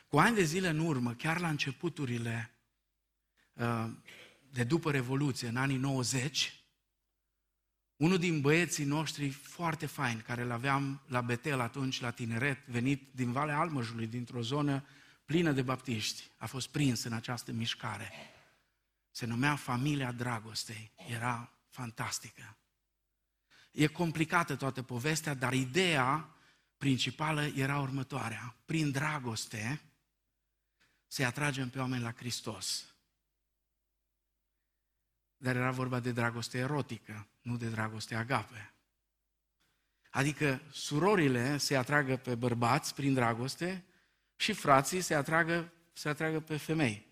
Cu 0.08 0.18
ani 0.18 0.34
de 0.34 0.42
zile 0.42 0.68
în 0.68 0.78
urmă, 0.78 1.14
chiar 1.14 1.40
la 1.40 1.48
începuturile 1.48 2.50
uh, 3.52 3.90
de 4.50 4.64
după 4.64 4.90
Revoluție, 4.90 5.48
în 5.48 5.56
anii 5.56 5.76
90, 5.76 6.64
unul 7.96 8.18
din 8.18 8.40
băieții 8.40 8.84
noștri 8.84 9.30
foarte 9.30 9.86
fain, 9.86 10.20
care 10.26 10.42
îl 10.42 10.50
aveam 10.50 11.02
la 11.06 11.20
Betel 11.20 11.60
atunci, 11.60 12.00
la 12.00 12.10
tineret, 12.10 12.66
venit 12.66 13.08
din 13.14 13.32
Valea 13.32 13.58
Almăjului, 13.58 14.06
dintr-o 14.06 14.42
zonă 14.42 14.84
plină 15.24 15.52
de 15.52 15.62
baptiști, 15.62 16.30
a 16.36 16.46
fost 16.46 16.68
prins 16.68 17.02
în 17.02 17.12
această 17.12 17.52
mișcare. 17.52 18.10
Se 19.10 19.26
numea 19.26 19.56
Familia 19.56 20.12
Dragostei. 20.12 20.92
Era 21.08 21.52
fantastică. 21.72 22.56
E 23.70 23.86
complicată 23.86 24.56
toată 24.56 24.82
povestea, 24.82 25.34
dar 25.34 25.52
ideea 25.52 26.36
principală 26.76 27.42
era 27.42 27.78
următoarea. 27.78 28.56
Prin 28.64 28.90
dragoste 28.90 29.80
să-i 31.06 31.24
atragem 31.24 31.70
pe 31.70 31.78
oameni 31.78 32.02
la 32.02 32.12
Hristos. 32.12 32.86
dar 35.36 35.56
era 35.56 35.70
vorba 35.70 36.00
de 36.00 36.12
dragoste 36.12 36.58
erotică, 36.58 37.26
nu 37.40 37.56
de 37.56 37.68
dragoste 37.68 38.14
agape. 38.14 38.74
Adică 40.10 40.62
surorile 40.70 41.56
se 41.56 41.76
atragă 41.76 42.16
pe 42.16 42.34
bărbați 42.34 42.94
prin 42.94 43.14
dragoste 43.14 43.84
și 44.36 44.52
frații 44.52 45.00
se 45.00 45.14
atragă, 45.14 45.72
se 45.92 46.08
atragă 46.08 46.40
pe 46.40 46.56
femei 46.56 47.06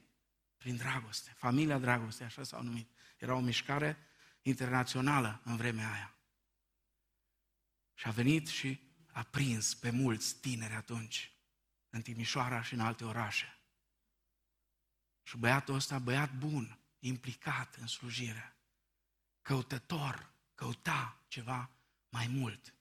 prin 0.57 0.77
dragoste. 0.77 1.35
Familia 1.37 1.79
dragoste, 1.79 2.25
așa 2.25 2.43
s-au 2.43 2.63
numit. 2.63 2.91
Era 3.19 3.35
o 3.35 3.41
mișcare 3.41 3.97
internațională 4.43 5.41
în 5.45 5.57
vremea 5.57 5.93
aia. 5.93 6.14
Și 7.95 8.07
a 8.07 8.11
venit 8.11 8.49
și 8.49 8.80
a 9.12 9.22
prins 9.22 9.74
pe 9.74 9.91
mulți 9.91 10.41
tineri 10.41 10.74
atunci, 10.74 11.32
în 11.91 12.03
Timișoara 12.03 12.62
și 12.62 12.74
în 12.74 12.80
alte 12.80 13.05
orașe. 13.05 13.59
Și 15.22 15.36
băiatul 15.36 15.74
ăsta, 15.74 15.99
băiat 15.99 16.34
bun, 16.34 16.78
implicat 16.99 17.74
în 17.74 17.86
slujire, 17.86 18.57
căutător, 19.43 20.32
căuta 20.55 21.20
ceva 21.28 21.70
mai 22.09 22.26
mult. 22.26 22.74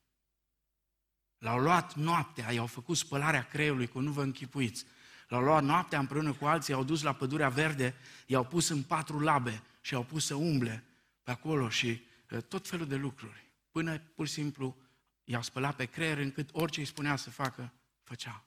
L-au 1.38 1.60
luat 1.60 1.95
noaptea, 1.95 2.51
i-au 2.51 2.68
făcut 2.68 2.97
spălarea 2.97 3.47
creierului, 3.47 3.88
cu 3.88 3.99
nu 3.99 4.12
vă 4.12 4.24
închipuiți. 4.24 4.86
L-au 5.28 5.41
luat 5.41 5.64
noaptea 5.64 5.99
împreună 5.99 6.34
cu 6.34 6.45
alții, 6.45 6.74
i-au 6.74 6.84
dus 6.84 7.01
la 7.01 7.14
pădurea 7.14 7.49
verde, 7.49 7.95
i-au 8.26 8.45
pus 8.45 8.70
în 8.70 8.84
patru 8.84 9.20
labe 9.20 9.64
și 9.82 9.93
i-au 9.93 10.03
pus 10.03 10.26
să 10.26 10.36
umble 10.36 10.89
pe 11.30 11.36
acolo 11.36 11.70
și 11.70 12.02
tot 12.48 12.68
felul 12.68 12.88
de 12.88 12.96
lucruri. 12.96 13.52
Până 13.72 14.00
pur 14.00 14.28
și 14.28 14.34
simplu 14.34 14.78
i-au 15.24 15.42
spălat 15.42 15.76
pe 15.76 15.86
creier 15.86 16.18
încât 16.18 16.50
orice 16.52 16.80
îi 16.80 16.86
spunea 16.86 17.16
să 17.16 17.30
facă, 17.30 17.74
făcea. 18.04 18.46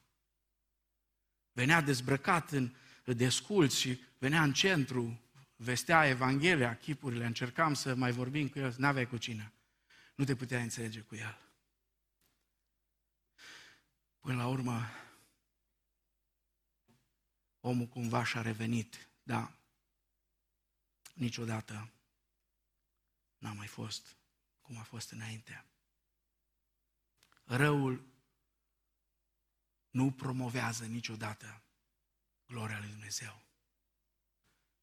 Venea 1.51 1.81
dezbrăcat 1.81 2.51
în 2.51 2.75
desculți 3.03 3.79
și 3.79 3.99
venea 4.17 4.43
în 4.43 4.53
centru, 4.53 5.21
vestea 5.55 6.07
Evanghelia, 6.07 6.77
chipurile, 6.77 7.25
încercam 7.25 7.73
să 7.73 7.95
mai 7.95 8.11
vorbim 8.11 8.47
cu 8.47 8.59
el, 8.59 8.75
n-aveai 8.77 9.07
cu 9.07 9.17
cine. 9.17 9.53
Nu 10.15 10.23
te 10.23 10.35
puteai 10.35 10.61
înțelege 10.61 10.99
cu 10.99 11.15
el. 11.15 11.37
Până 14.19 14.35
la 14.35 14.47
urmă, 14.47 14.89
omul 17.59 17.87
cumva 17.87 18.23
și-a 18.23 18.41
revenit, 18.41 19.09
da, 19.23 19.51
niciodată 21.13 21.92
n-a 23.43 23.53
mai 23.53 23.67
fost 23.67 24.17
cum 24.61 24.77
a 24.77 24.83
fost 24.83 25.11
înainte. 25.11 25.65
Răul 27.43 28.07
nu 29.89 30.11
promovează 30.11 30.85
niciodată 30.85 31.63
gloria 32.45 32.79
lui 32.79 32.89
Dumnezeu. 32.89 33.41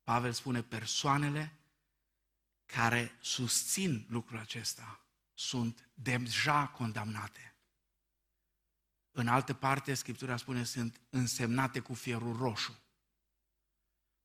Pavel 0.02 0.32
spune 0.32 0.62
persoanele 0.62 1.58
care 2.66 3.18
susțin 3.20 4.06
lucrul 4.08 4.38
acesta 4.38 5.04
sunt 5.34 5.90
deja 5.94 6.66
condamnate. 6.66 7.54
În 9.11 9.28
altă 9.28 9.54
parte, 9.54 9.94
Scriptura 9.94 10.36
spune, 10.36 10.64
sunt 10.64 11.00
însemnate 11.11 11.80
cu 11.80 11.94
fierul 11.94 12.36
roșu. 12.36 12.78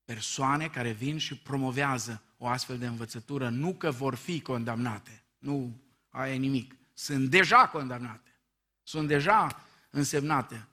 Persoane 0.04 0.70
care 0.70 0.92
vin 0.92 1.18
și 1.18 1.38
promovează 1.38 2.24
o 2.46 2.48
astfel 2.48 2.78
de 2.78 2.88
învățătură, 2.88 3.50
nu 3.50 3.76
că 3.76 3.92
vor 3.92 4.16
fi 4.16 4.42
condamnate, 4.42 5.24
nu 5.38 5.82
aia 6.10 6.36
nimic, 6.36 6.76
sunt 6.94 7.30
deja 7.30 7.70
condamnate, 7.70 8.42
sunt 8.84 9.08
deja 9.08 9.66
însemnate 9.90 10.68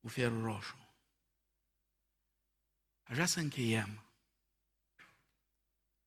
cu 0.00 0.08
fierul 0.08 0.42
roșu. 0.42 0.76
Aș 3.02 3.14
vrea 3.14 3.26
să 3.26 3.40
încheiem 3.40 4.02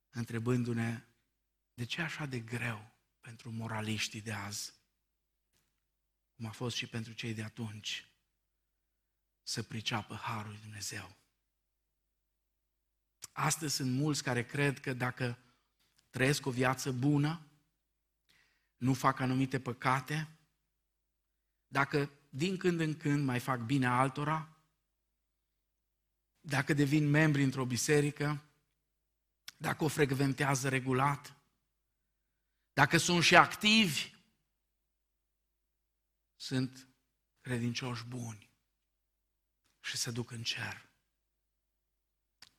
întrebându-ne 0.09 1.03
de 1.73 1.83
ce 1.83 2.01
așa 2.01 2.25
de 2.25 2.39
greu 2.39 2.91
pentru 3.19 3.51
moraliștii 3.51 4.21
de 4.21 4.33
azi, 4.33 4.73
cum 6.35 6.45
a 6.45 6.51
fost 6.51 6.75
și 6.75 6.87
pentru 6.87 7.13
cei 7.13 7.33
de 7.33 7.43
atunci, 7.43 8.09
să 9.43 9.63
priceapă 9.63 10.15
Harul 10.15 10.51
lui 10.51 10.59
Dumnezeu. 10.61 11.15
Astăzi 13.31 13.75
sunt 13.75 13.91
mulți 13.91 14.23
care 14.23 14.45
cred 14.45 14.79
că 14.79 14.93
dacă 14.93 15.37
trăiesc 16.09 16.45
o 16.45 16.51
viață 16.51 16.91
bună, 16.91 17.41
nu 18.77 18.93
fac 18.93 19.19
anumite 19.19 19.59
păcate, 19.59 20.27
dacă 21.67 22.11
din 22.29 22.57
când 22.57 22.79
în 22.79 22.97
când 22.97 23.25
mai 23.25 23.39
fac 23.39 23.59
bine 23.59 23.87
altora, 23.87 24.49
dacă 26.41 26.73
devin 26.73 27.09
membri 27.09 27.43
într-o 27.43 27.65
biserică, 27.65 28.43
dacă 29.57 29.83
o 29.83 29.87
frecventează 29.87 30.69
regulat, 30.69 31.35
dacă 32.73 32.97
sunt 32.97 33.23
și 33.23 33.35
activi, 33.35 34.13
sunt 36.35 36.87
credincioși 37.41 38.05
buni 38.05 38.49
și 39.79 39.97
se 39.97 40.11
duc 40.11 40.31
în 40.31 40.43
cer. 40.43 40.85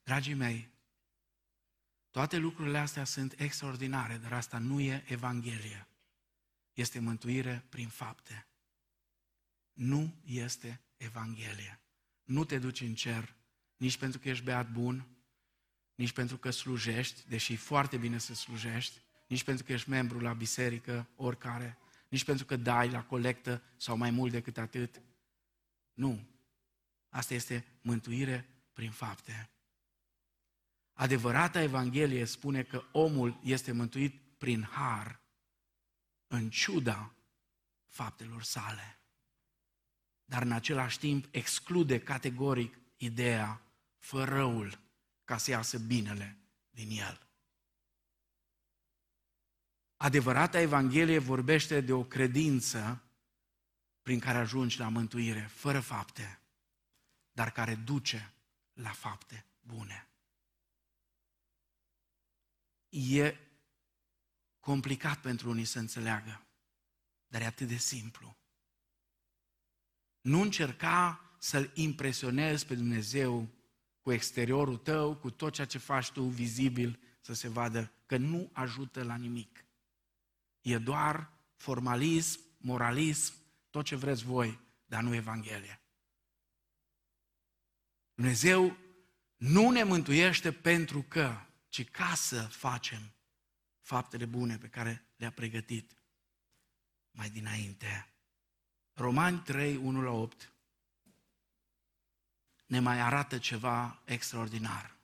Dragii 0.06 0.34
mei, 0.34 0.68
toate 2.10 2.36
lucrurile 2.36 2.78
astea 2.78 3.04
sunt 3.04 3.40
extraordinare, 3.40 4.16
dar 4.16 4.32
asta 4.32 4.58
nu 4.58 4.80
e 4.80 5.04
Evanghelie. 5.06 5.86
Este 6.72 6.98
mântuire 6.98 7.64
prin 7.68 7.88
fapte. 7.88 8.46
Nu 9.72 10.14
este 10.24 10.80
Evanghelie. 10.96 11.80
Nu 12.24 12.44
te 12.44 12.58
duci 12.58 12.80
în 12.80 12.94
cer 12.94 13.34
nici 13.76 13.96
pentru 13.96 14.18
că 14.18 14.28
ești 14.28 14.44
beat 14.44 14.70
bun, 14.70 15.06
nici 15.94 16.12
pentru 16.12 16.36
că 16.36 16.50
slujești, 16.50 17.28
deși 17.28 17.52
e 17.52 17.56
foarte 17.56 17.96
bine 17.96 18.18
să 18.18 18.34
slujești, 18.34 19.00
nici 19.28 19.44
pentru 19.44 19.64
că 19.64 19.72
ești 19.72 19.88
membru 19.88 20.20
la 20.20 20.32
biserică, 20.32 21.08
oricare, 21.16 21.78
nici 22.08 22.24
pentru 22.24 22.44
că 22.44 22.56
dai 22.56 22.90
la 22.90 23.04
colectă 23.04 23.62
sau 23.76 23.96
mai 23.96 24.10
mult 24.10 24.32
decât 24.32 24.58
atât. 24.58 25.00
Nu. 25.92 26.28
Asta 27.08 27.34
este 27.34 27.64
mântuire 27.80 28.48
prin 28.72 28.90
fapte. 28.90 29.50
Adevărata 30.98 31.60
Evanghelie 31.60 32.24
spune 32.24 32.62
că 32.62 32.84
omul 32.92 33.40
este 33.42 33.72
mântuit 33.72 34.22
prin 34.38 34.62
har, 34.62 35.20
în 36.26 36.50
ciuda 36.50 37.14
faptelor 37.86 38.42
sale. 38.42 38.98
Dar 40.24 40.42
în 40.42 40.52
același 40.52 40.98
timp 40.98 41.26
exclude 41.30 42.00
categoric 42.00 42.78
ideea 42.96 43.62
fă 43.98 44.24
răul 44.24 44.80
ca 45.24 45.36
să 45.36 45.50
iasă 45.50 45.78
binele 45.78 46.38
din 46.70 46.90
el. 46.90 47.28
Adevărata 49.96 50.60
Evanghelie 50.60 51.18
vorbește 51.18 51.80
de 51.80 51.92
o 51.92 52.04
credință 52.04 53.02
prin 54.02 54.18
care 54.18 54.38
ajungi 54.38 54.78
la 54.78 54.88
mântuire, 54.88 55.40
fără 55.40 55.80
fapte, 55.80 56.40
dar 57.32 57.52
care 57.52 57.74
duce 57.74 58.34
la 58.72 58.90
fapte 58.90 59.46
bune. 59.60 60.08
E 62.96 63.36
complicat 64.60 65.20
pentru 65.20 65.50
unii 65.50 65.64
să 65.64 65.78
înțeleagă, 65.78 66.46
dar 67.26 67.40
e 67.40 67.44
atât 67.44 67.68
de 67.68 67.76
simplu. 67.76 68.36
Nu 70.20 70.40
încerca 70.40 71.20
să-L 71.38 71.70
impresionezi 71.74 72.66
pe 72.66 72.74
Dumnezeu 72.74 73.48
cu 74.00 74.12
exteriorul 74.12 74.76
tău, 74.76 75.16
cu 75.16 75.30
tot 75.30 75.52
ceea 75.52 75.66
ce 75.66 75.78
faci 75.78 76.10
tu 76.10 76.22
vizibil, 76.22 77.00
să 77.20 77.34
se 77.34 77.48
vadă 77.48 77.92
că 78.06 78.16
nu 78.16 78.50
ajută 78.52 79.02
la 79.02 79.16
nimic. 79.16 79.64
E 80.60 80.78
doar 80.78 81.32
formalism, 81.56 82.40
moralism, 82.58 83.34
tot 83.70 83.84
ce 83.84 83.96
vreți 83.96 84.24
voi, 84.24 84.60
dar 84.86 85.02
nu 85.02 85.14
Evanghelia. 85.14 85.80
Dumnezeu 88.14 88.76
nu 89.36 89.70
ne 89.70 89.82
mântuiește 89.82 90.52
pentru 90.52 91.02
că, 91.02 91.40
ci 91.76 91.90
ca 91.90 92.14
să 92.14 92.42
facem 92.42 93.12
faptele 93.80 94.24
bune 94.24 94.58
pe 94.58 94.68
care 94.68 95.06
le-a 95.16 95.30
pregătit 95.30 95.96
mai 97.10 97.30
dinainte. 97.30 98.08
Romani 98.92 99.38
3, 99.38 99.76
1 99.76 100.02
la 100.02 100.10
8 100.10 100.52
ne 102.66 102.80
mai 102.80 103.00
arată 103.00 103.38
ceva 103.38 104.02
extraordinar. 104.04 104.96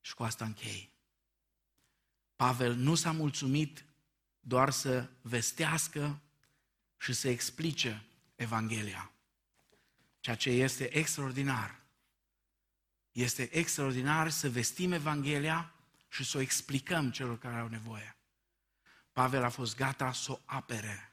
Și 0.00 0.14
cu 0.14 0.22
asta 0.22 0.44
închei. 0.44 0.92
Pavel 2.34 2.74
nu 2.74 2.94
s-a 2.94 3.12
mulțumit 3.12 3.84
doar 4.40 4.70
să 4.70 5.10
vestească 5.22 6.20
și 6.96 7.12
să 7.12 7.28
explice 7.28 8.06
Evanghelia. 8.34 9.12
Ceea 10.20 10.36
ce 10.36 10.50
este 10.50 10.96
extraordinar. 10.96 11.85
Este 13.16 13.56
extraordinar 13.56 14.30
să 14.30 14.50
vestim 14.50 14.92
Evanghelia 14.92 15.74
și 16.08 16.24
să 16.24 16.36
o 16.36 16.40
explicăm 16.40 17.10
celor 17.10 17.38
care 17.38 17.58
au 17.58 17.68
nevoie. 17.68 18.16
Pavel 19.12 19.44
a 19.44 19.48
fost 19.48 19.76
gata 19.76 20.12
să 20.12 20.32
o 20.32 20.38
apere 20.44 21.12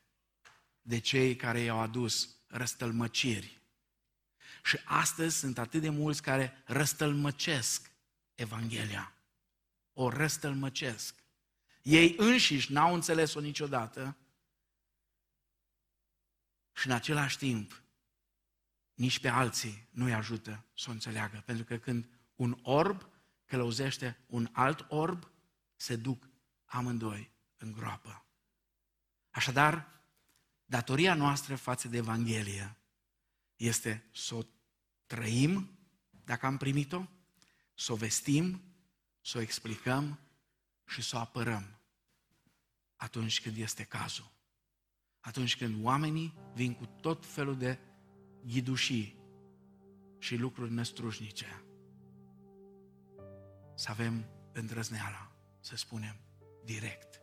de 0.82 1.00
cei 1.00 1.36
care 1.36 1.60
i-au 1.60 1.80
adus 1.80 2.36
răstălmăciri 2.48 3.62
și 4.64 4.80
astăzi 4.84 5.38
sunt 5.38 5.58
atât 5.58 5.82
de 5.82 5.90
mulți 5.90 6.22
care 6.22 6.64
răstălmăcesc 6.66 7.92
Evanghelia. 8.36 9.14
o 9.94 10.10
răstălmăcesc. 10.10 11.16
Ei 11.82 12.16
înșiși 12.18 12.72
n-au 12.72 12.94
înțeles-o 12.94 13.40
niciodată 13.40 14.18
și 16.74 16.88
în 16.88 16.94
același 16.94 17.38
timp 17.38 17.83
nici 18.94 19.20
pe 19.20 19.28
alții 19.28 19.88
nu-i 19.92 20.14
ajută 20.14 20.66
să 20.76 20.90
o 20.90 20.92
înțeleagă. 20.92 21.44
Pentru 21.46 21.64
că 21.64 21.78
când 21.78 22.10
un 22.36 22.60
orb 22.62 23.10
călăuzește 23.46 24.18
un 24.28 24.50
alt 24.52 24.86
orb, 24.90 25.32
se 25.76 25.96
duc 25.96 26.30
amândoi 26.66 27.32
în 27.58 27.72
groapă. 27.72 28.26
Așadar, 29.30 30.02
datoria 30.66 31.14
noastră 31.14 31.56
față 31.56 31.88
de 31.88 31.98
Evanghelie 31.98 32.78
este 33.56 34.10
să 34.14 34.36
o 34.36 34.42
trăim, 35.06 35.78
dacă 36.10 36.46
am 36.46 36.58
primit-o, 36.58 37.08
să 37.76 37.92
o 37.92 37.96
vestim, 37.96 38.62
să 39.22 39.38
o 39.38 39.42
explicăm 39.42 40.20
și 40.86 41.02
să 41.02 41.16
o 41.16 41.20
apărăm 41.20 41.78
atunci 42.96 43.42
când 43.42 43.58
este 43.58 43.84
cazul. 43.84 44.32
Atunci 45.20 45.58
când 45.58 45.84
oamenii 45.84 46.34
vin 46.54 46.74
cu 46.74 46.86
tot 46.86 47.26
felul 47.26 47.58
de 47.58 47.80
ghidușii 48.46 49.18
și 50.20 50.36
lucruri 50.36 50.72
năstrușnice. 50.72 51.64
Să 53.76 53.92
avem 53.92 54.26
îndrăzneala, 54.52 55.32
să 55.60 55.76
spunem 55.76 56.16
direct. 56.66 57.22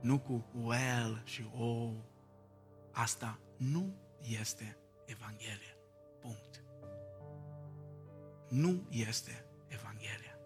Nu 0.00 0.18
cu 0.18 0.44
well 0.54 1.22
și 1.24 1.50
oh. 1.56 1.92
Asta 2.92 3.38
nu 3.56 3.94
este 4.20 4.76
Evanghelia. 5.04 5.76
Punct. 6.20 6.62
Nu 8.48 8.86
este 8.90 9.44
Evanghelia. 9.68 10.38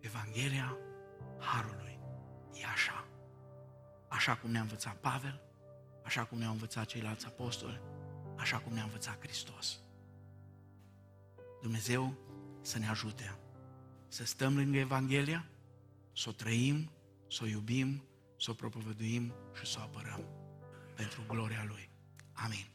Evanghelia 0.00 0.76
Harului 1.38 1.98
e 2.52 2.64
așa. 2.72 3.06
Așa 4.08 4.36
cum 4.36 4.50
ne-a 4.50 4.60
învățat 4.60 4.96
Pavel, 4.96 5.40
așa 6.02 6.24
cum 6.24 6.38
ne-au 6.38 6.52
învățat 6.52 6.86
ceilalți 6.86 7.26
apostoli, 7.26 7.80
așa 8.42 8.58
cum 8.58 8.72
ne-a 8.72 8.82
învățat 8.82 9.18
Hristos. 9.20 9.80
Dumnezeu 11.60 12.14
să 12.62 12.78
ne 12.78 12.88
ajute 12.88 13.36
să 14.08 14.24
stăm 14.24 14.56
lângă 14.56 14.78
Evanghelia, 14.78 15.48
să 16.16 16.28
o 16.28 16.32
trăim, 16.32 16.90
să 17.28 17.40
o 17.42 17.46
iubim, 17.46 18.02
să 18.38 18.50
o 18.50 18.54
propovăduim 18.54 19.32
și 19.58 19.66
să 19.72 19.76
o 19.78 19.82
apărăm 19.82 20.24
pentru 20.94 21.24
gloria 21.28 21.64
Lui. 21.68 21.90
Amin. 22.32 22.71